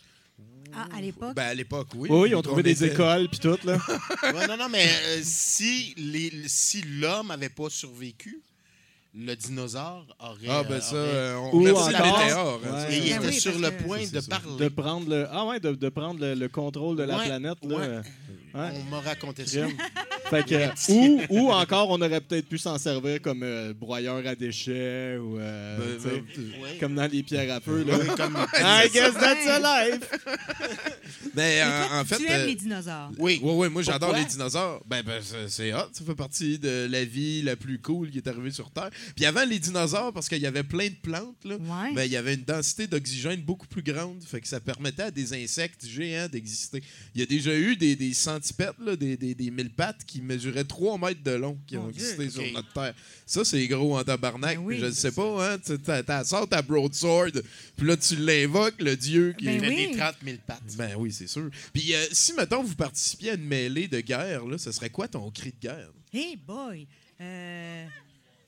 [0.73, 1.35] Ah, à l'époque?
[1.35, 2.07] Ben, à l'époque, oui.
[2.11, 3.77] Oui, ils ont On trouvé des était- écoles puis tout, là.
[4.33, 8.41] Ouais, non, non, mais euh, si les- si l'homme n'avait pas survécu,
[9.13, 10.47] le dinosaure aurait.
[10.47, 11.89] Ah, ben ça, aurait- euh, on Ou la encore-
[12.19, 12.61] météore.
[12.65, 12.93] hein, Ouais.
[12.95, 14.29] Et il Ben était oui, sur le point de ça.
[14.39, 14.57] parler.
[14.63, 17.57] De prendre le, ah ouais, de, de prendre le, le contrôle de la Ouais, planète.
[17.67, 18.01] Là.
[18.53, 19.61] On m'a raconté ça.
[19.61, 19.77] Crème.
[20.31, 24.33] Fait que, ou, ou encore, on aurait peut-être pu s'en servir comme euh, broyeur à
[24.33, 26.77] déchets ou euh, Ben, ben, Ouais.
[26.79, 27.83] comme dans les pierres à feu.
[27.85, 27.97] Là.
[27.99, 30.09] Oui, comme- I guess that's a life.
[31.37, 32.17] Euh, toi, en fait.
[32.17, 33.11] tu aimes euh, les dinosaures.
[33.17, 33.39] Oui.
[33.41, 34.81] Ouais, ouais, moi j'adore les dinosaures.
[34.85, 38.27] Ben, ben c'est- hot, ça fait partie de la vie la plus cool qui est
[38.27, 38.89] arrivée sur Terre.
[39.15, 41.93] Puis avant les dinosaures, parce qu'il y avait plein de plantes, là, Ouais.
[41.95, 45.11] ben, il y avait une densité d'oxygène beaucoup plus grande, fait que ça permettait à
[45.11, 46.83] des insectes géants d'exister.
[47.15, 48.13] Il y a déjà eu des, des
[48.79, 51.87] là, des, des, des mille pattes qui mesuraient 3 mètres de long qui Mon ont
[51.89, 52.01] Dieu.
[52.03, 52.93] existé sur notre Terre.
[53.25, 54.57] Ça, c'est gros en tabarnak.
[54.57, 54.79] Ben oui.
[54.79, 55.73] Je ne sais pas, hein, tu
[56.25, 57.31] sors ta broadsword,
[57.77, 59.91] puis là, tu l'invoques, le dieu qui Ben est oui.
[59.91, 60.61] des 30 000 pattes.
[60.77, 61.49] ben oui, c'est sûr.
[61.73, 65.07] Puis euh, si, mettons, vous participiez à une mêlée de guerre, là, ce serait quoi
[65.07, 65.89] ton cri de guerre?
[66.13, 66.87] Hey boy!
[67.21, 67.85] Euh,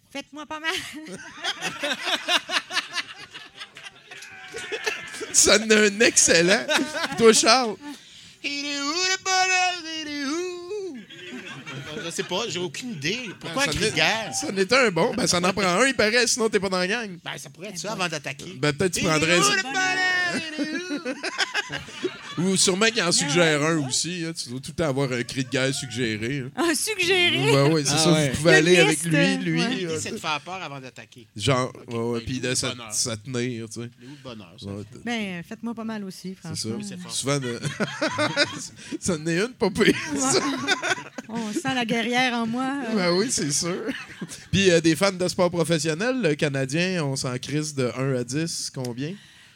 [0.09, 0.71] Faites-moi pas mal.
[5.31, 6.65] Ça en a un excellent.
[7.17, 7.75] Toi, Charles?
[8.43, 9.73] Il est où le bonheur?
[10.05, 10.97] Il est où?
[12.05, 13.29] Je sais pas, j'ai aucune idée.
[13.39, 14.33] Pourquoi un ça cri de en est- guerre?
[14.33, 15.13] Ça en est un bon.
[15.15, 17.17] Ben, ça en prend un, il paraît, sinon t'es pas dans la gang.
[17.23, 18.53] Ben, ça pourrait être ça avant d'attaquer.
[18.57, 19.39] Ben, peut-être tu Il est prendrais...
[19.39, 19.97] où le bonheur?
[20.59, 22.09] Il est où?
[22.37, 24.23] Ou sûrement qu'il en suggère un aussi.
[24.25, 24.33] hein.
[24.33, 26.39] Tu dois tout le temps avoir un cri de guerre suggéré.
[26.45, 26.51] hein.
[26.55, 27.51] Ah, suggéré!
[27.51, 28.11] Ben oui, c'est Ah ça.
[28.13, 28.29] ouais.
[28.31, 29.59] Vous pouvez Le aller avec lui, lui.
[29.61, 29.85] ouais.
[29.85, 31.27] Euh, c'est de faire peur avant d'attaquer.
[31.35, 32.93] Genre, ouais, ouais, puis de le se bonheur?
[32.93, 33.89] se tenir, tu sais.
[34.01, 34.53] Il est où le bonheur?
[34.59, 34.67] ça?
[35.05, 36.69] Ben, faites-moi pas mal aussi, C'est ça.
[36.69, 36.85] franchement.
[36.87, 37.11] c'est fort.
[37.11, 37.59] Souvent, de...
[38.99, 40.39] ça en est une, pas pire, ça.
[41.29, 42.73] On sent la guerrière en moi.
[42.89, 42.95] euh.
[42.95, 43.75] Ben oui, c'est sûr.
[44.51, 48.23] Puis euh, des fans de sport professionnel, le Canadien, on s'en crise de 1 à
[48.23, 49.13] 10, combien?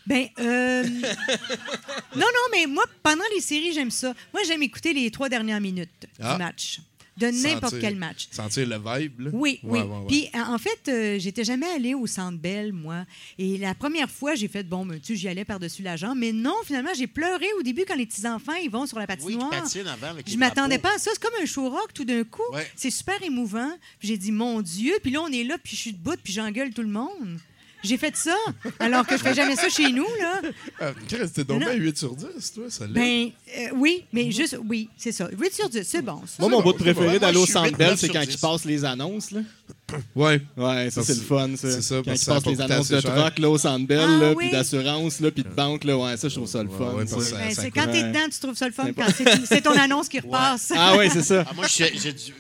[0.08, 0.84] Ben, euh...
[2.16, 4.14] non, non, mais moi, pendant les séries, j'aime ça.
[4.34, 6.34] Moi, j'aime écouter les trois dernières minutes Ah.
[6.34, 6.80] du match.
[7.18, 8.28] De n'importe Sentir- quel match.
[8.32, 9.30] Sentir le vibe, là?
[9.34, 9.88] Oui, Ouais, oui.
[9.88, 10.06] ouais, ouais.
[10.08, 13.06] Puis, en fait, euh, j'étais jamais allée au Centre Bell, moi.
[13.40, 16.20] Et la première fois, j'ai fait, bon, ben, tu sais, j'y allais par-dessus la jambe.
[16.20, 19.08] Mais non, finalement, j'ai pleuré au début quand les petits-enfants, ils vont sur la Oui,
[19.08, 19.50] patinoire.
[19.50, 21.10] patine avant avec Je m'attendais pas à ça.
[21.12, 22.44] C'est comme un show rock tout d'un coup.
[22.54, 22.68] Ouais.
[22.76, 23.72] C'est super émouvant.
[23.98, 24.94] Puis j'ai dit, mon Dieu.
[25.02, 27.40] Puis là, on est là, puis je suis debout, puis j'engueule tout le monde.
[27.88, 28.36] J'ai fait ça,
[28.80, 30.42] alors que je fais jamais ça chez nous, là.
[30.80, 32.94] Ah, Chris, t'es donc bien 8 sur 10, toi, ça l'est.
[32.94, 35.30] Ben, euh, oui, mais juste, oui, c'est ça.
[35.32, 36.22] 8 sur 10, c'est bon.
[36.26, 36.36] ça.
[36.40, 36.78] Moi, mon bout bon.
[36.80, 39.32] préféré d'aller au Centre Bell, c'est quand ils passent les annonces.
[39.32, 39.42] Là.
[40.16, 40.42] Ouais.
[40.58, 41.72] Ouais, ça, c'est le fun, ça.
[41.72, 44.18] C'est ça, Quand ils passent a les annonces de troc là, au Centre Bell, Ah
[44.20, 44.48] là, oui.
[44.48, 46.94] puis d'assurance, là, puis de banque, là, ouais, ça, je trouve ça le fun.
[46.94, 48.10] ouais, Ben, c'est quand t'es Ouais.
[48.10, 50.74] dedans, tu trouves ça le fun C'est quand c'est ton annonce qui repasse.
[50.76, 51.46] Ah oui, c'est ça.
[51.48, 51.88] Ah, moi, je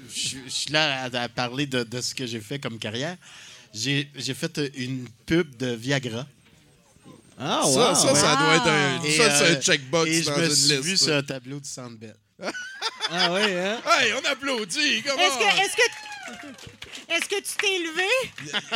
[0.09, 3.15] suis, là à, parler de ce que j'ai fait comme carrière.
[3.73, 6.25] J'ai j'ai fait une pub de Viagra.
[7.39, 8.19] Ah, Ça, wow, ça, ouais.
[8.19, 10.49] ça doit être un, Et, ça, c'est euh, un checkbox Et je dans me une
[10.55, 10.83] suis liste.
[10.83, 12.15] vu sur un tableau du Centre Bell.
[13.09, 13.79] Ah ouais, hein?
[13.85, 15.17] Hey, on applaudit, comment?
[15.21, 15.83] Est-ce que, est-ce que,
[17.13, 18.09] est-ce que tu t'es levé?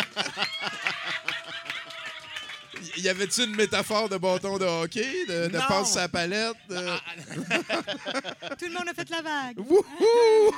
[2.98, 6.56] Y avait-tu une métaphore de bâton de hockey, de, de passe à la palette?
[6.70, 6.76] de-
[8.58, 9.60] Tout le monde a fait la vague.
[9.60, 10.56] Wouhou!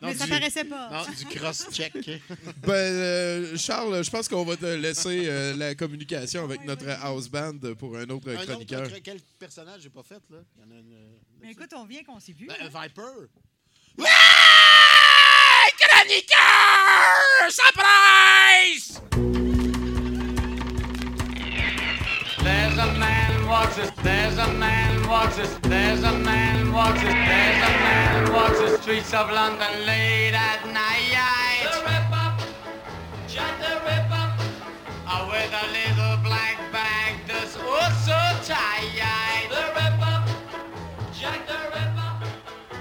[0.00, 0.90] Mais Non, ça du- paraissait pas.
[0.90, 1.92] Non, du cross-check.
[2.62, 7.28] Ben, euh, Charles, je pense qu'on va te laisser euh, la communication avec notre house
[7.28, 8.82] band pour un autre Un chroniqueur.
[8.86, 10.38] autre, quel personnage j'ai pas fait, là?
[10.56, 10.92] Il y en a une...
[10.92, 12.46] euh, Mais écoute, on vient qu'on s'est vu.
[12.46, 12.68] Ben, hein.
[12.72, 13.02] un Viper.
[13.98, 14.06] Ouais!
[15.80, 17.50] Chroniqueur!
[17.50, 19.00] Surprise!
[22.44, 27.62] There's a man the there's a man walks the there's a man walks the there's
[27.70, 31.64] a man walks the streets of London late at night.
[31.64, 32.28] The Ripper,
[33.26, 34.26] Jack the Ripper,
[35.06, 39.48] uh, with a little black bag that's oh so tight.
[39.48, 40.16] The Ripper,
[41.18, 42.10] Jack the Ripper,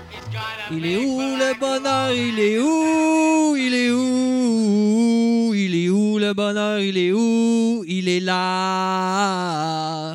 [0.10, 2.12] he's got a Il est où le bonheur?
[2.12, 3.56] Il est où?
[3.56, 5.54] Il est où?
[5.56, 6.80] Il est où le bonheur?
[6.80, 7.86] Il est où?
[7.88, 10.07] Il est là.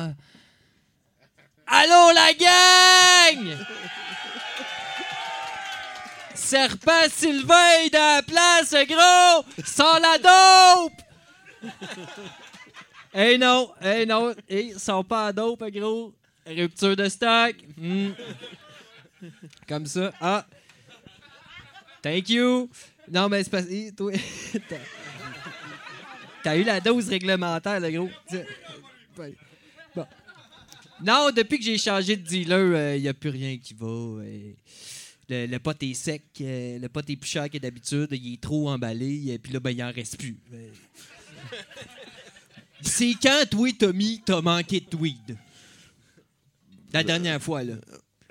[1.75, 3.57] Allô la gang!
[6.35, 9.43] Serpent Sylvain est dans la place, gros!
[9.65, 11.01] Sans la dope!
[13.15, 16.13] Eh non, eh non, ils sont pas à dope, gros.
[16.45, 17.55] Rupture de stock.
[17.75, 18.11] Hmm.
[19.67, 20.11] Comme ça.
[20.21, 20.45] Ah.
[22.03, 22.69] Thank you.
[23.11, 24.57] Non, mais c'est parce que.
[26.43, 28.09] T'as eu la dose réglementaire, le gros.
[31.03, 33.87] Non, depuis que j'ai changé de dealer, il n'y a plus rien qui va.
[33.87, 34.53] euh.
[35.29, 38.41] Le, le pot est sec, euh, le pot est plus cher que d'habitude, il est
[38.41, 40.37] trop emballé, et puis là, ben, il en reste plus.
[40.53, 40.69] Euh.
[42.81, 45.37] C'est quand, toi, Tommy, t'as manqué de tweed?
[46.91, 47.75] La dernière fois, là.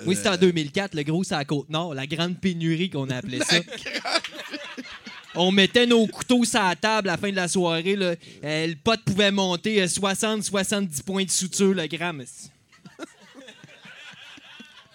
[0.05, 3.17] Oui, c'était en 2004, le gros, c'est à la Côte-Nord, la grande pénurie qu'on a
[3.17, 3.61] appelé ça.
[5.35, 7.97] On mettait nos couteaux sur la table à la fin de la soirée.
[7.97, 8.15] Là.
[8.45, 12.23] Euh, le pot pouvait monter 60-70 points de suture le gramme.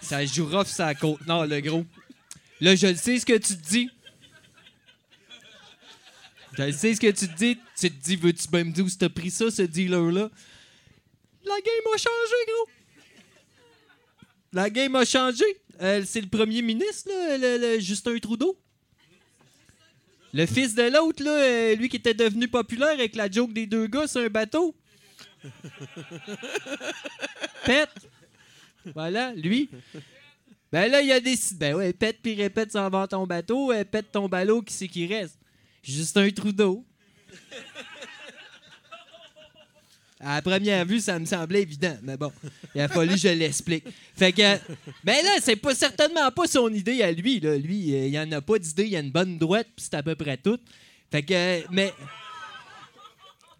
[0.08, 1.86] Ça joue rough sur la Côte-Nord, le gros.
[2.62, 3.90] Là, je le sais ce que tu te dis.
[6.58, 7.58] Je le sais ce que tu te dis.
[7.78, 10.30] Tu te dis, veux-tu bien me dire où t'as pris ça, ce dealer-là?
[11.44, 12.70] La game a changé, gros.
[14.54, 15.44] La game a changé.
[15.82, 18.58] Euh, c'est le premier ministre, là, le Justin Trudeau.
[20.34, 23.68] Le fils de l'autre, là, euh, lui qui était devenu populaire avec la joke des
[23.68, 24.74] deux gars sur un bateau.
[27.66, 27.90] Pète.
[28.94, 29.70] Voilà, lui.
[30.72, 31.60] Ben là, il a décidé.
[31.60, 33.72] Ben ouais, pète puis répète s'en va ton bateau.
[33.72, 35.38] euh, pète ton ballot, qui c'est qui reste?
[35.84, 36.86] Justin Trudeau.
[40.20, 42.32] À la première vue, ça me semblait évident, mais bon,
[42.74, 43.86] il a fallu que je l'explique.
[44.16, 44.58] Fait que,
[45.04, 47.40] ben là, c'est pas certainement pas son idée à lui.
[47.40, 47.56] Là.
[47.56, 50.02] Lui, euh, il en a pas d'idée, il a une bonne droite, puis c'est à
[50.02, 50.58] peu près tout.
[51.12, 51.94] Fait que, mais,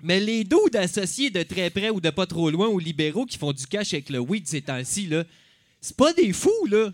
[0.02, 3.38] mais les dos d'associés de très près ou de pas trop loin aux libéraux qui
[3.38, 5.24] font du cash avec le weed ces temps-ci, là,
[5.82, 6.92] c'est pas des fous, là.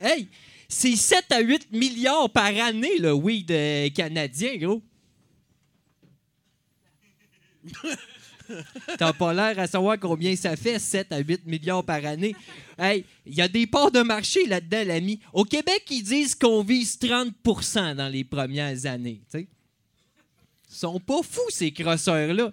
[0.00, 0.28] Hey,
[0.68, 4.82] c'est 7 à 8 milliards par année, le weed euh, canadien, gros.
[8.98, 12.34] T'as pas l'air à savoir combien ça fait, 7 à 8 milliards par année.
[12.78, 15.20] Hey, il y a des parts de marché là-dedans, l'ami.
[15.32, 19.20] Au Québec, ils disent qu'on vise 30% dans les premières années.
[20.76, 22.52] Sont pas fous, ces crosseurs-là.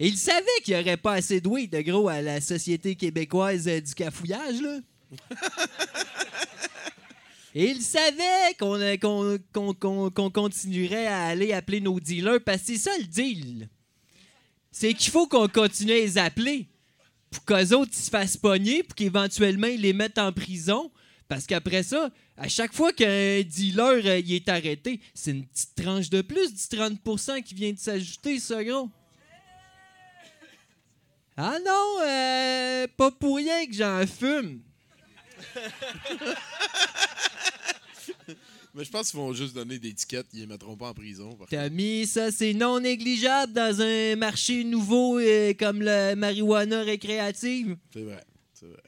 [0.00, 2.96] Et ils savaient qu'il n'y aurait pas assez de weed, de gros, à la Société
[2.96, 4.78] québécoise euh, du cafouillage, là.
[7.56, 8.96] Et ils savaient qu'on euh,
[9.52, 13.68] qu'on- continuerait à aller appeler nos dealers parce que c'est ça le deal.
[14.72, 16.66] C'est qu'il faut qu'on continue à les appeler
[17.30, 20.90] pour qu'eux autres ils se fassent pogner, pour qu'éventuellement ils les mettent en prison.
[21.28, 25.74] Parce qu'après ça, à chaque fois qu'un dealer euh, il est arrêté, c'est une petite
[25.74, 28.90] tranche de plus du 30% qui vient de s'ajouter, ça, gros.
[31.36, 34.60] Ah non, euh, pas pour rien que j'en fume.
[38.74, 41.38] Mais je pense qu'ils vont juste donner des tickets, ils les mettront pas en prison.
[41.48, 47.76] T'as mis ça, c'est non négligeable dans un marché nouveau euh, comme le marijuana récréative.
[47.92, 48.82] C'est vrai, c'est vrai.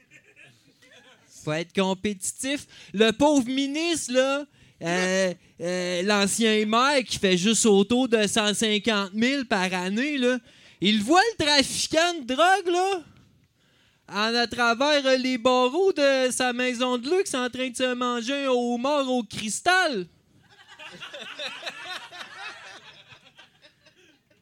[1.47, 2.67] Faut être compétitif.
[2.93, 4.45] Le pauvre ministre, là,
[4.83, 10.19] euh, euh, l'ancien maire qui fait juste autour de 150 000 par année,
[10.81, 13.01] il voit le trafiquant de drogue, là,
[14.09, 18.43] à travers euh, les barreaux de sa maison de luxe en train de se manger
[18.43, 20.05] un homard au cristal.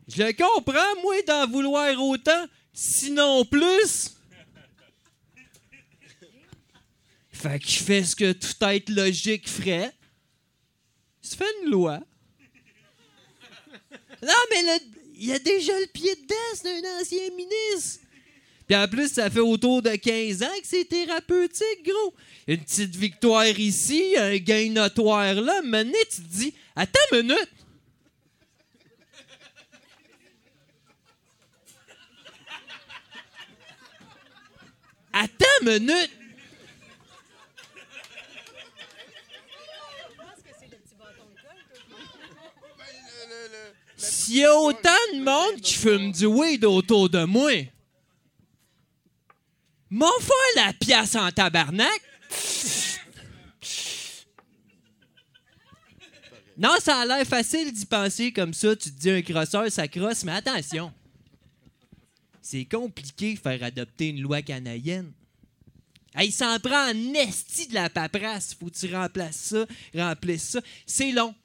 [0.07, 4.14] Je comprends, moi, d'en vouloir autant, sinon plus.
[7.35, 9.91] Fait qu'il fait ce que tout être logique ferait.
[11.21, 11.99] Il se fait une loi.
[14.23, 14.79] Non, mais
[15.17, 17.99] il a déjà le pied dedans, c'est un ancien ministre.
[18.65, 22.13] Puis en plus, ça fait autour de 15 ans que c'est thérapeutique, gros.
[22.47, 25.61] Une petite victoire ici, un gain notoire là.
[25.61, 27.49] Maintenant, tu te dis, attends une minute.
[35.11, 36.24] Attends une minute.
[44.09, 47.51] S'il y a autant de monde qui fume du weed autour de moi,
[49.89, 50.11] m'en
[50.55, 52.01] la pièce en tabarnak.
[56.57, 58.75] Non, ça a l'air facile d'y penser comme ça.
[58.75, 60.93] Tu te dis un crosseur, ça crosse, mais attention.
[62.41, 65.11] C'est compliqué de faire adopter une loi canadienne.
[66.21, 68.53] Il s'en prend en esti de la paperasse.
[68.53, 70.61] Faut que tu remplaces ça, remplisses ça.
[70.85, 71.35] C'est long.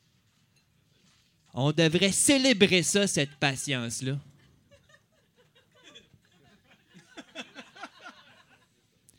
[1.52, 4.18] On devrait célébrer ça, cette patience-là.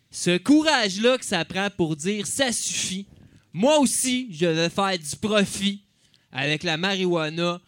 [0.09, 3.07] Ce courage-là que ça prend pour dire ça suffit.
[3.53, 5.83] Moi aussi, je vais faire du profit
[6.31, 7.61] avec la marijuana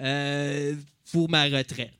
[0.00, 0.74] euh,
[1.10, 1.92] pour ma retraite.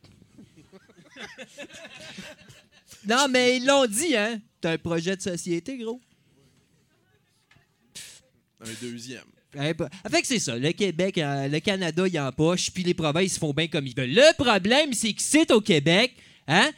[3.07, 4.41] non, mais ils l'ont dit, hein?
[4.61, 6.01] T'as un projet de société, gros.
[8.61, 9.32] Un deuxième.
[9.55, 10.57] Eh ben, Fait que c'est ça.
[10.57, 13.95] Le Québec, euh, le Canada, il en poche, puis les provinces font bien comme ils
[13.95, 14.15] veulent.
[14.15, 16.15] Le problème, c'est que c'est au Québec,
[16.49, 16.71] hein?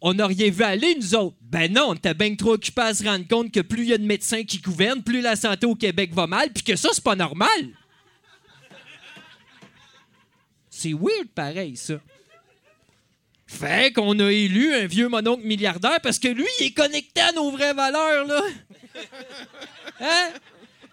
[0.00, 1.36] On rien vu aller, nous autres.
[1.40, 3.94] Ben non, on était bien trop occupés à se rendre compte que plus il y
[3.94, 6.90] a de médecins qui gouvernent, plus la santé au Québec va mal, puis que ça,
[6.92, 7.48] c'est pas normal.
[10.70, 11.94] C'est weird, pareil, ça.
[13.48, 17.32] Fait qu'on a élu un vieux mononcle milliardaire parce que lui, il est connecté à
[17.32, 18.42] nos vraies valeurs, là.
[20.00, 20.32] Hein?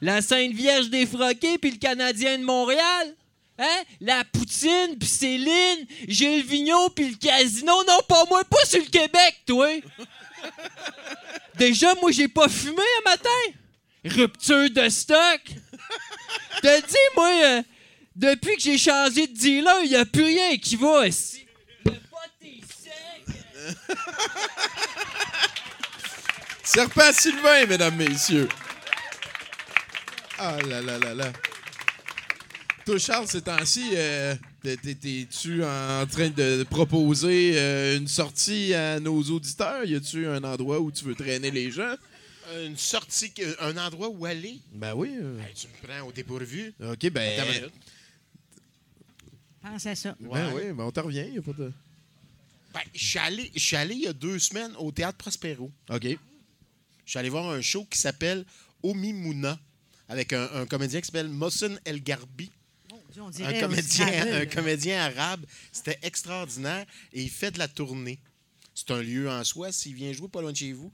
[0.06, 3.16] La Sainte Vierge défroquée puis le Canadien de Montréal.
[3.58, 3.84] Hein?
[4.00, 7.74] La Poutine puis Céline, Gilles Vigneault puis le Casino.
[7.88, 9.68] Non, pas moi, pas sur le Québec, toi.
[11.56, 13.30] Déjà, moi, j'ai pas fumé un matin.
[14.06, 15.42] Rupture de stock.
[16.62, 17.64] Te dis, moi, euh,
[18.16, 21.08] depuis que j'ai changé de dealer, il a plus rien qui va.
[21.08, 21.48] esti.
[26.64, 28.48] Serpent Sylvain, mesdames, messieurs.
[30.38, 31.34] Ah là là là là.
[32.86, 38.76] Toi, Charles, ces temps-ci, euh, t'es- t'es- t'es-tu en train de proposer euh, une sortie
[38.76, 39.86] à nos auditeurs?
[39.86, 41.96] Y a-tu un endroit où tu veux traîner les gens?
[42.64, 44.60] Une sortie, un endroit où aller?
[44.72, 45.16] Ben oui.
[45.20, 45.40] euh.
[45.40, 46.74] Hey, tu me prends au dépourvu.
[46.80, 47.70] OK, ben.
[49.64, 50.16] Pense à ça.
[50.20, 51.26] Ben oui, ben on te revient.
[51.34, 51.72] Y a pas de...
[52.72, 53.04] Ben, je
[53.58, 55.72] suis allé, il y a deux semaines au Théâtre Prospero.
[55.90, 56.04] OK.
[56.04, 56.18] Je
[57.10, 58.46] suis allé voir un show qui s'appelle
[58.84, 59.58] Omi Mouna
[60.10, 62.52] avec un, un comédien qui s'appelle Mohsen El Garbi.
[63.18, 64.34] On Un comédien, Scrabble.
[64.34, 65.46] un comédien arabe.
[65.72, 68.20] C'était extraordinaire et il fait de la tournée.
[68.74, 69.72] C'est un lieu en soi.
[69.72, 70.92] S'il vient jouer pas loin de chez vous,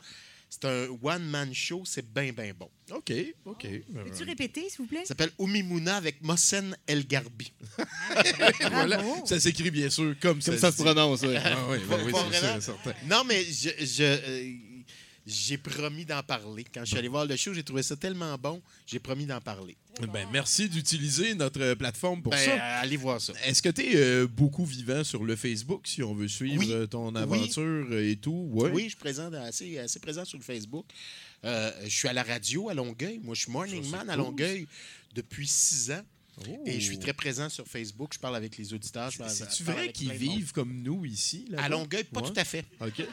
[0.48, 1.82] c'est un one-man show.
[1.84, 2.70] C'est bien, bien bon.
[2.92, 3.12] OK,
[3.46, 3.66] OK.
[4.06, 5.00] Peux-tu répéter, s'il vous plaît?
[5.02, 7.52] Ça s'appelle Oumi Mouna avec Mohsen El Garbi.
[8.70, 8.98] voilà.
[8.98, 9.26] Bravo.
[9.26, 11.38] Ça s'écrit bien sûr comme, Comme ça se prononce, ouais.
[11.44, 12.94] Ah oui, ben oui, c'est certain.
[13.08, 14.54] Non, mais je, je, euh,
[15.28, 16.66] j'ai promis d'en parler.
[16.74, 19.40] Quand je suis allé voir le show, j'ai trouvé ça tellement bon, j'ai promis d'en
[19.42, 19.76] parler.
[20.14, 22.52] Ben, merci d'utiliser notre plateforme pour Ben, ça.
[22.54, 23.34] euh, allez voir ça.
[23.46, 26.72] Est-ce que tu es beaucoup vivant sur le Facebook si on veut suivre Oui.
[26.72, 28.48] euh, ton aventure euh, et tout?
[28.52, 28.72] Ouais.
[28.72, 30.86] Oui, je suis présent, assez, assez présent sur le Facebook.
[31.44, 33.20] Euh, je suis à la radio à Longueuil.
[33.22, 34.16] Moi, je suis Morning Man à.
[34.16, 34.66] Longueuil
[35.14, 36.02] depuis six ans.
[36.48, 36.64] Oh.
[36.66, 38.12] Et je suis très présent sur Facebook.
[38.14, 39.12] Je parle avec les auditeurs.
[39.28, 41.46] C'est-tu vrai qu'ils vivent comme nous ici?
[41.58, 42.28] À Longueuil, pas Ouais.
[42.32, 42.66] tout à fait.
[42.80, 43.04] OK.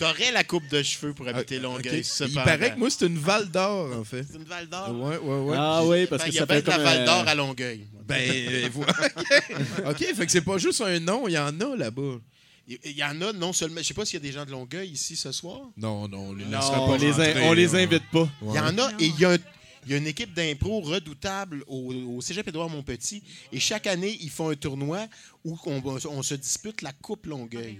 [0.00, 2.02] T'aurais la coupe de cheveux pour habiter Ah, Longueuil.
[2.26, 4.24] Il paraît que moi, c'est une Val d'Or, en fait.
[4.30, 4.90] C'est une Val d'Or?
[4.98, 5.56] Ouais, ouais, ouais.
[5.58, 6.78] Ah oui, parce Ben, que il y a ça fait de la.
[6.78, 7.86] Val d'Or euh, à Longueuil.
[8.08, 8.92] Ben, euh, voilà.
[9.90, 12.18] OK, fait que c'est pas juste un nom, il y en a là-bas.
[12.66, 13.78] Il il y en a non seulement.
[13.82, 15.60] Je sais pas s'il y a des gens de Longueuil ici ce soir.
[15.76, 18.28] Non, non, on les non, on les, in- on les invite pas.
[18.40, 18.54] Ouais.
[18.54, 19.38] Il y en a et il y a, un-
[19.86, 23.22] il y a une équipe d'impro redoutable au, au Cégep Édouard Montpetit.
[23.52, 25.06] Et chaque année, ils font un tournoi
[25.44, 27.78] où on, on se dispute la Coupe Longueuil.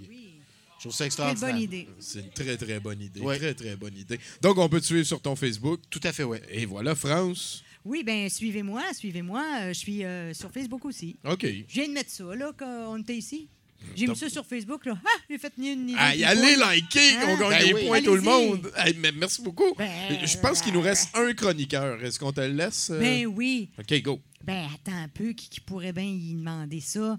[0.81, 1.53] Je trouve ça extraordinaire.
[1.53, 1.89] bonne idée.
[1.99, 3.21] C'est une très, très bonne idée.
[3.21, 3.37] Ouais.
[3.39, 4.19] Très, très bonne idée.
[4.41, 5.79] Donc, on peut te suivre sur ton Facebook.
[5.91, 6.41] Tout à fait, ouais.
[6.51, 7.63] Et voilà, France.
[7.85, 9.45] Oui, ben suivez-moi, suivez-moi.
[9.61, 11.17] Euh, je suis euh, sur Facebook aussi.
[11.25, 11.43] OK.
[11.45, 13.49] Je viens de mettre ça, là, quand on était ici.
[13.95, 14.99] J'ai mis ça sur Facebook, là.
[15.05, 15.99] Ah, j'ai fait ni une ni deux.
[15.99, 17.27] Allez, allez liker, Hein?
[17.29, 17.87] on gagne Ben des oui.
[17.87, 18.73] points tout le monde.
[18.77, 19.75] Hey, mais merci beaucoup.
[19.77, 19.91] Ben,
[20.25, 22.03] Je pense qu'il nous reste un chroniqueur.
[22.05, 22.91] Est-ce qu'on te le laisse?
[22.91, 22.99] euh?
[23.01, 23.71] Ben oui.
[23.79, 24.21] OK, go.
[24.45, 27.19] Ben, attends un peu, qui, qui pourrait bien y demander ça?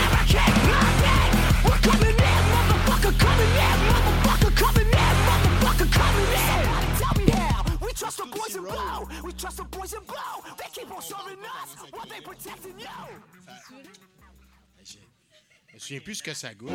[15.71, 16.71] Je me souviens plus ce que ça goûte.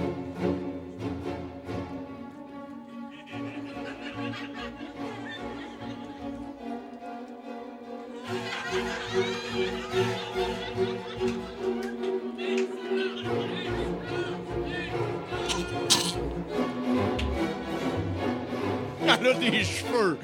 [19.08, 20.18] Elle a des cheveux.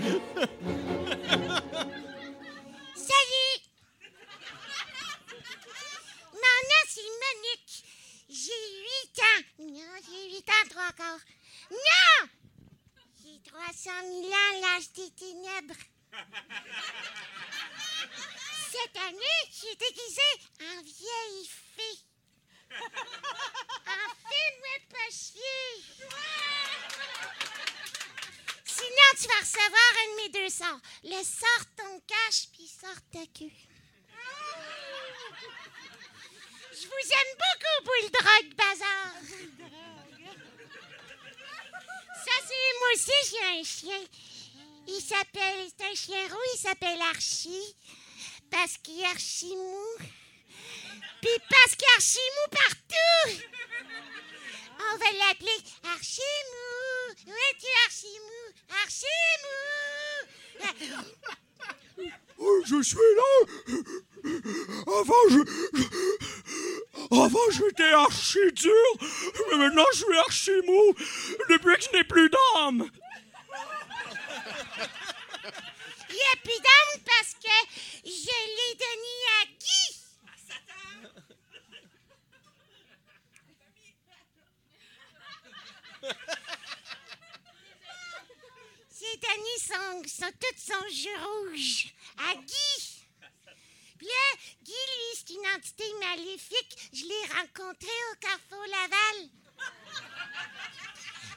[2.96, 3.58] Salut!
[6.32, 7.84] Mon nom, c'est Monique.
[8.28, 8.62] J'ai
[9.14, 9.42] 8 ans.
[9.60, 11.24] Non, j'ai 8 ans, trois quarts.
[11.70, 12.28] Non!
[13.22, 15.80] J'ai 300 000 ans, l'âge des ténèbres.
[18.72, 21.98] Cette année, je suis déguisée en vieille fée.
[23.86, 25.72] En fais-moi pas chier.
[28.82, 30.80] Sinon, tu vas recevoir un de mes deux sorts.
[31.04, 33.52] Le sort ton cache, puis sort ta queue.
[36.72, 39.12] Je vous aime beaucoup, boule drogue bazar.
[42.24, 44.02] Ça, c'est moi aussi, j'ai un chien.
[44.88, 47.76] Il s'appelle, c'est un chien roux, il s'appelle Archie.
[48.50, 49.54] Parce qu'il est archi.
[51.20, 52.18] Puis parce qu'il est archi
[52.50, 53.42] partout.
[54.78, 56.92] On va l'appeler Archimou.
[57.26, 58.31] Où es-tu, Archimou?
[58.84, 59.62] Archimou!
[62.38, 63.46] Oh, je suis là.
[65.00, 65.38] Avant, je.
[65.78, 65.92] je-
[67.24, 68.72] Avant, j'étais archi dur,
[69.50, 70.94] mais maintenant, je suis archi mou.
[71.50, 72.90] Depuis que je n'ai plus d'âme.
[76.08, 77.56] Il n'y a plus d'âme parce que
[78.04, 78.10] je
[78.56, 79.98] l'ai donné à Guy.
[89.22, 93.04] J'ai donné son, son- tout son jus rouge à Guy.
[93.98, 94.08] Puis
[94.62, 96.90] Guy, lui, c'est une entité maléfique.
[96.92, 99.30] Je l'ai rencontré au Carrefour Laval.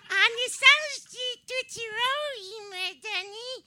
[0.10, 3.66] En échange du Tutti Roll, il m'a donné...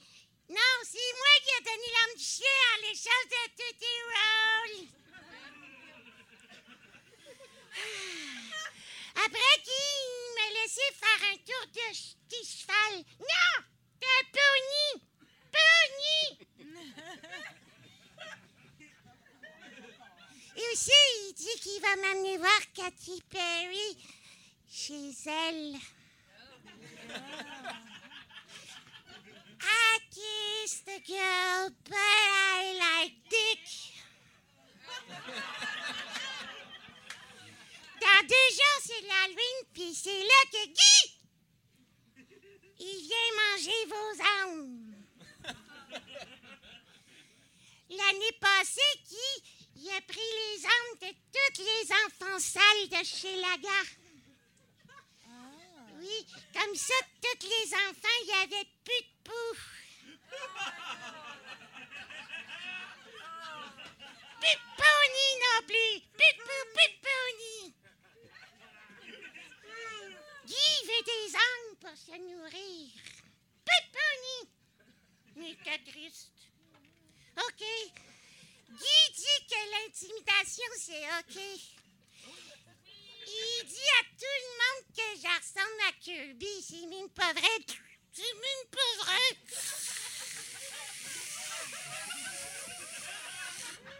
[0.49, 4.87] Non, c'est moi qui ai donné l'âme du chien en l'échange de Tutti Roll.
[9.15, 11.93] Après, Guy, il m'a laissé faire un tour de
[12.43, 13.05] cheval.
[13.19, 13.68] Non!
[13.99, 15.01] De pony!
[15.51, 16.21] Pony!
[20.55, 20.91] Et aussi,
[21.27, 23.97] il dit qu'il va m'amener voir Katy Perry
[24.69, 25.79] chez elle.
[29.61, 33.93] I kissed the girl, but I like dick.
[38.01, 41.18] Dans deux jours, c'est l'Halloween, puis c'est là que Guy,
[42.79, 44.13] il vient manger vos
[44.43, 44.95] âmes.
[47.89, 49.43] L'année passée, Guy,
[49.77, 53.81] il a pris les âmes de tous les enfants sales de chez Laga.
[55.99, 59.55] Oui, comme ça, tous les enfants, il n'y avait plus de poux.
[64.39, 65.93] Plus de pony non plus.
[66.15, 67.78] Plus de poux, plus de pony.
[70.49, 72.89] Guy veut des âmes pour se nourrir.
[73.93, 74.49] Pony.
[75.35, 76.31] Mais t'es triste.
[77.37, 77.63] OK.
[78.67, 81.37] Guy dit que l'intimidation, c'est OK.
[83.27, 86.53] Il dit à tout le monde que je ressemble à Kirby.
[86.67, 87.57] C'est même pas vrai.
[88.11, 89.27] C'est même pas vrai.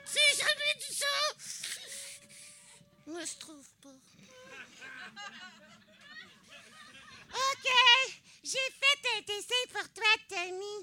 [0.05, 1.15] C'est jamais dit ça.
[3.05, 4.08] Moi, je trouve pas.
[7.31, 7.67] OK,
[8.43, 10.77] j'ai fait un dessin pour toi, Tommy.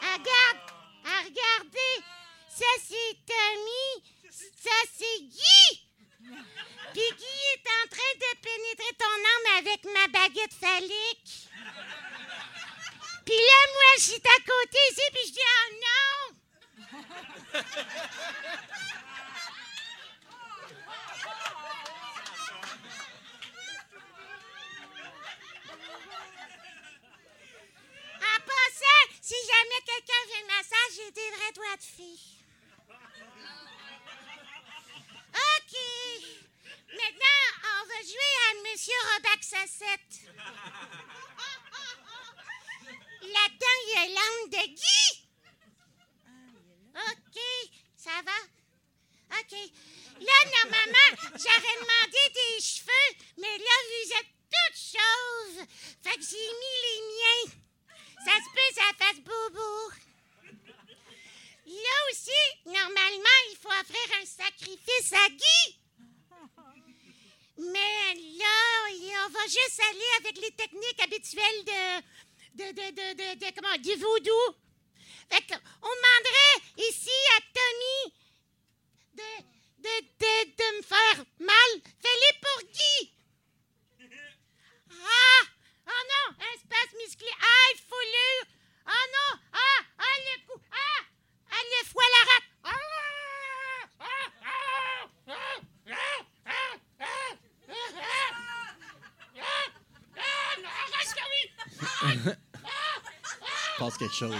[0.00, 0.62] Regarde,
[1.04, 1.94] à regarder.
[2.48, 3.88] Ça, c'est Tommy.
[4.30, 5.88] Ça, c'est Guy.
[6.92, 11.48] Puis Guy est en train de pénétrer ton âme avec ma baguette phallique.
[13.24, 16.36] Puis là, moi, je suis à côté ici, puis je dis «Oh non!»
[28.20, 32.38] En passant, si jamais quelqu'un veut un massage, j'ai des vrais doigts de fille.
[35.34, 35.74] OK.
[36.88, 40.14] Maintenant, on va jouer à Monsieur Robac Sassette.
[43.22, 44.04] Là-dedans, il y a
[44.46, 45.06] de Guy.
[46.94, 47.38] OK,
[47.96, 48.38] ça va?
[49.38, 49.52] OK.
[50.20, 55.66] Là, normalement, j'aurais demandé des cheveux, mais là, vous êtes toutes chauves.
[56.02, 57.67] Fait que j'ai mis les miens.
[58.28, 59.90] Ça se peut, ça fasse bobo.
[61.64, 62.30] Là aussi,
[62.66, 65.78] normalement, il faut offrir un sacrifice à Guy.
[67.56, 73.54] Mais là, on va juste aller avec les techniques habituelles de, de, de, de, de,
[73.54, 74.56] comment, du voodoo.
[75.30, 78.12] Fait qu'on demanderait ici à Tommy
[79.14, 79.30] de,
[79.78, 81.82] de, de, me faire mal.
[82.02, 83.12] Fais-le pour Guy.
[85.02, 85.57] Ah!
[85.88, 86.36] Oh non!
[86.54, 87.28] Espace musclé.
[87.40, 88.46] Ah, faut le.
[88.86, 89.32] Oh non!
[89.52, 89.80] Ah!
[89.98, 90.60] Ah, le cou.
[90.70, 91.02] Ah!
[91.50, 92.48] Ah, le foie la rate.
[92.64, 92.80] Ah!
[94.00, 94.28] Ah!
[94.48, 94.66] Ah!
[95.26, 95.28] Ah!
[95.28, 95.48] Ah!
[95.86, 96.28] Ah!
[96.46, 96.76] Ah!
[96.84, 97.06] Ah!
[97.48, 97.86] Ah!
[100.16, 100.54] Ah!
[100.60, 101.44] non, arrête ça, oui!
[103.78, 104.36] Passe quelque chose.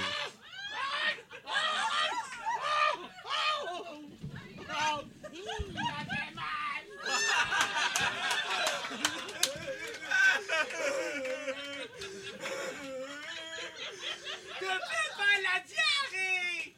[15.42, 16.74] la diarrhée!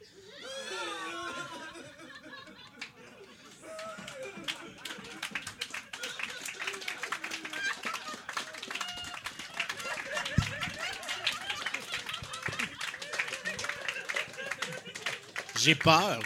[15.62, 16.20] J'ai peur.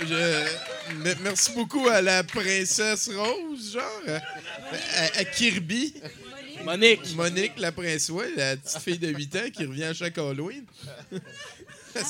[0.00, 0.46] Je-
[1.22, 4.18] merci beaucoup à la princesse Rose, genre.
[5.18, 5.94] À, Kirby.
[6.64, 7.14] Monique.
[7.16, 10.64] Monique, la princesse, ouais, la petite fille de 8 ans qui revient à chaque Halloween.
[11.94, 12.00] Ah,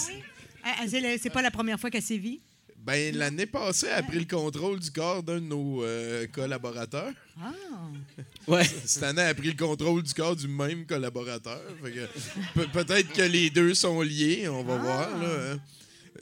[0.65, 2.41] ah, c'est le- C'est pas la première fois qu'elle sévit?
[2.77, 7.13] Ben, l'année passée, elle a pris le contrôle du corps d'un de nos euh, collaborateurs.
[7.41, 7.53] Ah!
[8.49, 8.65] Ouais.
[8.85, 11.61] Cette année, elle a pris le contrôle du corps du même collaborateur.
[11.83, 12.07] Fait que
[12.61, 15.09] pe- peut-être que les deux sont liés, on va voir.
[15.19, 15.61] Là, hein.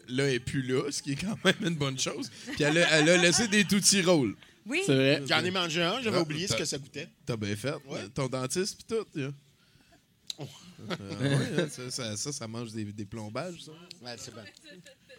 [0.09, 2.31] Là, elle n'est plus là, ce qui est quand même une bonne chose.
[2.53, 4.35] Puis elle a, elle a laissé des tootsie rolls.
[4.67, 4.81] Oui.
[4.87, 5.23] C'est vrai.
[5.29, 7.09] J'en ai mangé un, j'avais Ah, oublié ce t'as- que ça coûtait.
[7.27, 7.75] T'as bien fait.
[7.87, 8.09] Ouais.
[8.15, 9.07] Ton dentiste, puis tout.
[9.19, 9.31] là.
[10.91, 13.73] Euh, ouais, hein, ça, ça, ça, ça mange des, des plombages, ça.
[14.03, 14.41] Ouais, c'est bon.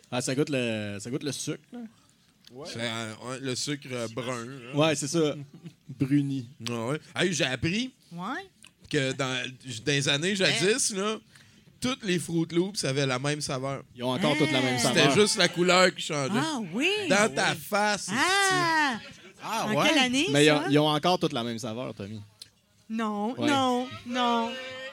[0.09, 1.63] Ah, ça goûte le, ça goûte le sucre.
[1.71, 1.79] là?
[2.65, 4.45] C'est, euh, ouais, le sucre euh, brun.
[4.45, 4.75] là.
[4.75, 5.35] Ouais, c'est ça.
[5.87, 6.49] Bruni.
[6.69, 6.99] Ah ouais.
[7.15, 8.45] Hey, j'ai appris Ouais.
[8.89, 9.25] que dans,
[9.85, 11.19] dans les années jadis, là,
[11.81, 13.81] toutes les Fruit Loops avaient la même saveur.
[13.95, 15.15] Ils ont encore toute la même C'était saveur.
[15.15, 16.31] juste la couleur qui changeait.
[16.35, 16.89] Ah oui!
[17.09, 18.09] Dans ta face.
[18.13, 18.99] Ah!
[19.43, 20.57] Ah, En quelle année, Mais ils ça?
[20.57, 22.21] ont, ils ont encore toute la même saveur, Tommy.
[22.89, 23.49] Non, Ouais.
[23.49, 24.51] non, non,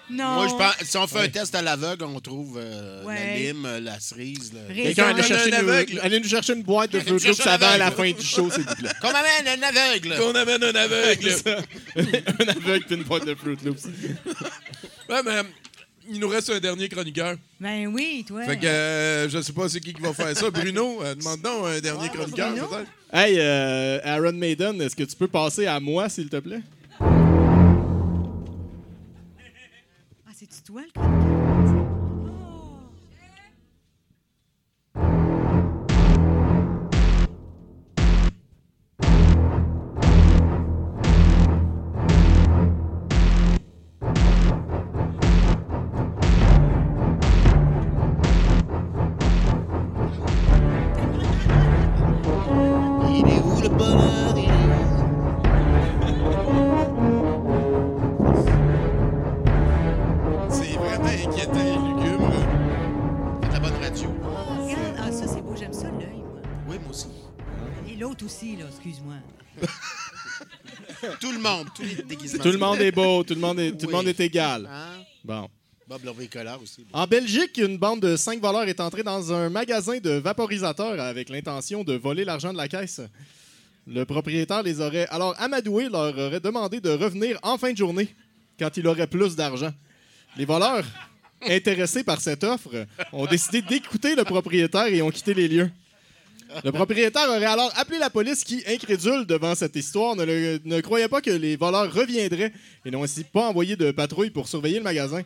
[0.09, 0.35] non.
[0.37, 1.25] Moi, je pense, si on fait Ouais.
[1.25, 3.37] un test à l'aveugle, on trouve euh, la Ouais.
[3.53, 4.53] lime, euh, la cerise.
[4.75, 5.95] Quelqu'un allait Un chercher, aveugle.
[5.97, 7.87] nous, allez nous chercher une boîte de Allez Fruit nous Loops chercher un avant la
[7.89, 8.15] aveugle.
[8.15, 8.91] fin du show, s'il vous plaît.
[9.03, 10.17] Qu'on amène un aveugle.
[10.17, 11.23] Qu'on amène un aveugle.
[11.31, 11.59] C'est ça.
[11.97, 13.85] un aveugle puis une boîte de Fruit Loops.
[13.85, 15.43] ouais, mais
[16.09, 17.37] il nous reste un dernier chroniqueur.
[17.61, 18.43] Ben oui, toi.
[18.45, 20.51] Fait que euh, je sais pas c'est qui qui va faire ça.
[20.59, 22.67] Bruno, euh, demande donc un dernier chroniqueur, Bruno.
[22.67, 22.91] peut-être.
[23.13, 26.63] Hey, euh, Aaron Maiden, est-ce que tu peux passer à moi, s'il te plaît?
[27.01, 27.05] Ah,
[30.35, 31.58] c'est-tu toi, le chroniqueur?
[71.75, 72.43] Tout le monde, tous les déguisements.
[72.43, 73.93] Tout le monde est beau, tout le monde est, tout le Oui.
[73.93, 74.69] monde est égal.
[74.71, 75.03] Hein?
[75.25, 75.49] Bon.
[75.89, 76.85] Bob Lorvé-Collard aussi.
[76.93, 81.31] En Belgique, une bande de cinq voleurs est entrée dans un magasin de vaporisateurs avec
[81.31, 83.01] l'intention de voler l'argent de la caisse.
[83.87, 88.15] Le propriétaire les aurait alors amadoués, leur aurait demandé de revenir en fin de journée
[88.59, 89.73] quand il aurait plus d'argent.
[90.37, 90.85] Les voleurs,
[91.41, 95.71] intéressés par cette offre, ont décidé d'écouter le propriétaire et ont quitté les lieux.
[96.65, 100.81] Le propriétaire aurait alors appelé la police qui, incrédule devant cette histoire, ne, le- ne
[100.81, 102.53] croyait pas que les voleurs reviendraient
[102.85, 105.23] et n'ont ainsi pas envoyé de patrouille pour surveiller le magasin.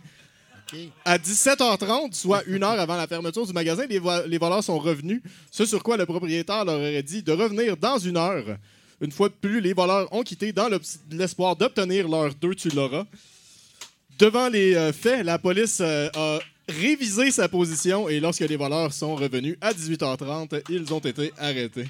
[1.04, 4.78] À 17h30, soit une heure avant la fermeture du magasin, les, vo- les voleurs sont
[4.78, 5.20] revenus.
[5.50, 8.56] Ce sur quoi le propriétaire leur aurait dit de revenir dans une heure.
[9.00, 10.70] Une fois de plus, les voleurs ont quitté dans
[11.10, 13.04] l'espoir d'obtenir leur deux tu l'auras.
[14.18, 16.38] Devant les euh, faits, la police euh, a
[16.80, 21.88] révisé sa position et lorsque les voleurs sont revenus à 18h30, ils ont été arrêtés.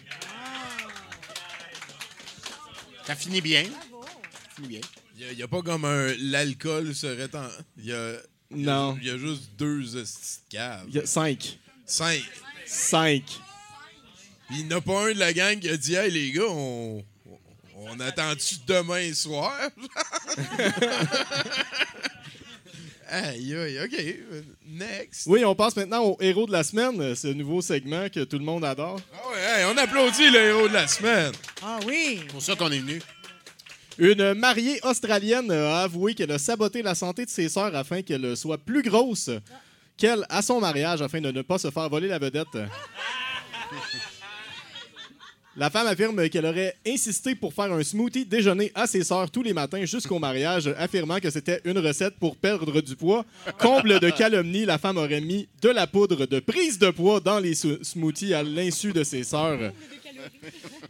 [3.06, 3.64] Ça finit bien.
[3.64, 4.80] Ça finit bien.
[5.18, 6.14] Il n'y a, pas comme un.
[6.18, 7.46] L'alcool serait en.
[7.78, 8.14] Il y a.
[8.50, 8.96] il y a- Non.
[9.00, 9.82] Il y a juste deux
[10.50, 10.84] caves.
[10.88, 11.58] Il y a cinq.
[11.86, 12.22] Cinq.
[12.66, 13.22] Cinq.
[14.48, 16.32] Puis il n'y en a pas un de la gang qui a dit Hey les
[16.32, 17.04] gars, on.
[17.84, 19.52] On attend-tu demain soir?
[23.12, 23.94] aïe, aïe, OK.
[23.98, 25.26] euh, Next.
[25.26, 28.44] Oui, on passe maintenant au héros de la semaine, ce nouveau segment que tout le
[28.44, 29.00] monde adore.
[29.14, 31.32] Ah ouais, hey, on applaudit le héros de la semaine.
[31.62, 32.18] Ah oui!
[32.20, 33.00] C'est pour ça qu'on est venu.
[33.98, 38.36] Une mariée australienne a avoué qu'elle a saboté la santé de ses sœurs afin qu'elles
[38.36, 39.30] soient plus grosses
[39.98, 42.46] qu'elle à son mariage afin de ne pas se faire voler la vedette.
[45.54, 49.42] La femme affirme qu'elle aurait insisté pour faire un smoothie déjeuner à ses sœurs tous
[49.42, 53.26] les matins jusqu'au mariage, affirmant que c'était une recette pour perdre du poids.
[53.58, 57.38] Comble de calomnie, la femme aurait mis de la poudre de prise de poids dans
[57.38, 59.72] les smoothies à l'insu de ses sœurs.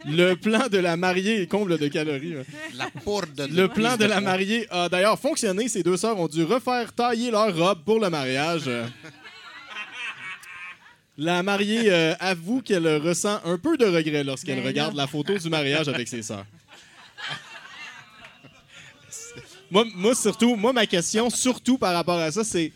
[0.05, 2.35] Le plan de la mariée comble de calories.
[2.35, 2.43] hein.
[2.75, 5.67] La poudre de Le plan de la mariée a d'ailleurs fonctionné.
[5.67, 8.69] Ces deux sœurs ont dû refaire tailler leur robe pour le mariage.
[11.17, 15.03] La mariée euh, avoue qu'elle ressent un peu de regret lorsqu'elle Ben regarde là.
[15.03, 16.45] la photo du mariage avec ses sœurs.
[19.71, 22.71] Moi, moi, surtout, moi, ma question, surtout par rapport à ça, c'est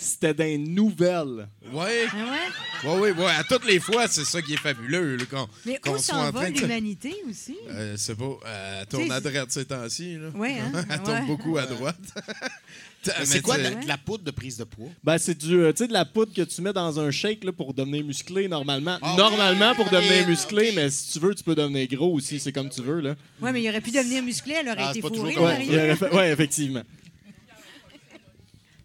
[0.00, 1.48] c'était des nouvelles.
[1.72, 2.06] Ouais.
[2.12, 2.88] Ah ouais?
[2.88, 3.32] Ouais, ouais, ouais.
[3.32, 5.16] À toutes les fois, c'est ça qui est fabuleux.
[5.16, 7.56] là, qu'on- Mais qu'on où s'en en va de- l'humanité aussi?
[7.68, 8.24] Euh, c'est pas.
[8.46, 10.14] euh, elle tourne à droite ces temps-ci.
[10.16, 10.28] là.
[10.36, 10.70] Ouais, hein?
[10.90, 11.26] elle tourne Ouais.
[11.26, 11.96] beaucoup à droite.
[13.24, 14.88] C'est quoi de la, de la poudre de prise de poids?
[15.04, 17.44] Ben, c'est du, euh, tu sais, de la poudre que tu mets dans un shake
[17.44, 18.98] là, pour devenir musclé normalement.
[19.00, 20.28] Ah, normalement pour devenir ok.
[20.28, 22.40] musclé, mais si tu veux, tu peux devenir gros aussi.
[22.40, 23.00] C'est comme tu veux.
[23.00, 23.14] Là.
[23.40, 26.82] Oui, mais il aurait pu devenir musclé, elle aurait Ah, été fourrée, la Ouais, effectivement.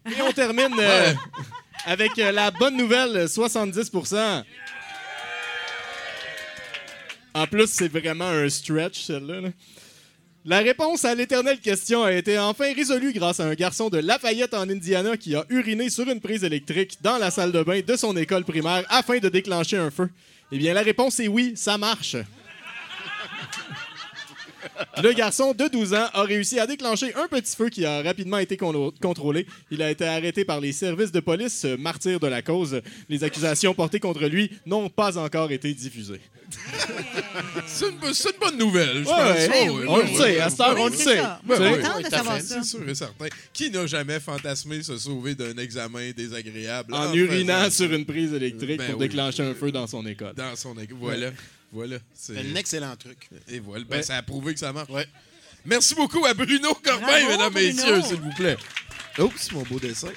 [0.06, 1.12] Et on termine euh,
[1.86, 4.44] avec euh, la bonne nouvelle 70%
[7.34, 9.40] En plus, c'est vraiment un stretch, celle-là.
[9.40, 9.48] là.
[10.46, 14.52] La réponse à l'éternelle question a été enfin résolue grâce à un garçon de Lafayette
[14.52, 17.96] en Indiana qui a uriné sur une prise électrique dans la salle de bain de
[17.96, 20.10] son école primaire afin de déclencher un feu.
[20.52, 22.16] Eh bien, la réponse est oui, ça marche.
[25.02, 28.38] Le garçon de 12 ans a réussi à déclencher un petit feu qui a rapidement
[28.38, 29.46] été con- contrôlé.
[29.70, 32.80] Il a été arrêté par les services de police, euh, martyr de la cause.
[33.08, 36.20] Les accusations portées contre lui n'ont pas encore été diffusées.
[37.66, 37.98] C'est une,
[38.40, 39.14] bonne nouvelle, je Ouais, pense.
[39.48, 39.68] ouais.
[39.70, 41.16] Oui, On oui, le oui, sait, à cette heure, on le sait.
[41.44, 42.02] Ben oui.
[42.04, 42.62] de savoir ça.
[42.62, 43.26] C'est sûr et certain.
[43.52, 48.78] Qui n'a jamais fantasmé se sauver d'un examen désagréable En urinant sur une prise électrique
[48.78, 49.08] Ben pour oui.
[49.08, 50.34] déclencher un feu dans son école.
[50.34, 50.96] dans son école?
[51.00, 51.30] Voilà.
[51.72, 51.96] Voilà.
[52.14, 53.28] C'est un excellent truc.
[53.48, 53.84] Et voilà.
[53.84, 54.02] Ben, Ouais.
[54.02, 54.90] Ça a prouvé que ça marche.
[55.64, 57.66] Merci beaucoup à Bruno Corbin, Bravo, mesdames, Bruno.
[57.74, 58.56] messieurs, s'il vous plaît.
[59.18, 60.08] Oups, mon beau dessin.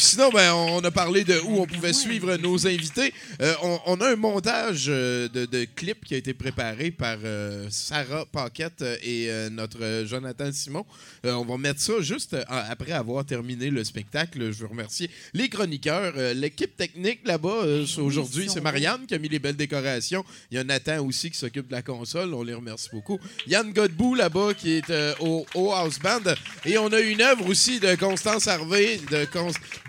[0.00, 3.12] Sinon, ben, on a parlé de où on pouvait suivre nos invités.
[3.42, 7.16] Euh, on, on a un montage euh, de, de clips qui a été préparé par
[7.24, 10.86] euh, Sarah Paquette et euh, notre Jonathan Simon.
[11.24, 14.52] On va mettre ça juste après avoir terminé le spectacle.
[14.52, 17.64] Je veux remercier les chroniqueurs, l'équipe technique là-bas.
[17.98, 20.24] Aujourd'hui, c'est Marianne qui a mis les belles décorations.
[20.50, 22.32] Il y a Nathan aussi qui s'occupe de la console.
[22.34, 23.18] On les remercie beaucoup.
[23.48, 26.34] Yann Godbout là-bas qui est au, au House Band.
[26.64, 29.24] Et on a une œuvre aussi de Constance Harvey, de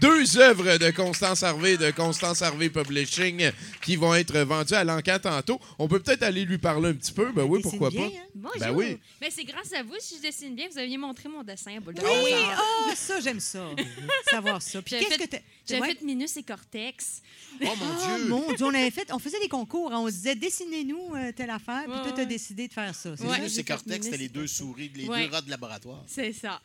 [0.01, 5.17] deux œuvres de Constance Harvey, de Constance Harvey Publishing qui vont être vendues à l'encan
[5.21, 5.59] tantôt.
[5.77, 7.31] On peut peut-être aller lui parler un petit peu.
[7.31, 8.15] Ben oui, pourquoi bien, pas.
[8.15, 8.21] hein?
[8.35, 8.59] Bonjour.
[8.59, 8.97] Ben oui.
[9.21, 10.67] Mais c'est grâce à vous si je dessine bien.
[10.71, 13.63] Vous aviez montré mon dessin à boule de Oui, ah, ça, j'aime ça.
[14.29, 14.81] Savoir ça.
[14.81, 15.95] Puis qu'est-ce fait- que t'as- J'avais Ouais.
[15.95, 17.21] fait Minus et Cortex.
[17.61, 18.27] Oh mon Ah, Dieu!
[18.27, 21.31] mon Dieu, on avait fait, on faisait des concours, hein, on se disait dessinez-nous euh,
[21.31, 22.25] telle affaire, puis Ouais, toi t'as ouais.
[22.25, 23.15] décidé de faire ça.
[23.15, 23.29] c'est Ouais.
[23.31, 23.37] ça?
[23.37, 25.27] Minus et Cortex, c'était les deux souris, les Ouais.
[25.27, 26.03] deux rats de laboratoire.
[26.07, 26.61] C'est ça.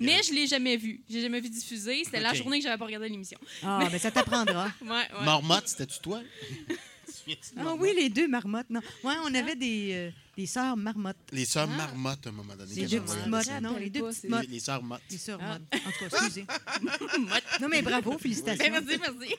[0.00, 1.00] Mais je l'ai jamais vu.
[1.08, 2.02] J'ai jamais vu diffuser.
[2.04, 3.38] C'était la journée que j'avais pas regardé l'émission.
[3.62, 4.70] Ah, ben ça t'apprendra.
[4.82, 5.24] Ouais, ouais.
[5.24, 6.20] Marmotte, c'était-tu toi?
[7.56, 8.70] Ah oui, les deux marmottes.
[8.70, 8.80] Non.
[9.04, 11.16] Ouais, on avait des, euh, Les sœurs marmottes.
[11.32, 12.72] Les sœurs marmottes, à un moment donné.
[12.72, 13.76] Les deux petites mottes, non?
[13.76, 14.46] Les deux petites mottes.
[14.48, 15.00] Les, sœurs mottes.
[15.10, 15.48] Les sœurs Ah.
[15.58, 15.62] mottes.
[15.84, 16.46] En tout cas, excusez.
[17.60, 18.64] non, mais bravo, félicitations.
[18.64, 19.34] Ben, merci, merci.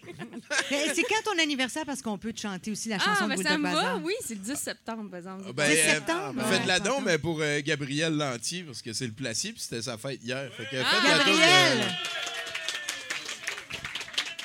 [0.71, 1.85] Mais C'est quand ton anniversaire?
[1.85, 4.03] Parce qu'on peut te chanter aussi la Ah, chanson de ça me va, Bazar?
[4.03, 5.43] oui, c'est le 10 septembre, par exemple.
[5.47, 6.43] Ah, ben, 10 euh, septembre?
[6.49, 9.61] Faites la Ouais, don, mais pour euh, Gabriel Lantier, parce que c'est le placier, puis
[9.61, 10.51] c'était sa fête hier.
[10.57, 11.95] Fait que Ah, de- Gabriel!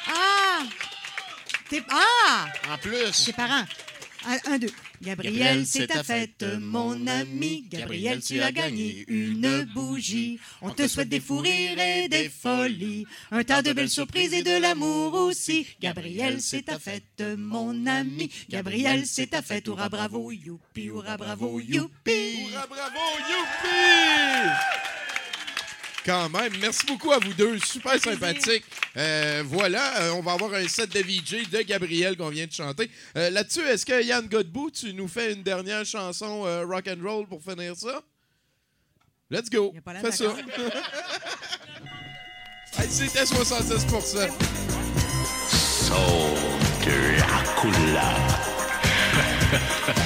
[0.06, 0.62] Ah!
[1.68, 1.82] T'es...
[1.90, 2.46] Ah!
[2.72, 3.24] En plus.
[3.24, 3.64] Tes parents.
[4.26, 4.70] Un, un, deux.
[5.04, 7.66] Gabriel, c'est ta fête, mon ami.
[7.70, 10.38] Gabriel, tu as gagné une bougie.
[10.62, 13.06] On te souhaite des fous rires et des folies.
[13.30, 15.66] Un tas de belles surprises et de l'amour aussi.
[15.80, 18.30] Gabriel, c'est ta fête, mon ami.
[18.48, 19.66] Gabriel, c'est ta fête.
[19.66, 22.48] Hurrah, bravo, youpi, hurrah, bravo, youpi.
[22.50, 24.93] Hurrah, bravo, youpi!
[26.04, 28.64] Quand même, merci beaucoup à vous deux, super sympathique.
[28.96, 32.52] Euh, voilà, euh, on va avoir un set de VJ de Gabriel qu'on vient de
[32.52, 32.90] chanter.
[33.16, 37.02] Euh, Là-dessus, est-ce que Yann Godbout, tu nous fais une dernière chanson euh, rock and
[37.02, 38.02] roll pour finir ça?
[39.30, 40.24] Let's go, Il a pas l'air fais ça.
[40.26, 40.82] d'accord.
[42.76, 43.86] Hey, C'était 70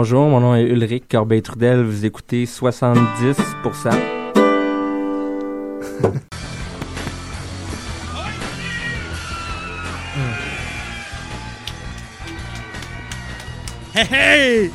[0.00, 1.82] Bonjour, mon nom est Ulrich Corbeil-Trudel.
[1.82, 3.90] Vous écoutez 70%.
[13.92, 14.70] Hey, hey!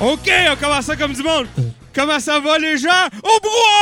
[0.00, 1.46] OK, on commence ça comme du monde.
[1.94, 2.88] Comment ça va, les gens?
[3.22, 3.73] Au bois!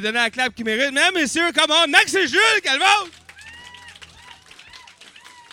[0.00, 0.92] Donner la clap qu'il mérite.
[0.92, 1.86] Mesdames, messieurs, comment?
[1.88, 3.10] Max et Jules, calmos!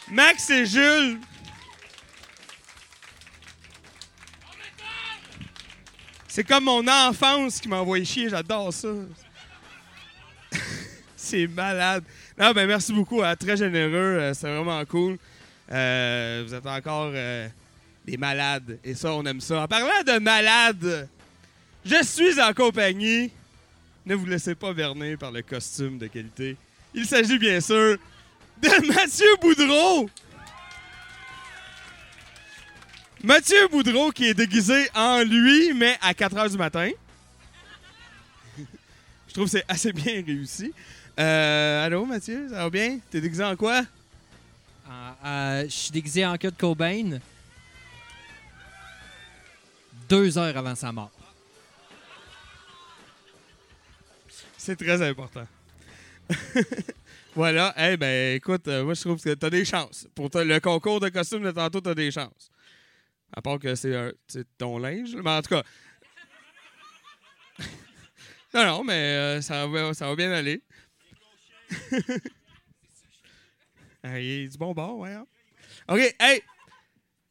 [0.10, 1.20] Max et Jules.
[6.28, 8.90] C'est comme mon enfance qui m'a envoyé chier, j'adore ça.
[11.16, 12.04] C'est malade.
[12.38, 15.18] Non, ben merci beaucoup, hein, très généreux, euh, c'est vraiment cool.
[15.72, 17.48] Euh, vous êtes encore euh,
[18.06, 19.62] des malades, et ça, on aime ça.
[19.64, 21.08] En parlant de malades,
[21.86, 23.32] Je suis en compagnie.
[24.06, 26.58] Ne vous laissez pas berner par le costume de qualité.
[26.94, 27.98] Il s'agit bien sûr
[28.62, 30.10] de Mathieu Boudreau.
[33.24, 36.92] Mathieu Boudreau qui est déguisé en lui, mais à 4 h du matin.
[39.28, 40.72] Je trouve que c'est assez bien réussi.
[41.20, 43.00] Euh, allô, Mathieu, ça va bien?
[43.10, 43.82] T'es déguisé en quoi?
[44.88, 47.20] Ah, euh, Je suis déguisé en Kurt Cobain.
[50.08, 51.25] Deux heures avant sa mort.
[54.66, 55.48] C'est très important.
[57.36, 57.72] voilà.
[57.78, 60.08] Eh ben, écoute, euh, moi, je trouve que t'as des chances.
[60.16, 62.50] Pour le concours de costume de tantôt, t'as des chances.
[63.32, 64.18] À part que c'est
[64.58, 65.16] ton linge.
[65.24, 65.62] Mais en tout cas.
[68.56, 70.64] non, non, mais euh, ça, va, ça va bien aller.
[74.04, 75.14] Il est du bon bord, ouais.
[75.14, 75.28] hein?
[75.90, 76.42] OK, hey!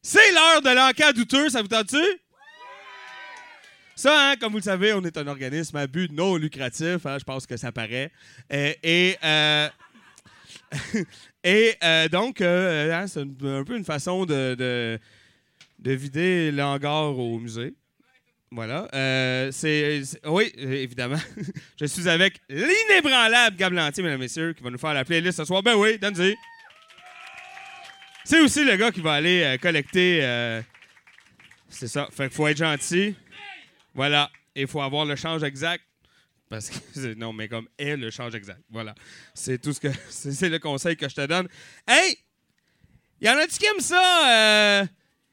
[0.03, 1.97] C'est l'heure de l'enquête douteux, ça vous tente-tu?
[3.97, 7.07] Ça, hein, comme vous le savez, on est un organisme à but non lucratif.
[7.07, 8.11] hein, je pense que ça paraît.
[8.53, 9.69] Euh, et euh,
[11.47, 14.99] euh, donc, euh, hein, c'est un peu une façon de, de,
[15.79, 17.75] de vider l'hangar au musée.
[18.51, 18.89] Voilà.
[19.53, 21.19] C'est, oui, évidemment.
[21.81, 25.39] Je suis avec l'inébranlable Gab Lantier, mesdames et messieurs, qui va nous faire la playlist
[25.39, 25.63] ce soir.
[25.63, 26.37] Ben oui, donne-y.
[28.25, 30.21] C'est aussi le gars qui va aller collecter.
[31.69, 32.09] c'est ça.
[32.13, 33.17] Fait qu'il faut être gentil.
[33.95, 34.31] Voilà.
[34.55, 35.85] Il faut avoir le change exact.
[36.49, 38.61] Parce que non, mais comme est le change exact.
[38.71, 38.95] Voilà.
[39.35, 39.89] C'est tout ce que.
[40.09, 41.49] C'est le conseil que je te donne.
[41.87, 42.17] Hey!
[43.21, 44.83] Y en a-tu qui aiment ça?
[44.83, 44.87] euh,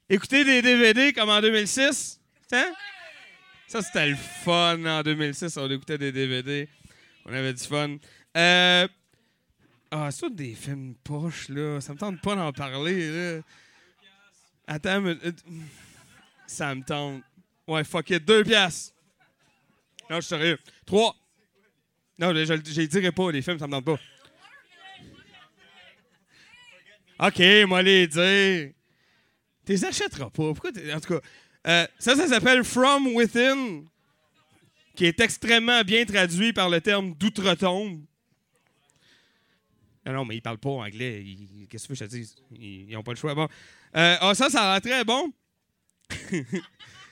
[0.09, 2.19] écouter des DVD comme en 2006?
[2.53, 2.71] Hein?
[3.67, 5.57] Ça, c'était le fun en 2006.
[5.57, 6.69] On écoutait des DVD.
[7.25, 7.97] On avait du fun.
[8.38, 8.88] Euh.
[9.91, 11.81] Ah, c'est des films poches, là.
[11.81, 13.41] Ça me tente pas d'en parler, là.
[14.67, 15.17] Attends, mais,
[16.47, 17.23] ça me tente.
[17.67, 18.25] Ouais, fuck it.
[18.25, 18.93] Deux piastres.
[20.09, 20.59] Non, je suis sérieux.
[20.85, 21.15] Trois.
[22.17, 23.99] Non, je les dirai pas, les films, ça me tente pas.
[27.27, 28.71] OK, moi les dire.
[29.65, 30.53] Tu les achèteras pas.
[30.53, 31.21] Pourquoi En tout cas,
[31.67, 33.83] euh, ça, ça s'appelle From Within,
[34.95, 38.01] qui est extrêmement bien traduit par le terme d'outre-tombe.
[40.05, 41.23] Non, non, mais ils parlent pas anglais.
[41.69, 42.35] Qu'est-ce que je te dise?
[42.59, 43.35] Ils n'ont pas le choix.
[43.35, 43.47] Bon.
[43.95, 45.31] Euh, ah, ça, ça a l'air très bon.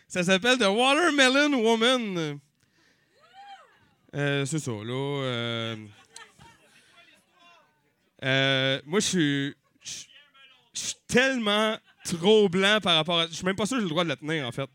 [0.10, 2.40] ça s'appelle The Watermelon Woman.
[4.16, 5.22] Euh, c'est ça, là.
[5.24, 5.76] euh,
[8.24, 9.56] euh, moi, je suis.
[10.74, 13.28] Je suis tellement trop blanc par rapport à.
[13.28, 14.70] Je suis même pas sûr que j'ai le droit de la tenir, en fait.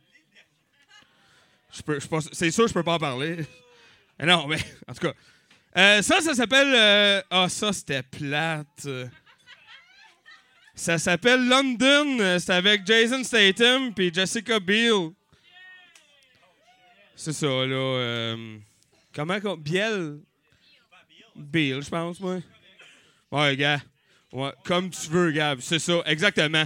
[1.72, 1.98] Je peux-
[2.32, 3.38] C'est sûr que je peux pas en parler.
[4.18, 4.58] Mais non, mais
[4.88, 6.02] en tout cas.
[6.02, 7.24] Ça, ça s'appelle.
[7.30, 8.86] Ah, ça, c'était plate.
[10.76, 12.38] Ça s'appelle London.
[12.38, 15.10] C'est avec Jason Statham puis Jessica Biel.
[17.16, 17.74] C'est ça, là.
[17.74, 18.58] euh,
[19.14, 19.56] comment qu'on.
[19.56, 20.20] Biel?
[21.36, 22.38] Biel, je pense, moi.
[23.30, 23.80] Ouais, gars.
[24.32, 25.60] Ouais, comme tu veux, Gab.
[25.60, 26.64] C'est ça, exactement.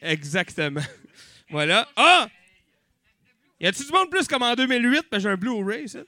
[0.00, 0.80] Exactement.
[1.50, 1.86] voilà.
[1.94, 2.28] Ah!
[3.60, 5.02] Y a-tu du monde plus comme en 2008?
[5.10, 5.98] Parce que j'ai un Blu-ray, ça.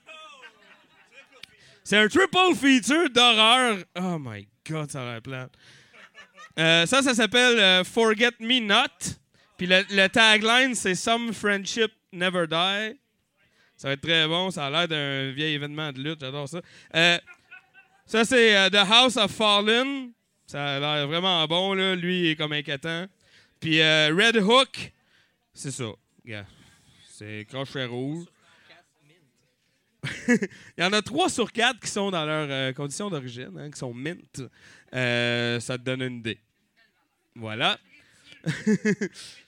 [1.83, 3.77] C'est un triple feature d'horreur.
[3.99, 5.51] Oh my god, ça a l'air plate.
[6.57, 9.17] Euh, ça, ça s'appelle euh, Forget Me Not.
[9.57, 12.99] Puis le tagline, c'est Some Friendship Never Die.
[13.83, 14.49] Ça va être très bon.
[14.49, 16.21] Ça a l'air d'un vieil événement de lutte.
[16.21, 16.61] J'adore ça.
[16.95, 17.17] Euh,
[18.05, 20.13] ça, c'est euh, The House of Fallen.
[20.47, 21.73] Ça a l'air vraiment bon.
[21.73, 21.93] Là.
[21.93, 23.07] Lui, il est comme inquiétant.
[23.59, 24.93] Puis euh, Red Hook.
[25.53, 25.91] C'est ça.
[26.25, 26.45] Gars.
[27.09, 28.23] C'est crochet rouge.
[30.29, 30.37] Il
[30.77, 33.79] y en a trois sur quatre qui sont dans leurs euh, conditions d'origine, hein, qui
[33.79, 34.43] sont mint.
[34.93, 36.39] Ça te donne une idée.
[37.35, 37.77] Voilà.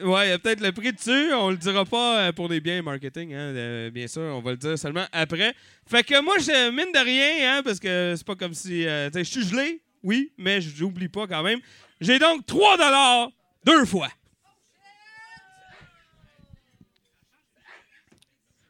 [0.00, 1.32] ouais, il y a peut-être le prix dessus.
[1.34, 4.22] On le dira pas euh, pour des biens marketing, hein, euh, bien sûr.
[4.22, 5.54] On va le dire seulement après.
[5.88, 8.86] Fait que moi, je mine de rien, hein, parce que c'est pas comme si.
[8.86, 11.60] euh, je suis gelé, oui, mais je n'oublie pas quand même.
[12.00, 13.30] J'ai donc 3 dollars
[13.64, 14.08] deux fois.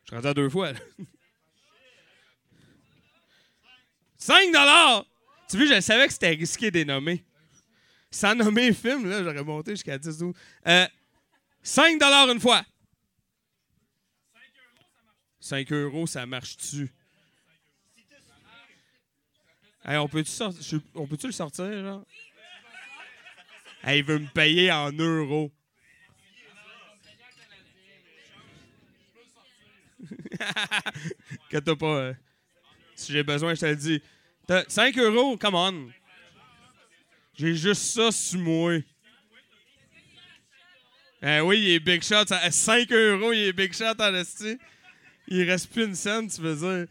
[0.04, 0.72] Je suis rendu à deux fois.
[0.72, 0.78] là.
[4.18, 5.04] 5 dollars!
[5.48, 7.24] Tu vois, je savais que c'était risqué des nommer.
[8.10, 10.34] Sans nommer film, là, j'aurais monté jusqu'à 10 12.
[10.66, 10.86] Euh,
[11.66, 12.64] 5 dollars une fois.
[15.40, 16.94] 5 euros, ça marche-tu?
[19.84, 20.30] Hey, on peut-tu
[20.94, 22.04] on peut-tu le sortir, là?
[23.82, 25.50] Hey, il veut me payer en euros.
[31.50, 31.96] que t'as pas.
[31.96, 32.14] euh,
[32.94, 34.00] si j'ai besoin, je te le dis.
[34.46, 35.90] T'as 5 euros, come on.
[37.34, 38.78] J'ai juste ça sur moi.
[41.22, 42.24] Eh oui, il est big shot.
[42.30, 44.58] à 5 euros, il est big shot en esti.
[45.28, 46.86] Il reste plus une scène, tu veux dire.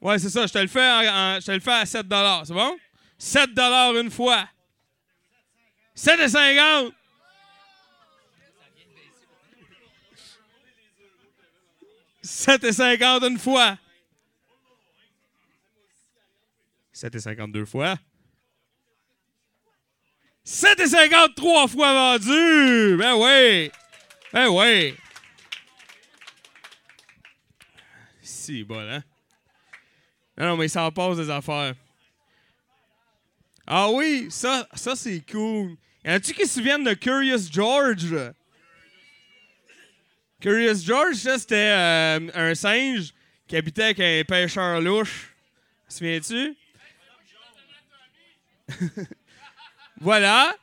[0.00, 0.46] Ouais, c'est ça.
[0.46, 2.06] Je te le fais, en- je te le fais à 7
[2.44, 2.76] C'est bon?
[3.18, 3.50] 7
[4.00, 4.48] une fois.
[5.94, 6.92] 7,50.
[12.22, 13.78] Sept et cinquante une fois.
[16.92, 17.96] 7 et 52 fois.
[20.52, 22.96] 7 et 53 fois vendu!
[22.96, 23.70] Ben oui!
[24.32, 24.96] Ben oui!
[28.20, 29.04] Si, bon, hein?
[30.36, 31.74] Non, mais ça en passe des affaires.
[33.64, 35.76] Ah oui, ça, ça c'est cool.
[36.04, 38.16] Y en a-tu qui se souviennent de Curious George?
[40.40, 43.14] Curious George, ça, c'était euh, un singe
[43.46, 45.32] qui habitait avec un pêcheur louche.
[45.86, 46.56] Souviens-tu?
[50.00, 50.54] voilà.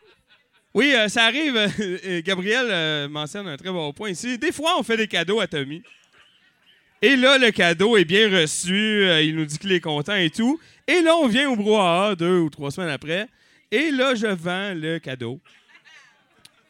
[0.73, 1.55] Oui, euh, ça arrive.
[1.57, 4.38] euh, Gabriel euh, mentionne un très bon point ici.
[4.38, 5.81] Des fois, on fait des cadeaux à Tommy.
[7.01, 9.07] Et là, le cadeau est bien reçu.
[9.23, 10.59] il nous dit qu'il est content et tout.
[10.88, 13.27] Et là, on vient au brouhaha deux ou trois semaines après.
[13.72, 15.39] Et là, je vends le cadeau.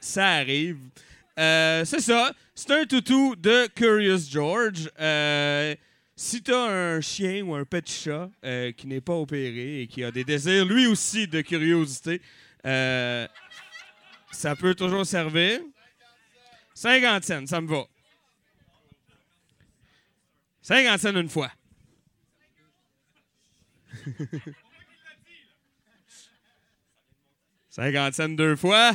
[0.01, 0.77] Ça arrive.
[1.37, 2.33] C'est ça.
[2.53, 4.89] C'est un toutou de Curious George.
[6.15, 8.29] Si t'as un chien ou un petit chat
[8.75, 12.21] qui n'est pas opéré et qui a des désirs lui aussi de curiosité,
[12.65, 13.27] euh,
[14.31, 15.61] ça peut toujours servir.
[16.73, 17.85] 50 cents, ça me va.
[20.61, 21.51] 50 cents une fois.
[27.69, 28.91] Cinquante deux fois.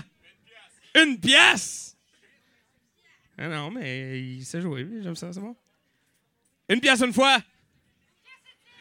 [0.95, 1.97] Une pièce!
[3.39, 5.57] Ah non, mais il sait jouer, j'aime ça, c'est bon.
[6.69, 7.39] Une pièce une fois.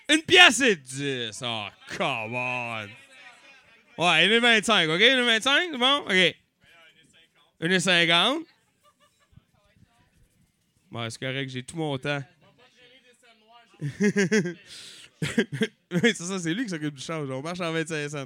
[0.10, 1.42] Une pièce et 10.
[1.46, 2.88] Oh, come on.
[4.02, 5.00] Ouais, une et 25, OK?
[5.00, 5.98] Une et 25, c'est bon?
[5.98, 6.36] OK.
[7.60, 8.44] Une et 50.
[10.90, 12.24] Bon, c'est correct, j'ai tout mon temps.
[13.80, 14.58] oui,
[16.02, 17.30] c'est ça, c'est lui qui s'occupe du change.
[17.30, 18.26] On marche en 25 cents.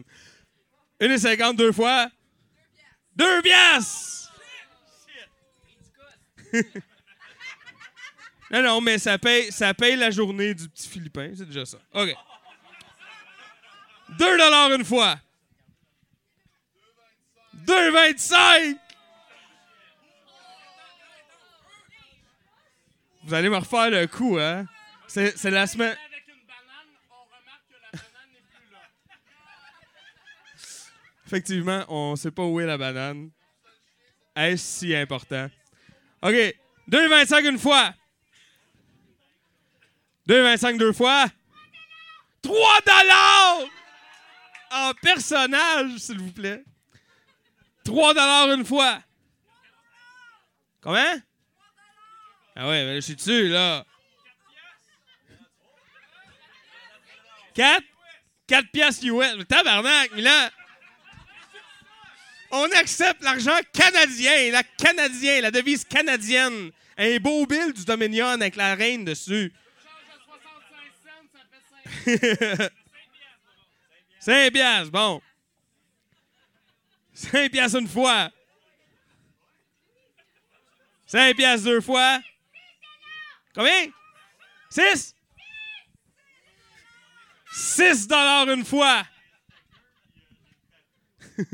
[1.01, 2.09] Une et 50 deux fois.
[3.13, 4.29] Deux pièces!
[8.49, 11.33] non, non, mais ça paye, ça paye la journée du petit Philippin.
[11.35, 11.79] C'est déjà ça.
[11.93, 12.15] OK.
[14.17, 15.19] Deux dollars une fois.
[17.65, 18.77] Deux vingt-cinq!
[23.23, 24.65] Vous allez me refaire le coup, hein?
[25.07, 25.97] C'est c'est la semaine...
[31.25, 33.31] Effectivement, on sait pas où est la banane.
[34.35, 35.49] Est-ce si important?
[36.21, 36.33] OK.
[36.87, 37.93] 2,25 une fois.
[40.29, 41.25] 2,25 deux fois.
[42.43, 43.59] 3 dollars
[44.71, 46.63] en personnage, s'il vous plaît.
[47.85, 48.99] 3 dollars une fois.
[50.81, 51.15] Comment?
[52.55, 53.85] Ah ouais, mais je suis dessus, là.
[57.53, 57.81] 4?
[58.47, 59.47] 4 piastres US.
[59.47, 60.49] Tabarnak, Milan.
[62.51, 66.71] On accepte l'argent canadien, la canadien, la devise canadienne.
[66.97, 69.51] Un beau bill du Dominion avec la reine dessus.
[74.19, 75.21] 5 piastres, bon.
[77.15, 78.29] 5 piastres une fois.
[81.07, 82.19] 5 piastres deux fois.
[83.53, 83.87] Combien?
[84.69, 85.15] 6?
[87.51, 89.03] 6 dollars une fois.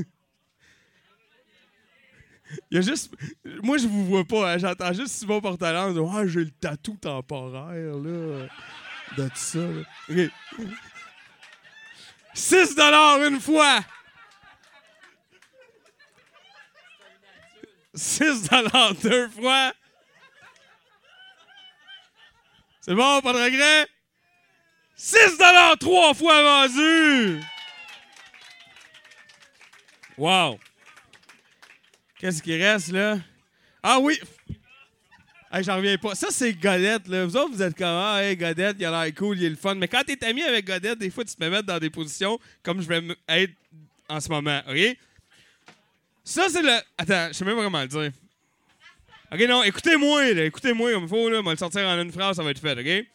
[2.70, 3.14] Il y a juste.
[3.64, 4.54] Moi, je vous vois pas.
[4.54, 4.58] hein.
[4.58, 8.48] J'entends juste Simon Portalance dire Ah, j'ai le tatou temporaire, là.
[9.18, 9.84] De tout ça, là.
[10.10, 10.32] OK.
[12.34, 12.76] 6
[13.28, 13.80] une fois.
[17.94, 18.50] 6
[19.04, 19.74] deux fois.
[22.82, 23.88] C'est bon, pas de regret?
[24.96, 25.38] 6
[25.80, 27.42] trois fois vendu.
[30.18, 30.60] Wow.
[32.20, 33.18] Qu'est-ce qui reste, là?
[33.82, 34.20] Ah oui!
[35.52, 36.16] Hey, J'en reviens pas.
[36.16, 37.26] Ça, c'est Godette, là.
[37.26, 39.56] Vous autres, vous êtes comme, ah, hey, Godette, il a l'air cool, il est le
[39.56, 39.76] fun.
[39.76, 42.82] Mais quand t'es ami avec Godette, des fois, tu te mets dans des positions comme
[42.82, 43.54] je vais être
[44.08, 44.98] en ce moment, OK?
[46.24, 46.80] Ça, c'est le.
[46.98, 48.12] Attends, je sais même pas comment le dire.
[49.32, 50.30] OK, non, écoutez-moi.
[50.30, 51.40] Écoutez-moi comme il faut, là.
[51.40, 53.08] On va le sortir en une phrase, ça va être fait, OK?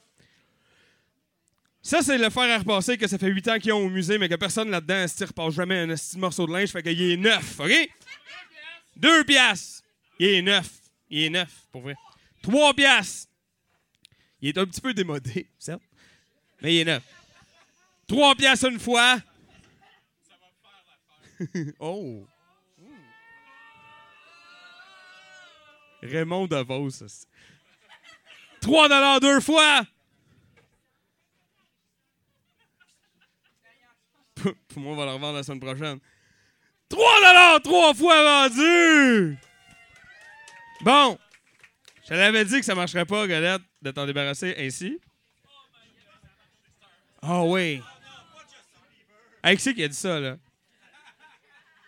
[1.83, 4.19] Ça, c'est le fer à repasser que ça fait 8 ans qu'ils ont au musée,
[4.19, 7.17] mais que personne là-dedans ne repasse jamais un de morceau de linge, fait qu'il est
[7.17, 7.73] neuf, OK?
[8.97, 9.85] Deux piastres.
[10.19, 10.69] Il est neuf.
[11.09, 11.95] Il est neuf, pour vrai.
[12.43, 13.31] Trois piastres.
[14.41, 15.83] Il est un petit peu démodé, certes,
[16.61, 17.03] mais il est neuf.
[18.09, 19.19] Trois piastres une fois.
[21.79, 22.27] oh.
[26.11, 26.49] Raymond
[26.91, 27.29] c'est-
[28.61, 29.83] 3 deux fois.
[34.69, 35.99] Pour moi, on va le revendre la semaine prochaine.
[36.89, 39.39] 3 trois fois vendu.
[40.83, 41.19] Bon.
[42.09, 45.01] Je l'avais dit que ça marcherait pas, Galette, de t'en débarrasser ainsi.
[47.23, 47.83] Ah oui.
[49.43, 50.37] Hey, qui qui a dit ça, là?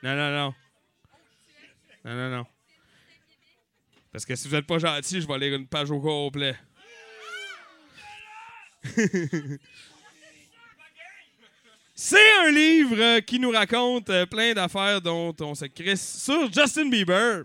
[0.02, 0.54] Non, non, non.
[2.04, 2.46] Non, non, non.
[4.12, 6.56] Parce que si vous êtes pas gentil, je vais lire une page au complet.
[11.94, 16.88] C'est un livre qui nous raconte euh, plein d'affaires dont on se crisse sur Justin
[16.88, 17.42] Bieber.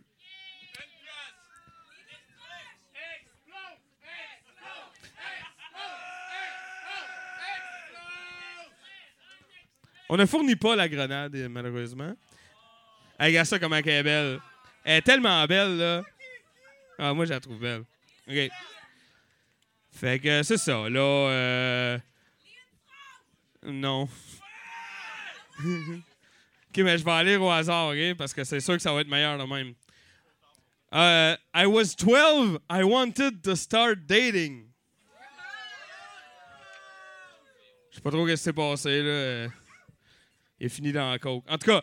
[10.08, 12.14] On ne fournit pas la grenade, malheureusement.
[13.20, 14.40] Regarde ça comment elle est belle.
[14.84, 16.04] Elle est tellement belle, là.
[17.00, 17.84] Ah, moi, je la trouve belle.
[18.28, 18.50] OK.
[19.92, 21.00] Fait que c'est ça, là.
[21.00, 22.00] Euh...
[23.64, 24.08] Non.
[25.60, 28.16] OK, mais je vais aller au hasard, OK?
[28.18, 29.74] Parce que c'est sûr que ça va être meilleur de même.
[30.94, 32.60] Euh, I was 12.
[32.70, 34.70] I wanted to start dating.
[37.90, 39.48] Je sais pas trop ce qui s'est passé, là.
[40.60, 41.44] Il est fini dans la coke.
[41.48, 41.82] En tout cas,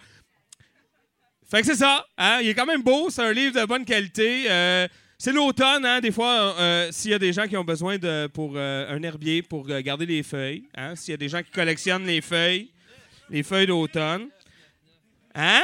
[1.50, 2.06] fait que c'est ça.
[2.16, 2.40] Hein?
[2.42, 3.10] Il est quand même beau.
[3.10, 4.50] C'est un livre de bonne qualité.
[4.50, 4.86] Euh,
[5.22, 6.00] c'est l'automne, hein?
[6.00, 9.02] Des fois, euh, s'il y a des gens qui ont besoin de pour euh, un
[9.02, 10.96] herbier pour euh, garder les feuilles, hein?
[10.96, 12.70] S'il y a des gens qui collectionnent les feuilles,
[13.28, 14.30] les feuilles d'automne,
[15.34, 15.62] hein?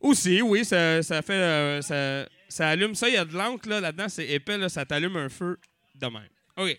[0.00, 3.08] Aussi, oui, ça, ça fait, euh, ça, ça allume ça.
[3.08, 5.58] Il y a de l'encre là là-dedans, c'est épais là, ça t'allume un feu
[5.96, 6.28] de même.
[6.56, 6.78] Ok.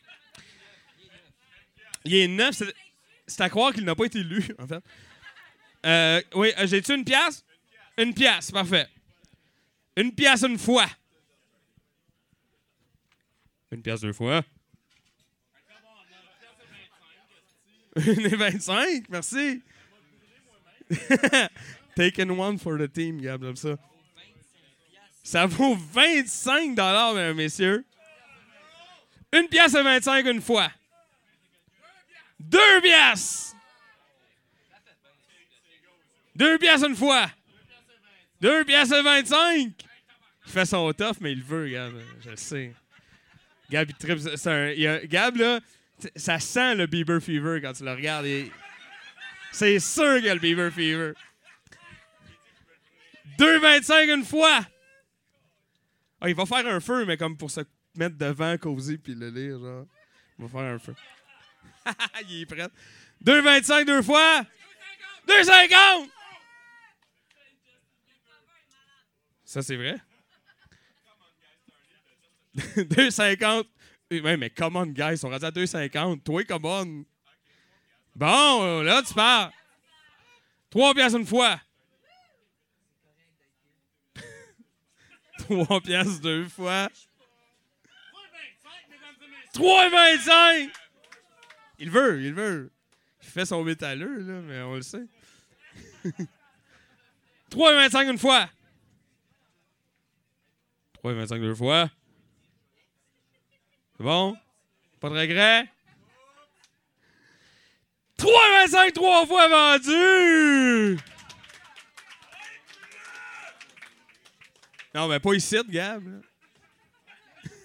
[2.05, 2.63] Il est neuf.
[3.27, 4.81] C'est à croire qu'il n'a pas été lu, en fait.
[5.85, 7.43] Euh, oui, euh, j'ai-tu une pièce?
[7.97, 8.87] Une pièce, parfait.
[9.95, 10.87] Une pièce une fois.
[13.71, 14.43] Une pièce deux fois.
[17.95, 19.61] Une et 25, merci.
[21.95, 23.77] Taken one for the team, Gab, comme ça.
[25.23, 27.85] Ça vaut 25 mesdames, messieurs.
[29.33, 30.71] Une pièce et 25 une fois.
[32.39, 33.55] Deux pièces.
[36.41, 37.29] Deux pièces une fois.
[38.41, 39.73] Deux pièces et 25.
[40.47, 41.93] Il fait son tough, mais il le veut, Gab.
[42.23, 42.73] Je le sais.
[43.69, 44.47] Gab, il tripe.
[44.47, 45.59] un- Gab, là,
[46.15, 48.25] ça sent le Bieber Fever quand tu le regardes.
[49.51, 51.13] C'est sûr qu'il y a le Bieber Fever.
[53.37, 54.61] 2,25 une fois.
[56.21, 57.61] Ah, il va faire un feu, mais comme pour se
[57.95, 59.85] mettre devant, causer puis le lire, genre.
[60.39, 60.95] Il va faire un feu.
[62.29, 62.67] il est prêt.
[63.23, 64.41] 2,25 deux fois.
[65.27, 66.09] 2,50.
[69.51, 69.97] Ça, c'est vrai?
[72.55, 73.65] 2,50.
[74.23, 76.21] Ouais, mais come on, guys, ils sont rendus à 2,50.
[76.21, 77.03] Toi, come on.
[78.15, 79.51] Bon, là, tu pars.
[80.69, 81.59] 3 piastres une fois.
[85.39, 86.87] 3 piastres deux fois.
[89.53, 90.69] 3,25!
[91.77, 92.71] Il veut, il veut.
[93.21, 95.07] Il fait son métalleux, là, mais on le sait.
[97.51, 98.49] 3,25 une fois.
[101.03, 101.89] 3,25 deux fois.
[103.97, 104.35] C'est bon?
[104.99, 105.67] Pas de regret?
[108.17, 110.99] 3,25 trois fois vendu!
[114.93, 116.03] Non, mais pas ici, Gab.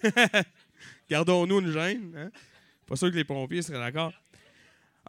[1.09, 2.13] Gardons-nous une gêne.
[2.17, 2.31] Hein?
[2.87, 4.13] Pas sûr que les pompiers seraient d'accord.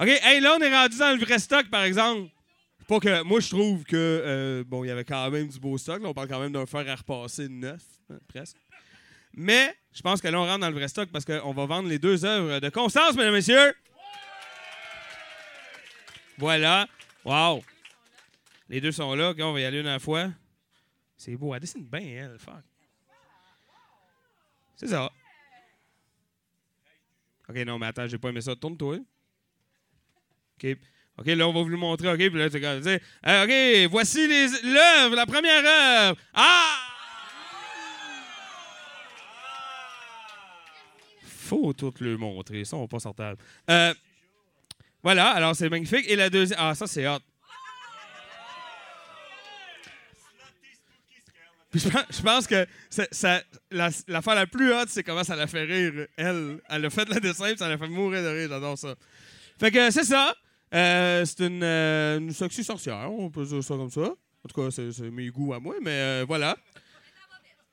[0.00, 2.30] OK, hey, là, on est rendu dans le vrai stock, par exemple.
[2.86, 5.78] Pas que, moi, je trouve que, euh, bon, il y avait quand même du beau
[5.78, 6.02] stock.
[6.02, 6.08] là.
[6.08, 7.82] on parle quand même d'un fer à repasser neuf,
[8.28, 8.56] presque.
[9.34, 11.88] Mais, je pense que là, on rentre dans le vrai stock parce qu'on va vendre
[11.88, 13.74] les deux œuvres de Constance, mesdames et messieurs.
[16.38, 16.88] Voilà.
[17.24, 17.62] Wow.
[18.68, 19.34] Les deux sont là.
[19.38, 20.30] On va y aller une à la fois.
[21.16, 21.54] C'est beau.
[21.54, 22.38] Elle dessine bien, elle.
[22.38, 22.62] Fuck.
[24.76, 25.10] C'est ça.
[27.48, 28.54] OK, non, mais attends, j'ai pas aimé ça.
[28.54, 28.98] Tourne-toi.
[30.56, 30.76] OK.
[31.18, 32.08] OK, là, on va vous le montrer.
[32.08, 36.20] OK, puis là, tu dire, euh, OK, voici l'œuvre, la première œuvre.
[36.34, 36.87] Ah!
[41.48, 42.64] Faut tout le montrer.
[42.64, 43.34] Ça, on va pas sortir.
[43.70, 43.94] Euh,
[45.02, 46.04] voilà, alors c'est magnifique.
[46.08, 46.58] Et la deuxième.
[46.60, 47.18] Ah, ça, c'est hot.
[51.74, 56.06] Je pense, que ça, la- l'affaire la plus hot, c'est comment ça l'a fait rire,
[56.16, 56.60] elle.
[56.70, 58.48] Elle a fait le dessin, puis ça l'a fait mourir de rire.
[58.48, 58.94] J'adore ça.
[59.60, 60.34] Fait que c'est ça.
[60.74, 64.00] Euh, c'est une, euh, une sexy sorcière, on peut dire ça comme ça.
[64.00, 66.56] En tout cas, c'est c'est mes goûts à moi, mais euh, voilà.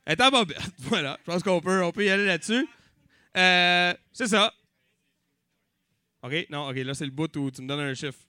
[0.05, 0.59] Elle est en bobette.
[0.79, 1.17] Voilà.
[1.25, 2.67] Je pense qu'on peut, on peut y aller là-dessus.
[3.35, 4.53] Euh, c'est ça.
[6.21, 8.19] OK, non, OK, là, c'est le bout où tu me donnes un chiffre.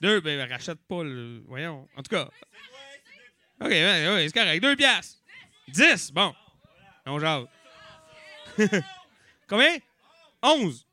[0.00, 1.42] Deux ben, rachète pas le.
[1.46, 1.88] Voyons.
[1.96, 2.28] En tout cas.
[3.60, 4.60] OK, ouais, c'est correct.
[4.60, 5.20] Deux piastres.
[5.68, 6.10] Dix.
[6.12, 6.34] Bon.
[7.06, 7.46] On jase.
[9.48, 9.78] Combien?
[10.42, 10.86] Onze.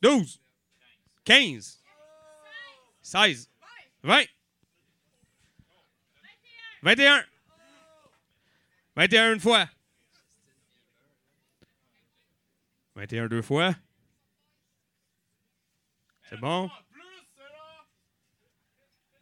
[0.00, 0.40] Douze.
[1.24, 1.82] Quinze.
[3.02, 3.50] Seize.
[4.02, 4.26] Vingt.
[6.82, 7.24] Vingt et un.
[8.96, 9.68] Vingt et un une fois.
[12.98, 13.76] Vingt et un deux fois.
[16.28, 16.68] C'est bon?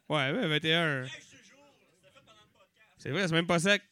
[0.09, 1.05] Ouais, ouais, 21.
[2.97, 3.83] C'est vrai, c'est même pas sec.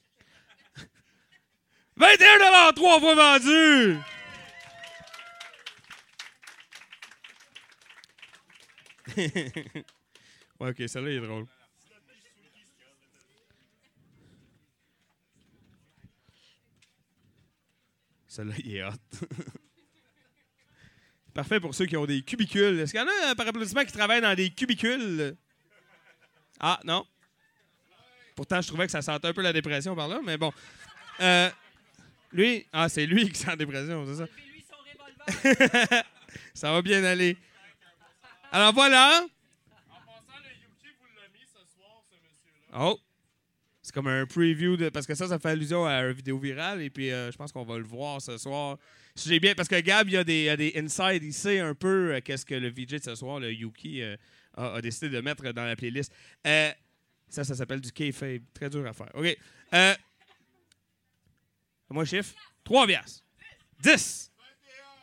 [1.97, 3.99] 21 trois fois vendu!
[10.59, 11.45] ouais, ok, celle-là est drôle.
[18.25, 18.89] Celle-là, il est hot.
[21.35, 22.79] Parfait pour ceux qui ont des cubicules.
[22.79, 25.35] Est-ce qu'il y en a, par applaudissement, qui travaillent dans des cubicules?
[26.61, 27.05] Ah, non?
[28.37, 30.53] Pourtant, je trouvais que ça sentait un peu la dépression par là, mais bon.
[31.19, 31.49] Euh,
[32.31, 36.03] lui, ah, c'est lui qui sent la dépression, c'est ça?
[36.53, 37.35] ça va bien aller.
[38.53, 39.25] Alors voilà.
[42.77, 42.97] Oh.
[43.81, 44.87] C'est comme un preview de.
[44.87, 46.81] Parce que ça, ça fait allusion à une vidéo virale.
[46.81, 48.77] Et puis, euh, je pense qu'on va le voir ce soir.
[49.15, 49.55] Si j'ai bien.
[49.55, 51.31] Parce que Gab, il y a des, des insides.
[51.33, 54.15] Sait un peu euh, qu'est-ce que le VJ de ce soir, le Yuki, euh,
[54.55, 56.11] a, décidé de mettre dans la playlist.
[56.45, 56.71] Euh,
[57.29, 58.43] ça, ça s'appelle du kayfabe.
[58.53, 59.11] Très dur à faire.
[59.13, 59.37] OK.
[59.73, 59.95] Euh,
[61.89, 62.33] moi, chiffre.
[62.63, 63.23] 3 piastres.
[63.81, 64.31] 10.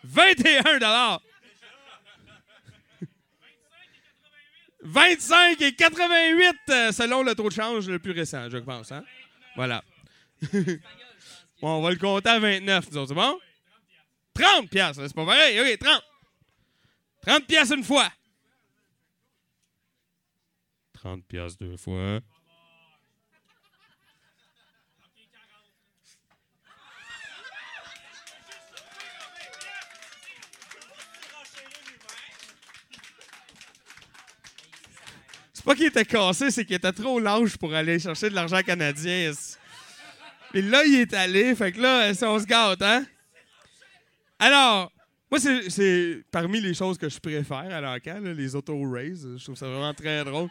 [0.05, 1.23] 21 dollars.
[4.83, 8.91] 25 et 88 euh, selon le taux de change le plus récent, je pense.
[8.91, 9.05] Hein?
[9.55, 9.85] Voilà.
[11.63, 13.39] on va le compter à 29, nous autres, c'est bon?
[14.35, 15.61] 30 piastres, c'est pas pareil.
[15.61, 16.03] OK, 30.
[17.23, 18.11] 30 piastres une fois.
[20.95, 22.21] 30 piastres deux fois.
[35.55, 38.61] C'est pas qu'il était cassé, c'est qu'il était trop lâche pour aller chercher de l'argent
[38.63, 39.33] canadien.
[40.55, 43.07] Et là, il est allé, fait que là, on se gâte, hein?
[44.43, 44.91] Alors,
[45.31, 49.37] moi, c'est- parmi les choses que je préfère à l'encan, les auto-raise.
[49.37, 50.49] Je trouve ça vraiment très drôle.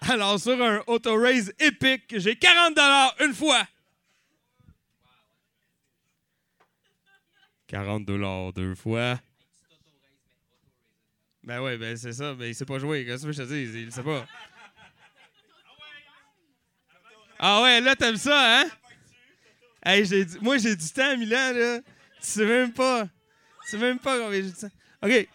[0.00, 2.78] Alors, sur un auto-raise épique, j'ai 40
[3.20, 3.68] une fois.
[7.66, 9.20] 40 deux fois.
[11.42, 12.32] Ben ouais, ben c'est ça.
[12.32, 13.04] Ben il sait pas jouer.
[13.04, 13.82] Qu'est-ce que je te dis?
[13.82, 14.26] Il sait pas.
[17.38, 18.70] Ah ouais, là, t'aimes ça, hein?
[19.84, 20.04] Hey,
[20.40, 21.80] moi, j'ai du temps à Milan, là.
[21.80, 21.84] Tu
[22.20, 23.06] sais même pas.
[23.68, 24.70] Sais même pas combien j'ai du temps.
[25.02, 25.28] OK.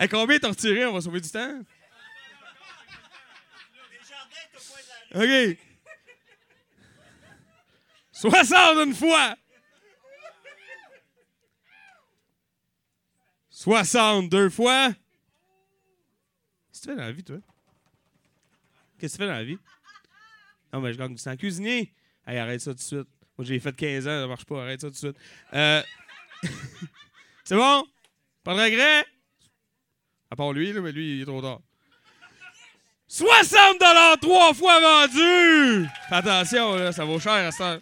[0.00, 0.86] Hey, combien t'as retiré?
[0.86, 1.60] On va sauver du temps.
[5.14, 5.58] OK.
[8.12, 9.36] 60 une fois.
[13.68, 14.88] 62 fois.
[16.72, 17.36] Qu'est-ce que tu fais dans la vie, toi?
[18.98, 19.58] Qu'est-ce que tu fais dans la vie?
[20.72, 21.36] Non, mais je gagne du temps.
[21.36, 21.92] Cuisinier.
[22.26, 23.08] Hey, arrête ça tout de suite.
[23.36, 24.62] Moi, j'ai fait 15 ans, ça marche pas.
[24.62, 25.16] Arrête ça tout de suite.
[25.52, 25.82] Euh,
[27.44, 27.84] C'est bon?
[28.42, 29.04] Pas de regret?
[30.30, 31.60] À part lui, là, mais lui, il est trop tard.
[33.06, 33.78] 60
[34.22, 35.86] trois fois vendu!
[36.08, 37.78] Fais attention, là, ça vaut cher à ça.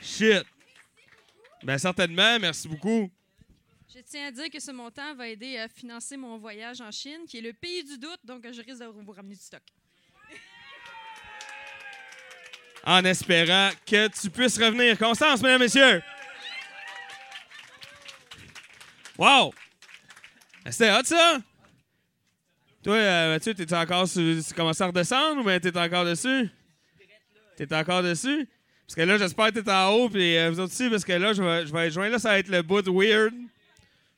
[0.00, 0.44] Shit.
[1.62, 3.08] Ben, certainement, merci beaucoup.
[4.12, 7.38] Tiens à dire que ce montant va aider à financer mon voyage en Chine, qui
[7.38, 9.62] est le pays du doute, donc je risque de vous ramener du stock.
[12.84, 14.98] En espérant que tu puisses revenir.
[14.98, 16.02] Constance, mesdames, messieurs.
[19.16, 19.54] Wow!
[20.66, 21.38] C'était hot, ça?
[22.84, 26.50] Toi, euh, Mathieu, t'es encore sur, tu commences à redescendre ou bien t'es encore dessus?
[27.56, 28.46] T'es encore dessus?
[28.86, 31.14] Parce que là, j'espère que t'es en haut, puis euh, vous autres aussi, parce que
[31.14, 32.10] là, je vais, je être joint.
[32.10, 33.32] Là, ça va être le bout weird.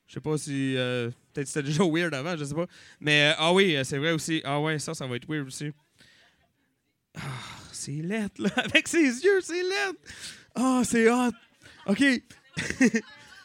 [0.07, 0.77] Je sais pas si.
[0.77, 2.67] euh, Peut-être c'était déjà weird avant, je sais pas.
[3.01, 4.41] Mais, euh, ah oui, euh, c'est vrai aussi.
[4.45, 5.71] Ah ouais, ça, ça va être weird aussi.
[7.17, 7.21] Ah,
[7.73, 8.51] c'est laid, là.
[8.57, 9.99] Avec ses yeux, c'est laid.
[10.55, 11.31] Ah, c'est hot.
[11.87, 12.03] OK.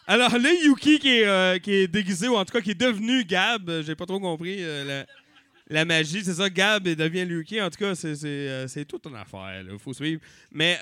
[0.07, 2.79] Alors, le Yuki qui est, euh, qui est déguisé, ou en tout cas qui est
[2.79, 5.05] devenu Gab, j'ai pas trop compris la,
[5.67, 7.61] la magie, c'est ça, Gab devient Yuki.
[7.61, 10.21] En tout cas, c'est, toute une affaire, il faut suivre.
[10.51, 10.79] Mais,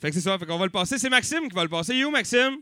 [0.00, 0.38] Fait que c'est ça.
[0.38, 0.98] Fait qu'on va le passer.
[0.98, 1.96] C'est Maxime qui va le passer.
[1.96, 2.56] You, Maxime?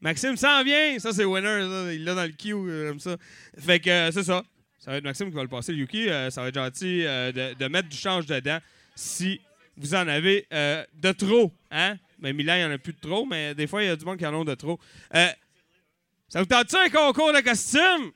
[0.00, 0.98] Maxime s'en vient.
[0.98, 1.94] Ça, c'est winner.
[1.94, 3.16] Il l'a dans le queue, euh, comme ça.
[3.58, 4.44] Fait que euh, c'est ça.
[4.78, 5.72] Ça va être Maxime qui va le passer.
[5.72, 8.58] Le Yuki, euh, ça va être gentil euh, de, mettre du change dedans
[8.94, 9.40] si
[9.76, 11.52] vous en avez euh, de trop.
[11.70, 11.96] Hein?
[12.20, 13.96] Mais Milan, il n'y en a plus de trop, mais des fois, il y a
[13.96, 14.78] du monde qui en a de trop.
[15.14, 15.28] Euh,
[16.28, 18.12] ça vous tente-tu un concours de costumes?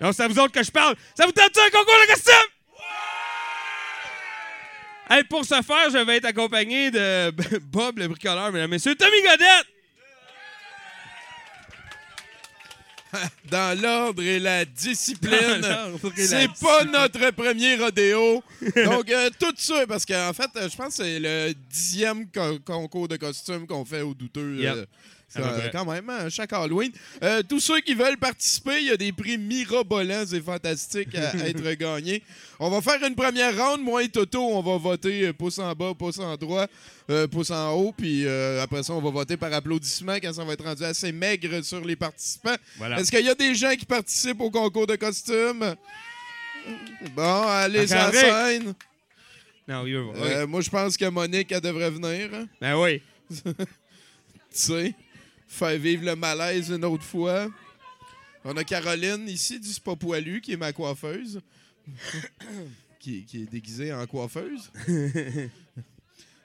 [0.00, 0.96] Non, c'est à vous autres que je parle.
[1.16, 2.53] Ça vous tente-tu un concours de costumes?
[5.10, 8.94] Hey, pour ce faire, je vais être accompagné de Bob le bricoleur, mesdames et messieurs.
[8.94, 9.66] Tommy Godette!
[13.48, 15.62] Dans l'ordre et la discipline.
[16.16, 18.42] C'est pas notre premier rodéo.
[18.84, 22.58] Donc, euh, tout ça, parce qu'en fait, euh, je pense que c'est le dixième co-
[22.64, 24.56] concours de costumes qu'on fait au douteux.
[24.56, 24.74] Yep.
[24.74, 24.86] euh,
[25.42, 25.70] ça, près.
[25.70, 26.90] quand même, hein, chaque Halloween.
[27.22, 31.30] Euh, tous ceux qui veulent participer, il y a des prix mirobolants et fantastiques à,
[31.30, 32.22] à être gagnés.
[32.60, 33.82] On va faire une première ronde.
[33.82, 36.66] Moi et Toto, on va voter euh, pouce en bas, pouce en droit,
[37.10, 37.92] euh, pouce en haut.
[37.96, 41.10] Puis euh, après ça, on va voter par applaudissement quand ça va être rendu assez
[41.12, 42.56] maigre sur les participants.
[42.78, 43.00] Voilà.
[43.00, 45.74] Est-ce qu'il y a des gens qui participent au concours de costumes?
[47.14, 48.74] Bon, allez scène.
[49.66, 49.94] Non, oui,
[50.46, 52.30] moi, je pense que Monique, elle devrait venir.
[52.34, 52.46] hein.
[52.60, 53.00] Ben oui.
[53.30, 53.52] tu
[54.50, 54.94] sais,
[55.54, 57.48] faire vivre le malaise une autre fois.
[58.44, 61.40] On a Caroline ici du Spa Poilu, qui est ma coiffeuse.
[63.00, 64.70] qui, qui est déguisée en coiffeuse.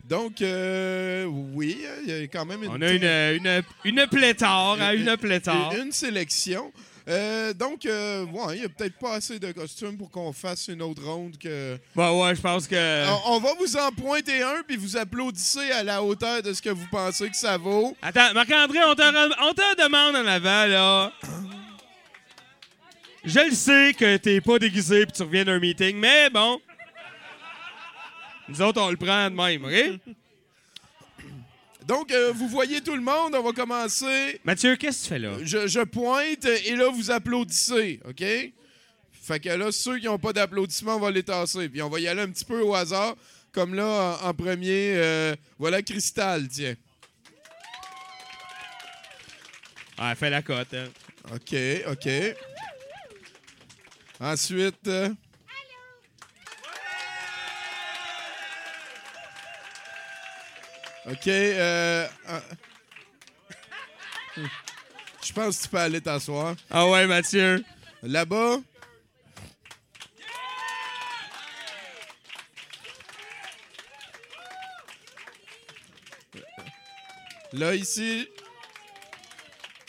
[0.05, 2.69] Donc, euh, oui, il y a quand même une...
[2.71, 5.73] On a une, une, une pléthore, hein, une pléthore.
[5.73, 6.71] Une, une sélection.
[7.09, 10.67] Euh, donc, euh, ouais, il n'y a peut-être pas assez de costumes pour qu'on fasse
[10.67, 11.77] une autre ronde que...
[11.95, 13.05] Bah ouais, je pense que...
[13.25, 16.61] On, on va vous en pointer un, puis vous applaudissez à la hauteur de ce
[16.61, 17.97] que vous pensez que ça vaut.
[18.01, 21.11] Attends, Marc-André, on te, re- on te demande en avant, là.
[23.25, 26.61] Je le sais que t'es pas déguisé puis tu reviens d'un meeting, mais bon.
[28.47, 30.15] Nous autres, on le prend de même, OK?
[31.89, 34.39] Donc, euh, vous voyez tout le monde, on va commencer.
[34.43, 35.31] Mathieu, qu'est-ce que tu fais là?
[35.41, 38.23] Je, je pointe et là, vous applaudissez, OK?
[39.11, 41.67] Fait que là, ceux qui n'ont pas d'applaudissements, on va les tasser.
[41.67, 43.15] Puis on va y aller un petit peu au hasard.
[43.51, 46.75] Comme là, en, en premier, euh, voilà Cristal, tiens.
[49.97, 50.71] Ah, fais la cote.
[50.75, 50.89] hein.
[51.33, 51.55] OK,
[51.91, 52.07] OK.
[54.19, 54.87] Ensuite...
[54.87, 55.09] euh,
[61.11, 62.07] OK, euh...
[65.25, 66.55] Je pense que tu peux aller t'asseoir.
[66.69, 67.63] Ah ouais, Mathieu.
[68.03, 68.57] Là-bas.
[77.53, 78.27] Là, ici.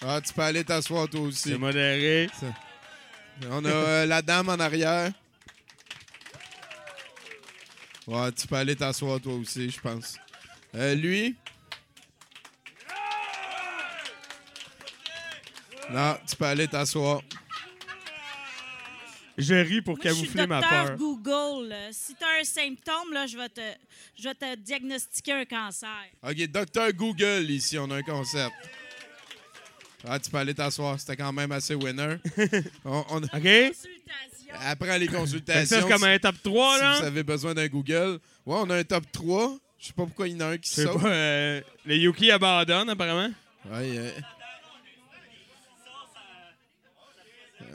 [0.03, 1.51] Ah, tu peux aller t'asseoir toi aussi.
[1.51, 2.31] C'est modéré.
[3.51, 5.13] On a euh, la dame en arrière.
[8.07, 10.17] Ouais, tu peux aller t'asseoir toi aussi, je pense.
[10.75, 11.37] Euh, lui?
[15.91, 17.21] Non, tu peux aller t'asseoir.
[19.37, 20.97] Je ris pour Moi, je suis camoufler ma docteur peur.
[20.99, 21.75] Google.
[21.93, 23.61] Si tu as un symptôme, là, je, vais te,
[24.17, 25.89] je vais te diagnostiquer un cancer.
[26.23, 28.53] OK, docteur Google, ici, on a un concept.
[30.07, 31.01] Ah, tu peux aller t'asseoir.
[31.01, 32.17] C'était quand même assez winner.
[32.85, 33.73] On- on- OK?
[34.63, 35.81] Après les Fait que consultations.
[35.81, 36.99] c'est comme un top 3, si là?
[37.01, 38.19] vous avez besoin d'un Google.
[38.45, 39.57] Ouais, on a un top 3.
[39.81, 41.01] Je sais pas pourquoi il y en a un qui saute.
[41.01, 43.33] pas, euh, le Yuki abandonne, apparemment.
[43.65, 44.11] Ouais, euh.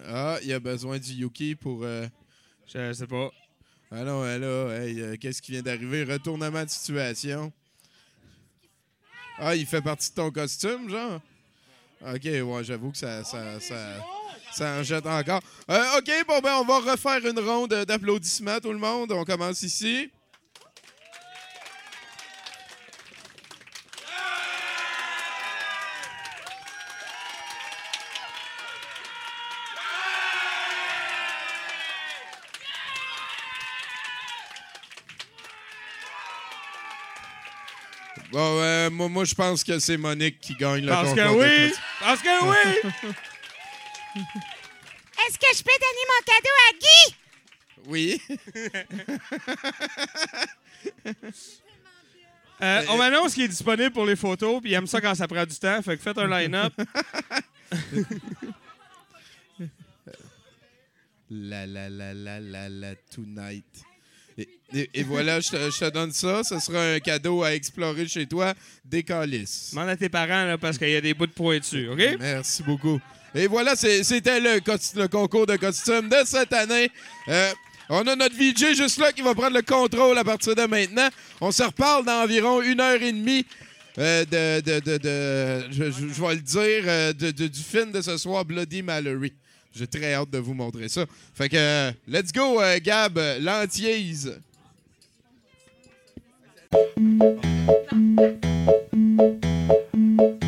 [0.07, 1.83] Ah, il a besoin du Yuki pour.
[1.83, 2.07] euh,
[2.67, 3.31] Je sais pas.
[3.91, 4.37] Ah non, là,
[4.83, 6.03] hey, euh, qu'est-ce qui vient d'arriver?
[6.03, 7.51] Retournement de situation.
[9.39, 11.21] Ah, il fait partie de ton costume, genre?
[12.05, 14.05] Ok, ouais, j'avoue que ça, ça, ça,
[14.51, 15.41] ça en jette encore.
[15.69, 19.11] Euh, ok, bon, ben, on va refaire une ronde d'applaudissements, tout le monde.
[19.11, 20.11] On commence ici.
[38.31, 41.39] Bon, euh, moi, moi je pense que c'est Monique qui gagne le Parce que concours
[41.41, 41.73] oui!
[41.99, 42.91] Parce que oui!
[45.27, 47.15] Est-ce que je peux donner mon cadeau à Guy?
[47.87, 48.21] Oui.
[52.61, 55.27] Euh, on m'annonce qu'il est disponible pour les photos, puis il aime ça quand ça
[55.27, 55.81] prend du temps.
[55.81, 56.71] Fait que faites un line-up.
[61.29, 63.65] La la la la la la tonight.
[64.37, 66.43] Et, et- et voilà, je te, je te donne ça.
[66.43, 68.53] Ce sera un cadeau à explorer chez toi.
[68.83, 69.69] Des calices.
[69.71, 72.01] Demande à tes parents, là, parce qu'il y a des bouts de pointus, OK?
[72.19, 72.99] Merci beaucoup.
[73.33, 76.89] Et voilà, c'était le, concours de costumes de cette année.
[77.27, 77.51] Euh,
[77.89, 81.07] On a notre VJ juste là qui va prendre le contrôle à partir de maintenant.
[81.41, 83.45] On se reparle dans environ une heure et demie
[83.97, 88.01] euh, de, de, de, de- je, je- je vais le dire, euh, du film de
[88.01, 89.33] ce soir, Bloody Mallory.
[89.77, 91.03] J'ai très hâte de vous montrer ça.
[91.33, 94.39] Fait que, euh, let's go, euh, Gab, euh, l'antiese.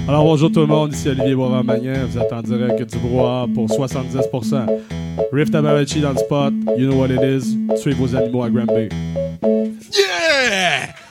[0.08, 3.68] Alors bonjour tout le monde, ici Olivier Boivin-Magnin, vous êtes en direct du brouhaha pour
[3.68, 4.66] 70%.
[5.34, 8.88] Rift Abarachi dans le spot, you know what it is, tuez vos animaux à Granby.
[9.94, 11.07] Yeah!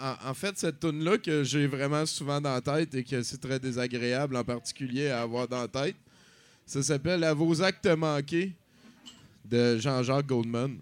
[0.00, 3.58] En, fait, cette tune là que j'ai vraiment souvent dans tête et que c'est très
[3.58, 5.96] désagréable en particulier à avoir dans la tête,
[6.64, 8.52] ça s'appelle À vos actes manqués
[9.44, 10.78] de Jean-Jacques Goldman.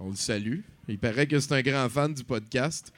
[0.00, 0.60] On le salue.
[0.88, 2.92] Il paraît que c'est un grand fan du podcast.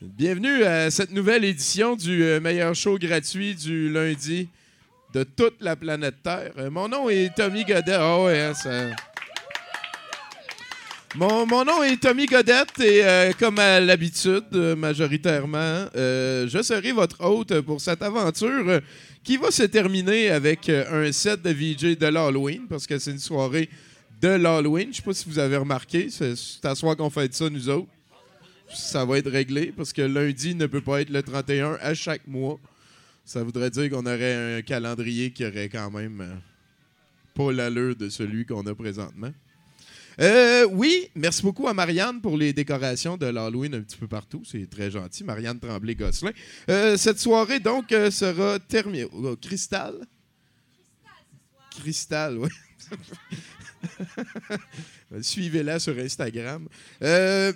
[0.00, 4.48] Bienvenue à cette nouvelle édition du euh, meilleur show gratuit du lundi
[5.14, 6.52] de toute la planète Terre.
[6.70, 7.94] Mon nom est Tommy Godet.
[7.94, 8.90] Ah ouais, hein, ça...
[11.14, 16.92] Mon, nom est Tommy Godette et euh, comme à l'habitude, euh, majoritairement, euh, je serai
[16.92, 18.80] votre hôte pour cette aventure
[19.22, 23.18] qui va se terminer avec un set de VJ de l'Halloween parce que c'est une
[23.18, 23.68] soirée
[24.22, 24.88] de l'Halloween.
[24.90, 27.90] Je sais pas si vous avez remarqué, c'est à soir qu'on fait ça nous autres.
[28.74, 32.26] Ça va être réglé parce que lundi ne peut pas être le 31 à chaque
[32.26, 32.58] mois.
[33.26, 36.40] Ça voudrait dire qu'on aurait un calendrier qui aurait quand même
[37.34, 39.32] pas l'allure de celui qu'on a présentement.
[40.20, 44.42] Euh, oui, merci beaucoup à Marianne pour les décorations de l'Halloween un petit peu partout.
[44.44, 45.24] C'est très gentil.
[45.24, 46.32] Marianne Tremblay-Gosselin.
[46.68, 49.06] Euh, cette soirée, donc, euh, sera terminée.
[49.12, 49.94] Oh, Cristal?
[51.70, 52.48] Cristal, oui.
[55.22, 56.68] Suivez-la sur Instagram.
[57.02, 57.52] Euh,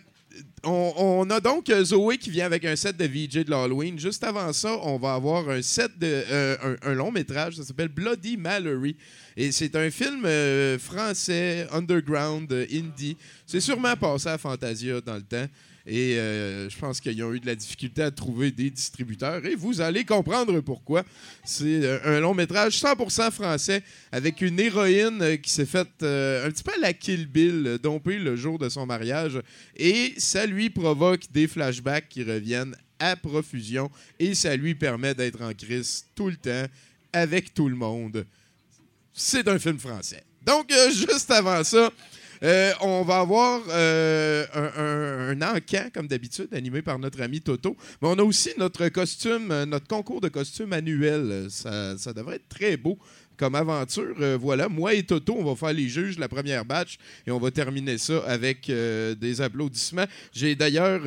[0.65, 3.99] on, a donc euh, Zoé qui vient avec un set de VJ de l'Halloween.
[3.99, 7.57] Juste avant ça, on va avoir un set de euh, un, long métrage.
[7.57, 8.97] Ça s'appelle Bloody Mallory.
[9.37, 13.17] Et c'est un film euh, français, underground, indie.
[13.47, 15.47] C'est sûrement passé à Fantasia dans le temps.
[15.87, 19.45] Et euh, je pense qu'ils ont eu de la difficulté à trouver des distributeurs.
[19.47, 21.05] Et vous allez comprendre pourquoi.
[21.45, 26.51] C'est euh, un long métrage 100% français avec une héroïne euh, qui s'est faite un
[26.51, 29.41] petit peu à la Kill Bill, dompée le jour de son mariage.
[29.77, 33.89] Et ça lui provoque des flashbacks qui reviennent à profusion.
[34.19, 36.67] Et ça lui permet d'être en crise tout le temps
[37.13, 38.27] avec tout le monde.
[39.13, 40.25] C'est un film français.
[40.45, 41.91] Donc, juste avant ça,
[42.43, 47.41] euh, on va avoir euh, un, un, un encan, comme d'habitude, animé par notre ami
[47.41, 47.77] Toto.
[48.03, 51.47] Mais on a aussi notre costume, euh, notre concours de costumes annuel.
[51.51, 52.99] Ça, devrait être très beau
[53.37, 54.17] comme aventure.
[54.41, 56.97] Voilà, moi et Toto, on va faire les juges la première batch
[57.27, 60.07] et on va terminer ça avec des applaudissements.
[60.33, 61.03] J'ai d'ailleurs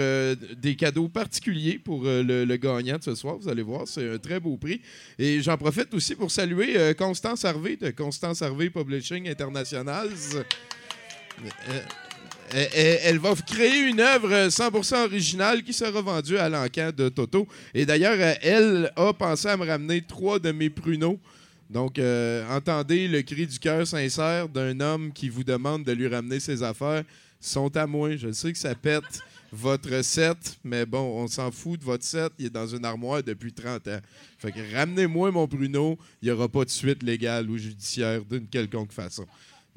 [0.56, 3.38] des cadeaux particuliers pour le, gagnant de ce soir.
[3.40, 4.80] Vous allez voir, c'est un très beau prix.
[5.18, 10.08] Et j'en profite aussi pour saluer Constance Harvey de Constance Harvey Publishing International.
[11.46, 11.80] Euh,
[12.52, 17.10] elle, elle- elle va créer une œuvre 100% originale qui sera vendue à l'encan de
[17.10, 17.48] Toto.
[17.74, 21.20] Et d'ailleurs, euh, elle a pensé à me ramener trois de mes pruneaux.
[21.70, 26.08] Donc, euh, entendez le cri du cœur sincère d'un homme qui vous demande de lui
[26.08, 27.04] ramener ses affaires.
[27.40, 28.16] Sont à moi.
[28.18, 29.04] Je sais que ça pète
[29.52, 32.34] votre set, mais bon, on s'en fout de votre set.
[32.40, 34.00] Il est dans une armoire depuis 30 ans.
[34.40, 35.98] Fait que ramenez-moi mon pruneau.
[36.22, 39.26] Il n'y aura pas de suite légale ou judiciaire d'une quelconque façon.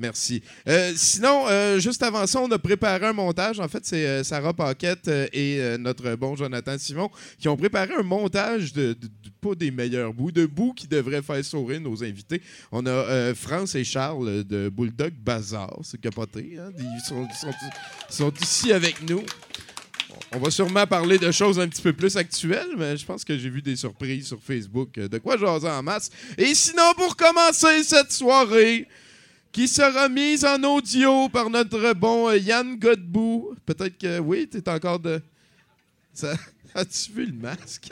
[0.03, 0.43] Merci.
[0.69, 3.61] Euh, sinon, euh, juste avant ça, on a préparé un montage.
[3.61, 7.09] En fait, c'est euh, Sarah Paquette et notre bon Jonathan Simon
[7.39, 8.97] qui ont préparé un montage de,
[9.41, 12.43] pas des meilleurs bouts, de bouts qui devraient faire sourire nos invités.
[12.73, 15.79] On a France et Charles de Bulldog Bazar.
[15.85, 16.57] C'est capoté.
[16.59, 16.73] Hein?
[16.77, 17.01] Ils,
[18.11, 19.23] sont, ici avec nous.
[20.33, 23.39] On va sûrement parler de choses un petit peu plus actuelles, mais je pense que
[23.39, 24.95] j'ai vu des surprises sur Facebook.
[24.95, 26.11] De quoi jaser en masse.
[26.37, 28.89] Et sinon, pour commencer cette soirée,
[29.53, 33.55] qui sera mise en audio par notre bon Yann Godbout.
[33.67, 35.21] Peut-être que oui, tu es encore de.
[36.75, 37.91] As-tu vu le masque?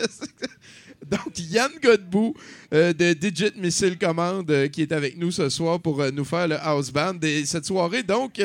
[1.07, 2.35] Donc, Yann Godbout
[2.73, 6.25] euh, de Digit Missile Command euh, qui est avec nous ce soir pour euh, nous
[6.25, 7.19] faire le house band.
[7.23, 8.41] Et cette soirée, donc.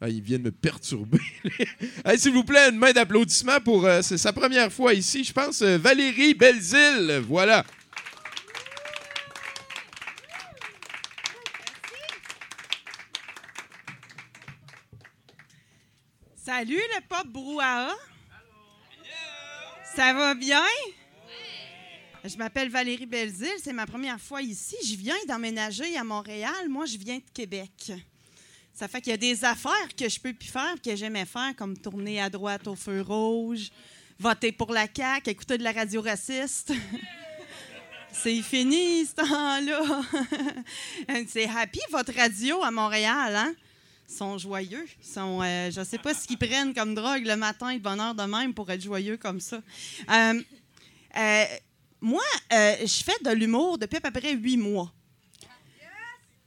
[0.00, 1.20] ah, il vient de me perturber.
[2.16, 3.86] S'il vous plaît, une main d'applaudissement pour.
[4.02, 7.22] c'est sa première fois ici, je pense, Valérie Belzile.
[7.28, 7.64] Voilà.
[16.48, 17.94] Salut le pop brouhaha.
[19.94, 20.64] Ça va bien?
[22.24, 24.74] Je m'appelle Valérie Belzile, c'est ma première fois ici.
[24.82, 26.70] Je viens d'emménager à Montréal.
[26.70, 27.92] Moi, je viens de Québec.
[28.72, 31.54] Ça fait qu'il y a des affaires que je peux plus faire que j'aimais faire,
[31.54, 33.68] comme tourner à droite au feu rouge,
[34.18, 36.72] voter pour la CAQ, écouter de la radio raciste.
[38.10, 40.00] C'est fini, ce temps-là.
[41.28, 43.54] C'est happy, votre radio à Montréal, hein?
[44.08, 44.86] Sont joyeux.
[45.02, 48.00] Sont, euh, je ne sais pas ce qu'ils prennent comme drogue le matin de bonne
[48.00, 49.60] heure de même pour être joyeux comme ça.
[50.10, 50.42] Euh,
[51.16, 51.44] euh,
[52.00, 54.90] moi, je fais de l'humour depuis à peu près huit mois.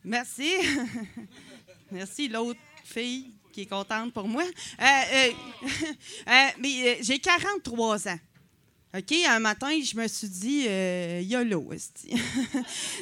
[0.04, 0.50] Merci.
[1.92, 4.44] Merci, l'autre fille qui est contente pour moi.
[6.58, 8.20] Mais j'ai 43 ans.
[8.94, 11.70] OK, un matin, je me suis dit, euh, YOLO,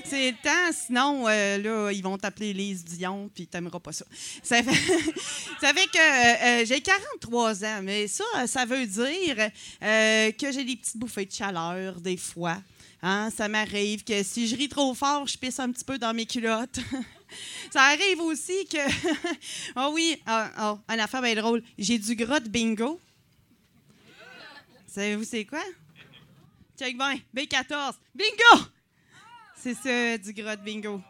[0.06, 4.06] c'est le temps, sinon, euh, là, ils vont t'appeler Lise Dion, puis t'aimeras pas ça.
[4.44, 9.36] Ça fait, que euh, euh, j'ai 43 ans, mais ça, ça veut dire
[9.82, 12.58] que j'ai des petites bouffées de chaleur, des fois.
[13.02, 16.14] Hein, ça m'arrive que si je ris trop fort, je pisse un petit peu dans
[16.14, 16.80] mes culottes.
[17.74, 18.78] ça arrive aussi que...
[19.76, 21.64] Ah oui, ah, ah, une affaire bien drôle.
[21.80, 23.00] J'ai du gras de bingo.
[24.90, 25.64] Savez-vous c'est quoi?
[26.78, 27.94] Check bien, B14.
[28.16, 28.66] Bingo!
[29.56, 31.02] C'est ça, du gras de bingo.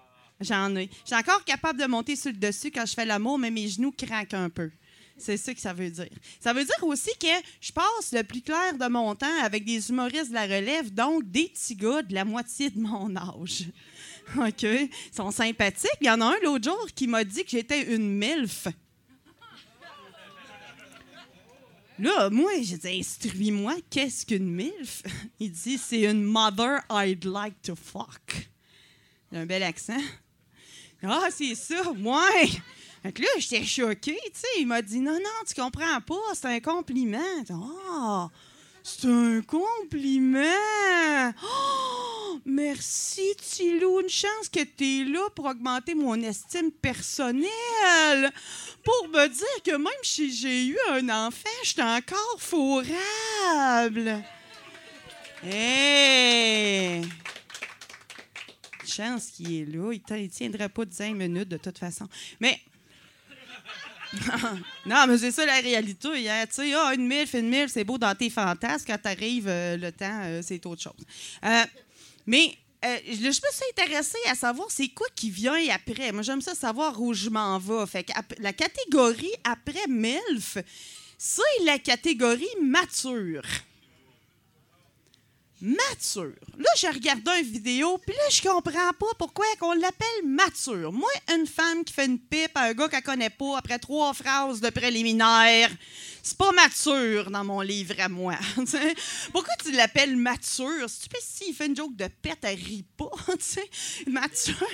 [0.42, 0.90] J'en ai.
[1.04, 3.68] Je suis encore capable de monter sur le dessus quand je fais l'amour, mais mes
[3.68, 4.72] genoux craquent un peu.
[5.18, 6.10] C'est ça que ça veut dire.
[6.40, 7.28] Ça veut dire aussi que
[7.62, 11.30] je passe le plus clair de mon temps avec des humoristes de la relève, donc
[11.30, 13.66] des petits gars de la moitié de mon âge.
[14.38, 14.64] OK?
[14.64, 15.90] Ils sont sympathiques.
[16.02, 18.68] Il y en a un l'autre jour qui m'a dit que j'étais une MILF.
[22.00, 25.04] Là, moi, j'ai dit, instruis-moi, qu'est-ce qu'une MILF?
[25.40, 28.50] Il dit, c'est une mother I'd like to fuck.
[29.32, 30.02] Il a un bel accent.
[31.04, 33.12] Ah, c'est ça, ouais.
[33.12, 34.48] Que là, j'étais choquée, tu sais.
[34.60, 37.20] Il m'a dit, non, non, tu comprends pas, c'est un compliment.
[37.90, 38.30] Ah,
[38.84, 41.34] c'est un compliment.
[41.44, 44.00] Oh, merci, Tilou.
[44.02, 48.32] Une chance que tu es là pour augmenter mon estime personnelle.
[48.84, 54.24] Pour me dire que même si j'ai eu un enfant, je suis encore fourrable.
[55.44, 57.04] Hey!
[58.86, 59.92] Chance qu'il est là.
[59.94, 62.08] Il ne tiendrait pas 10 minutes de toute façon.
[62.40, 62.60] Mais.
[64.86, 66.30] non, mais c'est ça la réalité.
[66.30, 66.46] hein.
[66.48, 68.86] Tu sais, ah, une fait une mille, c'est beau dans tes fantasmes.
[68.88, 71.06] Quand t'arrives euh, le temps, euh, c'est autre chose.
[71.46, 71.64] Euh,
[72.26, 73.44] mais euh, je me suis
[73.78, 76.12] intéressée à savoir c'est quoi qui vient après.
[76.12, 77.86] Moi, j'aime ça savoir où je m'en vais.
[77.86, 80.58] Fait que la catégorie après MILF,
[81.18, 83.44] c'est la catégorie mature.
[85.62, 86.36] Mature.
[86.58, 90.94] Là, j'ai regardé une vidéo, puis là, je comprends pas pourquoi on l'appelle mature.
[90.94, 94.14] Moi, une femme qui fait une pipe à un gars qu'elle connaît pas après trois
[94.14, 95.70] phrases de préliminaire,
[96.24, 98.36] c'est pas mature dans mon livre à moi.
[99.34, 100.90] Pourquoi tu l'appelles mature?
[100.90, 103.12] Si tu fait une joke de pète, elle rit pas.
[104.08, 104.68] mature.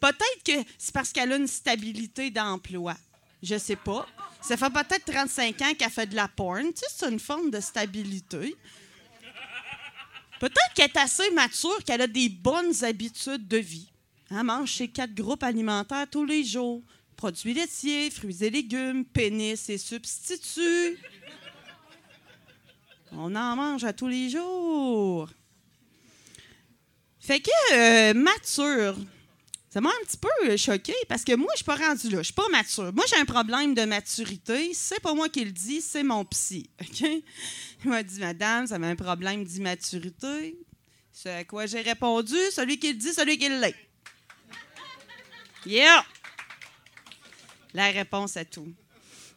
[0.00, 2.96] Peut-être que c'est parce qu'elle a une stabilité d'emploi.
[3.42, 4.06] Je sais pas.
[4.42, 6.70] Ça fait peut-être 35 ans qu'elle fait de la porn.
[6.74, 8.56] C'est une forme de stabilité.
[10.46, 13.90] Peut-être qu'elle est assez mature, qu'elle a des bonnes habitudes de vie.
[14.30, 16.84] Elle mange ses quatre groupes alimentaires tous les jours.
[17.16, 20.98] Produits laitiers, fruits et légumes, pénis et substituts.
[23.10, 25.28] On en mange à tous les jours.
[27.18, 28.94] Fait que euh, mature,
[29.68, 32.18] ça m'a un petit peu choqué parce que moi, je suis pas rendue là.
[32.18, 32.92] Je suis pas mature.
[32.94, 34.72] Moi, j'ai un problème de maturité.
[34.72, 36.70] C'est pas moi qui le dis, c'est mon psy.
[37.00, 37.22] Il
[37.84, 40.56] m'a dit, Madame, ça m'a un problème d'immaturité.
[41.12, 43.74] C'est à quoi j'ai répondu, celui qui le dit, celui qui l'est.
[45.64, 46.04] Yeah!
[47.74, 48.72] La réponse à tout.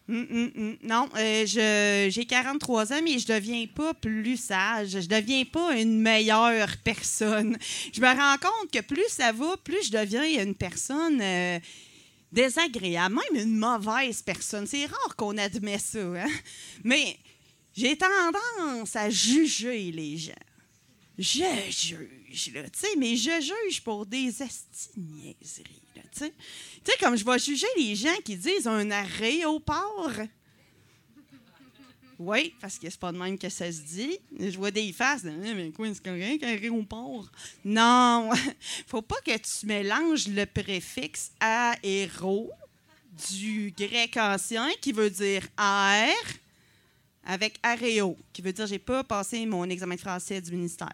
[0.09, 0.77] Hum, hum, hum.
[0.81, 5.01] Non, euh, j'ai 43 ans, mais je deviens pas plus sage.
[5.01, 7.55] Je deviens pas une meilleure personne.
[7.93, 11.59] Je me rends compte que plus ça va, plus je deviens une personne euh,
[12.31, 14.65] désagréable, même une mauvaise personne.
[14.65, 16.31] C'est rare qu'on admet ça, hein?
[16.83, 17.15] mais
[17.75, 20.33] j'ai tendance à juger les gens.
[21.19, 26.33] Je juge, là, tu sais, mais je juge pour des esti-niaiseries, là, tu sais.
[26.83, 30.11] Tu sais, comme je vais juger les gens qui disent un arrêt au port.
[32.17, 34.17] Oui, parce que c'est pas de même que ça se dit.
[34.37, 37.31] Je vois des faces Eh, mais quoi, c'est correct, arrêt au port?
[37.63, 38.29] Non,
[38.87, 42.51] faut pas que tu mélanges le préfixe aéro
[43.29, 46.13] du grec ancien qui veut dire air
[47.23, 50.93] avec aréo, qui veut dire j'ai pas passé mon examen de français du ministère.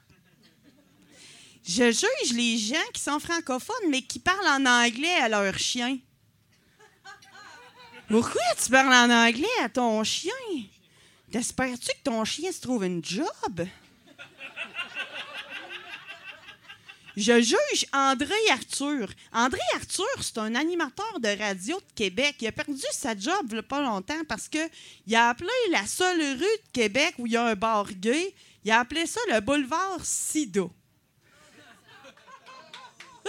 [1.67, 5.97] Je juge les gens qui sont francophones, mais qui parlent en anglais à leur chien.
[8.07, 10.31] Pourquoi tu parles en anglais à ton chien?
[11.31, 13.67] T'espères-tu que ton chien se trouve une job?
[17.17, 19.09] Je juge André Arthur.
[19.31, 22.35] André Arthur, c'est un animateur de radio de Québec.
[22.41, 24.69] Il a perdu sa job il pas longtemps parce que
[25.07, 28.35] il a appelé la seule rue de Québec où il y a un bar gay,
[28.63, 30.67] il a appelé ça le boulevard Sida.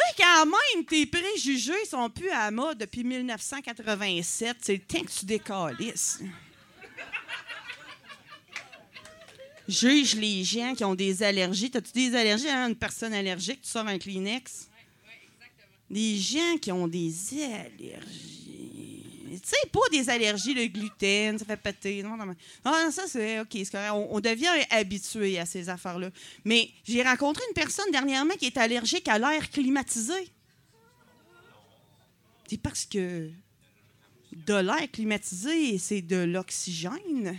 [0.01, 4.57] Sais, quand même, tes préjugés sont plus à mode depuis 1987.
[4.61, 6.21] C'est le temps que tu décalisses.
[9.69, 11.71] Juge les gens qui ont des allergies.
[11.71, 13.63] T'as-tu des allergies à une personne allergique?
[13.63, 14.69] Tu sors un Kleenex?
[15.91, 17.13] Des gens qui ont des
[17.43, 18.46] allergies.
[19.41, 22.03] Tu sais, pas des allergies, le gluten, ça fait péter.
[22.03, 22.17] Non.
[22.17, 22.35] Non,
[22.91, 23.93] ça, c'est OK, c'est correct.
[23.93, 26.11] On, on devient habitué à ces affaires-là.
[26.45, 30.31] Mais j'ai rencontré une personne dernièrement qui est allergique à l'air climatisé.
[32.49, 33.31] C'est parce que
[34.33, 37.39] de l'air climatisé, c'est de l'oxygène.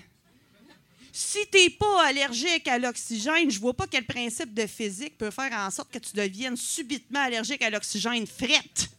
[1.13, 5.51] Si t'es pas allergique à l'oxygène, je vois pas quel principe de physique peut faire
[5.51, 8.89] en sorte que tu deviennes subitement allergique à l'oxygène frette.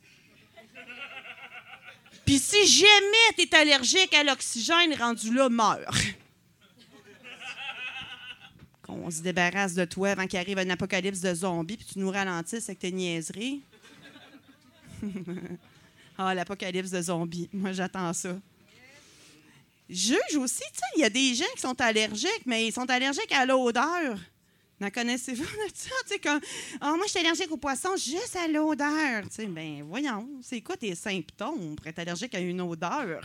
[2.29, 5.91] Puis si jamais t'es allergique à l'oxygène, rendu là, meurs.
[8.83, 12.11] Qu'on se débarrasse de toi avant qu'il arrive un apocalypse de zombies, puis tu nous
[12.11, 13.63] ralentisses avec tes niaiseries.
[16.19, 17.49] ah, l'apocalypse de zombies.
[17.51, 18.39] Moi, j'attends ça.
[19.89, 22.91] Juge aussi, tu sais, il y a des gens qui sont allergiques, mais ils sont
[22.91, 24.19] allergiques à l'odeur.
[24.81, 26.19] N'en connaissez-vous de ça?
[26.23, 26.41] Comme,
[26.81, 29.25] ah, moi, je suis allergique aux poissons juste à l'odeur.
[29.49, 33.25] Ben, voyons, c'est quoi tes symptômes pour être allergique à une odeur?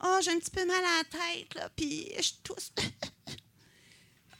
[0.00, 2.72] Ah, j'ai un petit peu mal à la tête, là, puis je tousse.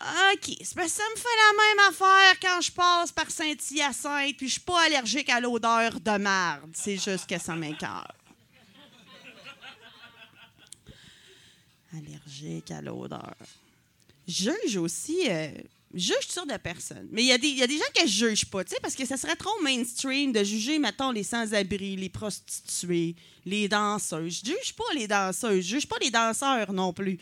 [0.00, 4.60] OK, ça me fait la même affaire quand je passe par Saint-Hyacinthe, puis je suis
[4.62, 6.70] pas allergique à l'odeur de marde.
[6.72, 8.14] C'est juste que ça m'écœure.
[11.92, 13.36] Allergique à l'odeur.
[14.26, 15.28] Juge aussi.
[15.28, 15.50] Euh,
[15.94, 17.08] juge sortes de personnes.
[17.10, 18.70] Mais il y, a des- il y a des gens que je juge pas, tu
[18.70, 23.68] sais, parce que ça serait trop mainstream de juger, mettons, les sans-abri, les prostituées, les
[23.68, 24.40] danseuses.
[24.44, 27.18] Je juge pas les danseuses, je juge pas les danseurs non plus.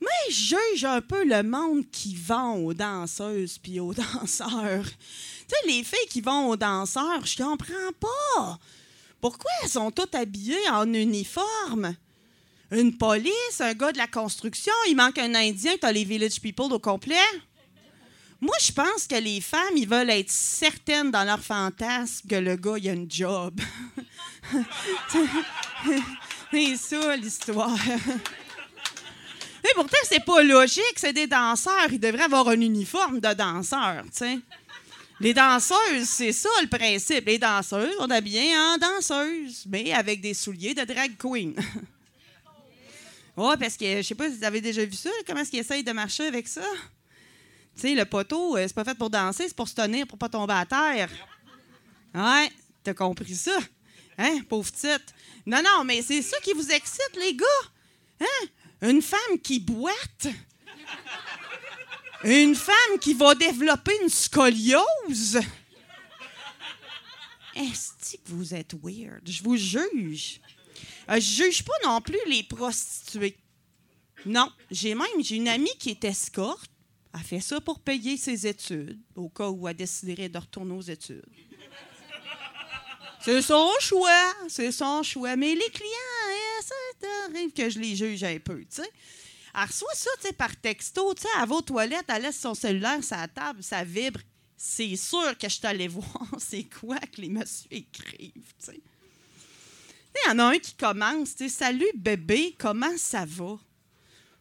[0.00, 4.84] Mais je juge un peu le monde qui vend aux danseuses puis aux danseurs.
[4.84, 4.90] Tu
[5.48, 8.58] sais, les filles qui vont aux danseurs, je comprends pas.
[9.20, 11.94] Pourquoi elles sont toutes habillées en uniforme?
[12.72, 16.72] Une police, un gars de la construction, il manque un Indien, t'as les Village People
[16.72, 17.14] au complet?
[18.76, 22.74] Je pense que les femmes, ils veulent être certaines dans leur fantasme que le gars,
[22.76, 23.58] il a une job.
[26.52, 27.78] c'est ça, l'histoire.
[29.64, 31.90] Mais pourtant, c'est pas logique, c'est des danseurs.
[31.90, 34.38] Ils devraient avoir un uniforme de danseur, tu sais.
[35.20, 37.24] Les danseuses, c'est ça le principe.
[37.24, 41.54] Les danseuses, on a bien en danseuse, mais avec des souliers de drag queen.
[43.38, 45.60] Ouais, parce que je sais pas si vous avez déjà vu ça, comment est-ce qu'ils
[45.60, 46.62] essayent de marcher avec ça?
[47.76, 50.18] Tu sais, le poteau, euh, c'est pas fait pour danser, c'est pour se tenir, pour
[50.18, 51.10] pas tomber à terre.
[52.14, 52.50] Ouais,
[52.82, 53.58] t'as compris ça?
[54.16, 55.14] Hein, pauvre petite?
[55.44, 57.44] Non, non, mais c'est ça qui vous excite, les gars?
[58.20, 58.46] Hein?
[58.80, 60.28] Une femme qui boite?
[62.24, 65.38] Une femme qui va développer une scoliose?
[67.54, 69.20] Est-ce que vous êtes weird?
[69.26, 70.40] Je vous juge.
[71.10, 73.36] Euh, je juge pas non plus les prostituées.
[74.24, 76.70] Non, j'ai même j'ai une amie qui est escorte.
[77.16, 80.82] Elle fait ça pour payer ses études, au cas où elle déciderait de retourner aux
[80.82, 81.24] études.
[83.24, 85.34] C'est son choix, c'est son choix.
[85.34, 85.88] Mais les clients,
[86.28, 88.90] hein, ça arrive que je les juge un peu, tu sais.
[89.54, 92.38] Elle reçoit ça, tu sais, par texto, tu sais, elle va aux toilettes, elle laisse
[92.38, 94.20] son cellulaire la table, ça vibre.
[94.56, 98.80] C'est sûr que je allée voir c'est quoi que les messieurs écrivent, tu sais.
[100.14, 103.58] Il y en a un qui commence, tu sais, Salut bébé, comment ça va?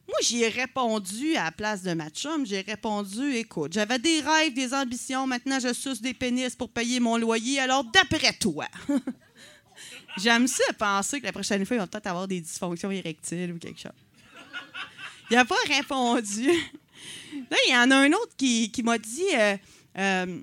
[0.08, 2.46] Moi, j'y ai répondu à la place de ma chum.
[2.46, 5.26] J'ai répondu Écoute, j'avais des rêves, des ambitions.
[5.26, 7.60] Maintenant, je suce des pénis pour payer mon loyer.
[7.60, 8.68] Alors, d'après toi.
[10.18, 13.58] J'aime ça penser que la prochaine fois, il va peut-être avoir des dysfonctions érectiles ou
[13.58, 13.92] quelque chose.
[15.30, 16.48] Il n'a pas répondu.
[16.48, 19.24] Là, il y en a un autre qui, qui m'a dit.
[19.36, 19.58] euh,
[19.98, 20.40] euh,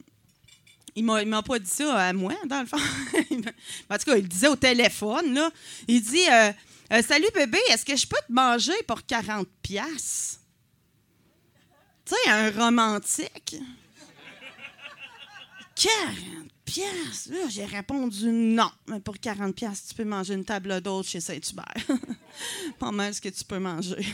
[0.94, 2.76] il il m'a pas dit ça à moi, dans le fond.
[3.90, 5.50] en tout cas, il le disait au téléphone, là.
[5.88, 6.52] Il dit euh,
[6.92, 10.40] Euh, Salut bébé, est-ce que je peux te manger pour 40 piastres?
[12.04, 13.56] Tu sais, un romantique.
[15.74, 17.30] 40 piastres?
[17.30, 18.70] Là, J'ai répondu non.
[18.88, 21.72] Mais pour 40 piastres, tu peux manger une table d'hôte chez Saint-Hubert.
[22.78, 24.04] Pas mal ce que tu peux manger.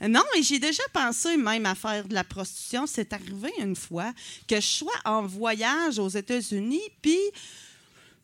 [0.00, 2.86] non, mais j'ai déjà pensé même à faire de la prostitution.
[2.86, 4.14] C'est arrivé une fois
[4.48, 7.18] que je sois en voyage aux États-Unis, puis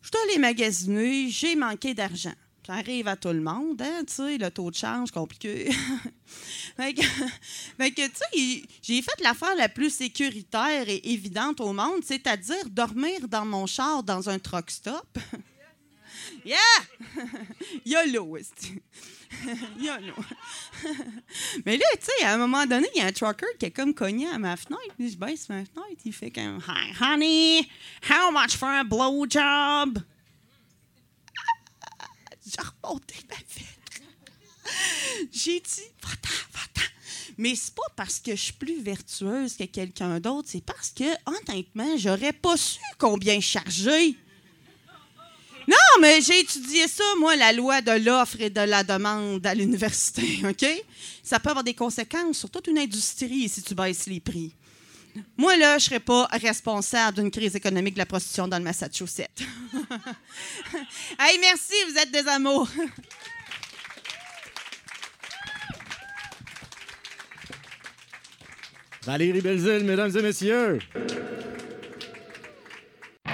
[0.00, 2.32] je suis allée magasiner, j'ai manqué d'argent.
[2.66, 5.70] Ça arrive à tout le monde, hein, tu sais, le taux de change compliqué.
[6.76, 12.66] fait que, tu sais, j'ai fait l'affaire la plus sécuritaire et évidente au monde, c'est-à-dire
[12.70, 15.18] dormir dans mon char dans un truck stop.
[16.46, 16.56] yeah!
[17.84, 18.38] YOLO!
[19.78, 20.14] YOLO.
[21.66, 23.72] Mais là, tu sais, à un moment donné, il y a un trucker qui est
[23.72, 24.94] comme cogné à ma fenêtre.
[24.98, 26.00] Je baisse ma fenêtre.
[26.06, 27.68] Il fait comme Hi, honey,
[28.08, 29.98] how much for a blowjob?
[32.54, 33.36] J'ai remonté ma.
[35.32, 36.82] J'ai dit, va-t'en, va-t'en.
[37.36, 41.04] Mais c'est pas parce que je suis plus vertueuse que quelqu'un d'autre, c'est parce que,
[41.26, 44.16] honnêtement, j'aurais pas su combien charger.
[45.66, 49.54] Non, mais j'ai étudié ça, moi, la loi de l'offre et de la demande à
[49.54, 50.66] l'université, OK?
[51.22, 54.52] Ça peut avoir des conséquences sur toute une industrie si tu baisses les prix.
[55.36, 59.28] Moi, là, je serais pas responsable d'une crise économique de la prostitution dans le Massachusetts.
[61.18, 62.68] hey, merci, vous êtes des amours.
[69.06, 70.78] Valérie Belzile, mesdames et messieurs.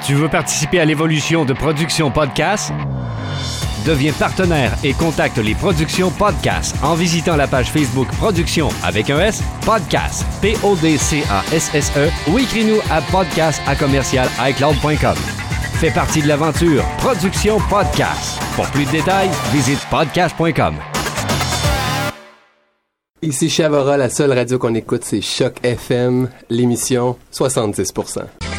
[0.04, 2.72] Tu veux participer à l'évolution de Production Podcast?
[3.86, 9.18] Deviens partenaire et contacte les Productions Podcast en visitant la page Facebook Production avec un
[9.20, 15.16] S, Podcast, P-O-D-C-A-S-S-E ou écris-nous à podcast à commercial iCloud.com.
[15.80, 18.38] Fais partie de l'aventure Production Podcast.
[18.54, 20.74] Pour plus de détails, visite podcast.com.
[23.22, 28.49] Ici Chavora, la seule radio qu'on écoute, c'est Choc FM, l'émission 70%.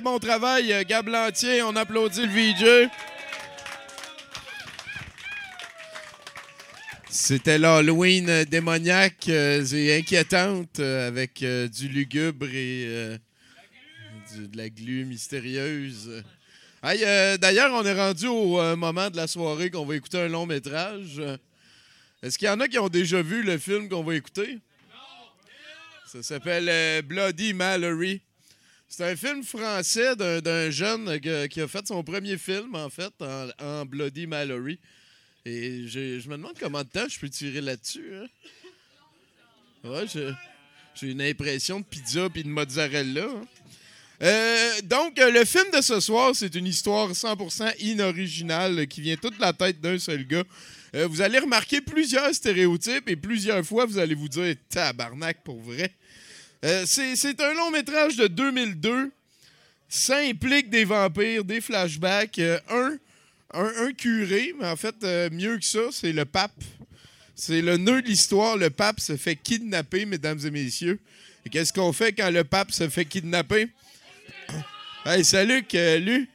[0.00, 1.62] Bon travail, euh, Gab Lantier.
[1.62, 2.90] On applaudit le VJ.
[7.08, 13.18] C'était l'Halloween démoniaque euh, et inquiétante euh, avec du lugubre et
[14.34, 16.22] de la glu mystérieuse.
[16.82, 21.22] D'ailleurs, on est rendu au moment de la soirée qu'on va écouter un long métrage.
[22.22, 24.58] Est-ce qu'il y en a qui ont déjà vu le film qu'on va écouter?
[26.06, 28.20] Ça s'appelle Bloody Mallory.
[28.88, 31.18] C'est un film français d'un- jeune
[31.48, 33.12] qui a fait son premier film, en fait,
[33.60, 34.78] en, Bloody Mallory.
[35.44, 38.12] Et je me demande combien de temps je peux tirer là-dessus.
[39.84, 40.04] hein.
[40.12, 40.32] J'ai-
[41.10, 43.24] une impression de pizza puis de mozzarella.
[43.26, 43.46] hein.
[44.22, 49.38] Euh, donc, le film de ce soir, c'est une histoire 100% inoriginale qui vient toute
[49.38, 50.42] la tête d'un seul gars.
[50.94, 55.60] Euh, vous allez remarquer plusieurs stéréotypes et plusieurs fois, vous allez vous dire tabarnak pour
[55.60, 55.92] vrai.
[56.66, 59.12] Euh, c'est un long métrage de 2002.
[59.88, 62.98] Ça implique des vampires, des flashbacks, euh, un,
[63.52, 66.64] un, curé, mais en fait, euh, mieux que ça, c'est le pape.
[67.36, 68.56] C'est le nœud de l'histoire.
[68.56, 70.98] Le pape se fait kidnapper, mesdames et messieurs.
[71.44, 73.68] Et qu'est-ce qu'on fait quand le pape se fait kidnapper?
[75.08, 76.28] Hey, salut, Lu.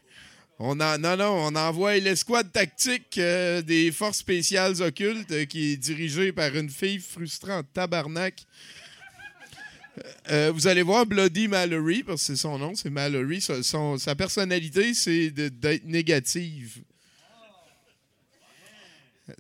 [0.58, 6.56] On non, non, on envoie l'escouade tactique des forces spéciales occultes qui est dirigée par
[6.56, 8.45] une fille frustrante tabarnak.
[10.30, 13.42] Euh, vous allez voir Bloody Mallory, parce que c'est son nom, c'est Mallory.
[13.42, 16.82] Sa, son- sa personnalité, c'est d'être négative.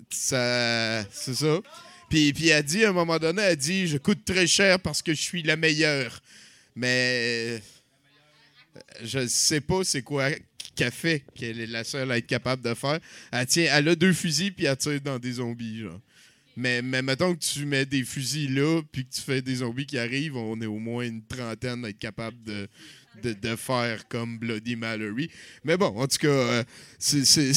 [0.09, 1.59] Ça, c'est ça.
[2.09, 5.01] Puis, puis elle dit, à un moment donné, elle dit Je coûte très cher parce
[5.01, 6.21] que je suis la meilleure.
[6.75, 7.61] Mais
[9.03, 10.29] je sais pas c'est quoi
[10.75, 12.99] qu'elle fait, qu'elle est la seule à être capable de faire.
[13.31, 15.99] Elle, tient, elle a deux fusils, puis elle tire dans des zombies, genre.
[16.57, 19.85] Mais, mais mettons que tu mets des fusils là, puis que tu fais des zombies
[19.85, 22.67] qui arrivent, on est au moins une trentaine à être capable de,
[23.21, 25.29] de, faire comme Bloody Mallory.
[25.63, 26.63] Mais bon, en tout cas, euh,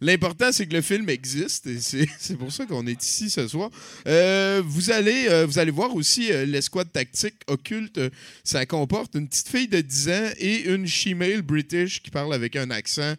[0.00, 1.78] l'important, c'est que le film existe, et
[2.18, 3.70] c'est pour ça qu'on est ici ce soir.
[4.06, 8.00] Euh, vous, allez, euh, vous allez voir aussi euh, l'escouade tactique occulte.
[8.42, 12.56] Ça comporte une petite fille de 10 ans et une shemale british qui parle avec
[12.56, 13.14] un accent.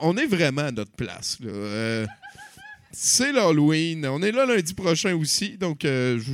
[0.00, 1.38] On, est vraiment à notre place.
[2.90, 4.06] Euh, c'est l'Halloween.
[4.06, 6.32] On est là lundi prochain aussi, donc euh, je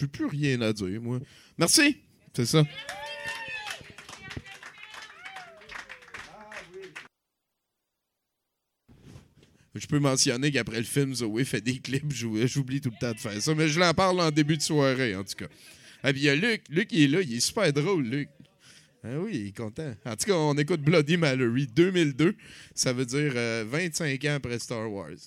[0.00, 1.18] j'ai plus rien à dire, moi.
[1.58, 1.96] Merci.
[2.34, 2.62] C'est ça.
[9.74, 12.10] Je peux mentionner qu'après le film, Zoé fait des clips.
[12.12, 14.62] J'ou- J'oublie tout le temps de faire ça, mais je l'en parle en début de
[14.62, 15.46] soirée, en tout cas.
[16.02, 16.62] Ah, puis il y a Luc.
[16.70, 17.20] Luc, il est là.
[17.22, 18.28] Il est super drôle, Luc.
[19.04, 19.94] Ah oui, il est content.
[20.04, 22.34] En tout cas, on écoute Bloody Mallory 2002.
[22.74, 25.10] Ça veut dire euh, 25 ans après Star Wars.